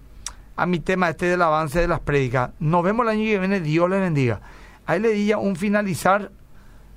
a 0.56 0.66
mi 0.66 0.80
tema 0.80 1.10
este 1.10 1.26
del 1.26 1.42
avance 1.42 1.80
de 1.80 1.88
las 1.88 2.00
prédicas. 2.00 2.50
Nos 2.58 2.82
vemos 2.82 3.04
el 3.04 3.10
año 3.10 3.24
que 3.24 3.38
viene, 3.38 3.60
Dios 3.60 3.88
les 3.90 4.00
bendiga. 4.00 4.40
Ahí 4.86 5.00
le 5.00 5.10
di 5.10 5.26
ya 5.26 5.38
un 5.38 5.56
finalizar 5.56 6.30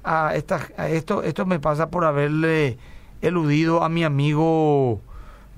a, 0.04 0.36
esta, 0.36 0.60
a 0.78 0.90
esto. 0.90 1.24
Esto 1.24 1.46
me 1.46 1.60
pasa 1.60 1.90
por 1.90 2.06
haberle 2.06 2.78
eludido 3.22 3.84
a 3.84 3.90
mi 3.90 4.04
amigo, 4.04 5.02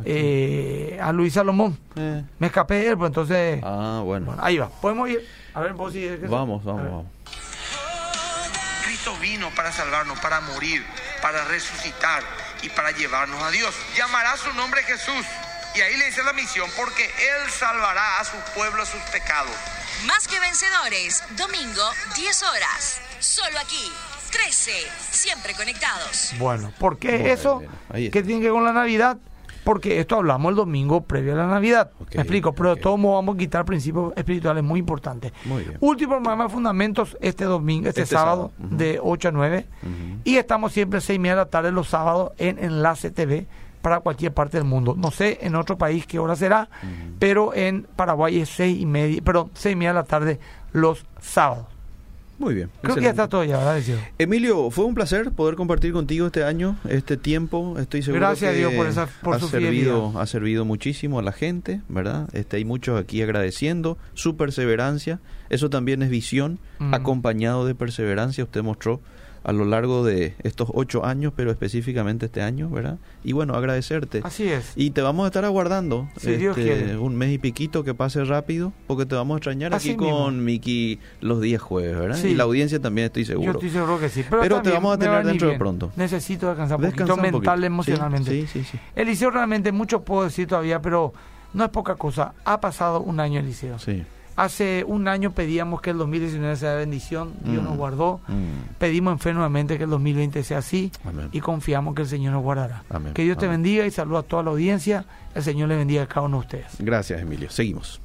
eh, 0.05 0.97
a 1.01 1.11
Luis 1.11 1.33
Salomón. 1.33 1.77
Eh. 1.95 2.23
Me 2.39 2.47
escapé 2.47 2.75
de 2.75 2.87
él, 2.89 2.97
pues 2.97 3.09
entonces... 3.09 3.61
Ah, 3.63 4.01
bueno. 4.03 4.27
Bueno, 4.27 4.41
ahí 4.43 4.57
va. 4.57 4.69
Podemos 4.69 5.09
ir. 5.09 5.21
A 5.53 5.59
ver, 5.61 5.73
vos 5.73 5.91
si. 5.91 6.07
Vamos, 6.29 6.63
vamos, 6.63 6.79
A 6.79 6.83
ver. 6.83 6.91
vamos. 6.91 7.05
Cristo 9.01 9.19
vino 9.19 9.49
para 9.55 9.71
salvarnos, 9.71 10.19
para 10.19 10.41
morir, 10.41 10.85
para 11.23 11.43
resucitar 11.45 12.21
y 12.61 12.69
para 12.69 12.91
llevarnos 12.91 13.41
a 13.41 13.49
Dios. 13.49 13.73
Llamará 13.97 14.37
su 14.37 14.53
nombre 14.53 14.83
Jesús. 14.83 15.25
Y 15.73 15.81
ahí 15.81 15.97
le 15.97 16.05
dice 16.05 16.21
la 16.21 16.33
misión, 16.33 16.69
porque 16.77 17.05
Él 17.05 17.49
salvará 17.49 18.19
a 18.19 18.25
su 18.25 18.37
pueblo 18.53 18.85
sus 18.85 19.01
pecados. 19.11 19.55
Más 20.05 20.27
que 20.27 20.39
vencedores, 20.39 21.23
domingo, 21.31 21.89
10 22.15 22.43
horas. 22.43 23.01
Solo 23.19 23.57
aquí, 23.57 23.91
13, 24.31 24.71
siempre 25.09 25.55
conectados. 25.55 26.33
Bueno, 26.37 26.71
¿por 26.77 26.99
qué 26.99 27.17
Bueno, 27.17 27.27
eso? 27.27 27.63
¿Qué 27.91 28.21
tiene 28.21 28.39
que 28.39 28.45
ver 28.45 28.51
con 28.51 28.65
la 28.65 28.73
Navidad? 28.73 29.17
Porque 29.63 29.99
esto 29.99 30.15
hablamos 30.15 30.49
el 30.51 30.55
domingo 30.55 31.01
previo 31.01 31.33
a 31.33 31.37
la 31.37 31.47
Navidad. 31.47 31.91
Me 32.13 32.21
explico, 32.21 32.53
pero 32.53 32.75
de 32.75 32.81
todos 32.81 32.99
modos 32.99 33.17
vamos 33.23 33.35
a 33.35 33.37
quitar 33.37 33.65
principios 33.65 34.13
espirituales 34.15 34.63
muy 34.63 34.79
importantes. 34.79 35.31
Muy 35.45 35.63
bien. 35.63 35.77
Último 35.79 36.15
programa 36.15 36.45
de 36.45 36.49
Fundamentos 36.49 37.17
este 37.21 37.45
domingo, 37.45 37.89
este, 37.89 38.01
Este 38.01 38.15
sábado, 38.15 38.51
de 38.57 38.99
8 39.01 39.27
a 39.27 39.31
9. 39.31 39.67
Ujú. 39.83 39.91
Y 40.23 40.37
estamos 40.37 40.71
siempre 40.71 40.97
a 40.97 41.01
6 41.01 41.15
y 41.15 41.19
media 41.19 41.35
de 41.35 41.41
la 41.41 41.49
tarde 41.49 41.71
los 41.71 41.89
sábados 41.89 42.31
en 42.37 42.57
Enlace 42.57 43.11
TV 43.11 43.47
para 43.81 43.99
cualquier 43.99 44.33
parte 44.33 44.57
del 44.57 44.65
mundo. 44.65 44.95
No 44.97 45.11
sé 45.11 45.39
en 45.41 45.55
otro 45.55 45.77
país 45.77 46.05
qué 46.05 46.19
hora 46.19 46.35
será, 46.35 46.69
pero 47.19 47.53
en 47.53 47.87
Paraguay 47.95 48.39
es 48.39 48.49
6 48.49 48.79
y 48.79 48.85
media, 48.85 49.21
perdón, 49.21 49.51
6 49.53 49.73
y 49.73 49.75
media 49.75 49.89
de 49.89 49.95
la 49.95 50.03
tarde 50.03 50.39
los 50.71 51.05
sábados. 51.19 51.65
Muy 52.41 52.55
bien. 52.55 52.69
Creo 52.81 52.95
que 52.95 53.01
ya 53.01 53.09
excelente. 53.09 53.09
está 53.09 53.27
todo 53.27 53.43
ya, 53.43 53.57
¿verdad? 53.59 53.81
Emilio, 54.17 54.71
fue 54.71 54.85
un 54.85 54.95
placer 54.95 55.29
poder 55.31 55.55
compartir 55.55 55.93
contigo 55.93 56.25
este 56.25 56.43
año, 56.43 56.75
este 56.89 57.15
tiempo. 57.15 57.77
Estoy 57.79 58.01
seguro 58.01 58.19
Gracias 58.25 58.49
a 58.49 58.53
que 58.53 58.59
Dios 58.59 58.73
por 58.73 58.87
esa- 58.87 59.05
por 59.21 59.35
ha 59.35 59.39
su 59.39 59.47
servido, 59.47 59.71
fidelidad. 60.09 60.21
ha 60.21 60.25
servido 60.25 60.65
muchísimo 60.65 61.19
a 61.19 61.21
la 61.21 61.31
gente, 61.33 61.81
¿verdad? 61.87 62.27
Este, 62.33 62.57
hay 62.57 62.65
muchos 62.65 62.99
aquí 62.99 63.21
agradeciendo 63.21 63.99
su 64.15 64.35
perseverancia. 64.37 65.19
Eso 65.49 65.69
también 65.69 66.01
es 66.01 66.09
visión, 66.09 66.57
Mm. 66.79 66.93
acompañado 66.95 67.65
de 67.67 67.75
perseverancia. 67.75 68.43
Usted 68.43 68.63
mostró 68.63 69.01
a 69.43 69.51
lo 69.51 69.65
largo 69.65 70.03
de 70.05 70.35
estos 70.43 70.69
ocho 70.73 71.05
años, 71.05 71.33
pero 71.35 71.51
específicamente 71.51 72.27
este 72.27 72.41
año, 72.41 72.69
¿verdad? 72.69 72.97
Y 73.23 73.33
bueno, 73.33 73.55
agradecerte. 73.55 74.21
Así 74.23 74.47
es. 74.47 74.73
Y 74.75 74.91
te 74.91 75.01
vamos 75.01 75.25
a 75.25 75.27
estar 75.27 75.45
aguardando 75.45 76.07
Si 76.17 76.31
este, 76.31 76.97
un 76.97 77.15
mes 77.15 77.31
y 77.31 77.37
piquito 77.37 77.83
que 77.83 77.93
pase 77.93 78.23
rápido, 78.23 78.73
porque 78.87 79.05
te 79.05 79.15
vamos 79.15 79.35
a 79.35 79.37
extrañar 79.37 79.73
Así 79.73 79.91
aquí 79.91 79.97
mismo. 79.99 80.25
con 80.25 80.43
Miki 80.43 80.99
los 81.21 81.41
días 81.41 81.61
jueves, 81.61 81.97
¿verdad? 81.97 82.17
Sí. 82.17 82.29
Y 82.29 82.35
la 82.35 82.43
audiencia 82.43 82.79
también 82.79 83.05
estoy 83.05 83.25
seguro. 83.25 83.53
Yo 83.53 83.59
estoy 83.59 83.69
seguro 83.69 83.99
que 83.99 84.09
sí. 84.09 84.23
Pero, 84.29 84.41
Pero 84.41 84.61
te 84.61 84.69
vamos 84.71 84.95
a 84.95 84.99
tener 84.99 85.25
dentro 85.25 85.49
de 85.49 85.57
pronto. 85.57 85.91
Necesito 85.95 86.47
descansar 86.47 86.79
un 86.79 86.85
poquito 86.85 87.15
un 87.15 87.21
mental, 87.21 87.31
poquito. 87.41 87.65
emocionalmente. 87.65 88.31
Sí, 88.31 88.47
sí, 88.47 88.63
sí. 88.63 88.79
Eliseo 88.95 89.31
realmente 89.31 89.71
mucho 89.71 90.03
puedo 90.03 90.23
decir 90.23 90.47
todavía, 90.47 90.81
pero 90.81 91.13
no 91.53 91.63
es 91.63 91.69
poca 91.71 91.95
cosa. 91.95 92.33
Ha 92.45 92.61
pasado 92.61 93.01
un 93.01 93.19
año, 93.19 93.39
Eliseo. 93.39 93.79
Sí. 93.79 94.03
Hace 94.41 94.83
un 94.87 95.07
año 95.07 95.33
pedíamos 95.33 95.81
que 95.81 95.91
el 95.91 95.97
2019 95.99 96.55
sea 96.55 96.71
de 96.71 96.77
bendición. 96.79 97.33
Dios 97.43 97.61
Mm. 97.61 97.65
nos 97.65 97.77
guardó. 97.77 98.21
Mm. 98.27 98.73
Pedimos 98.79 99.11
en 99.13 99.19
fe 99.19 99.33
nuevamente 99.33 99.77
que 99.77 99.83
el 99.83 99.89
2020 99.91 100.43
sea 100.43 100.57
así. 100.57 100.91
Amén. 101.05 101.29
Y 101.31 101.41
confiamos 101.41 101.93
que 101.93 102.01
el 102.01 102.07
Señor 102.07 102.33
nos 102.33 102.41
guardará. 102.41 102.83
Amén. 102.89 103.13
Que 103.13 103.23
Dios 103.23 103.37
te 103.37 103.47
bendiga 103.47 103.85
y 103.85 103.91
saluda 103.91 104.19
a 104.19 104.23
toda 104.23 104.41
la 104.41 104.49
audiencia. 104.49 105.05
El 105.35 105.43
Señor 105.43 105.69
le 105.69 105.75
bendiga 105.75 106.01
a 106.03 106.07
cada 106.07 106.25
uno 106.25 106.37
de 106.37 106.41
ustedes. 106.41 106.65
Gracias, 106.79 107.21
Emilio. 107.21 107.49
Seguimos. 107.51 108.01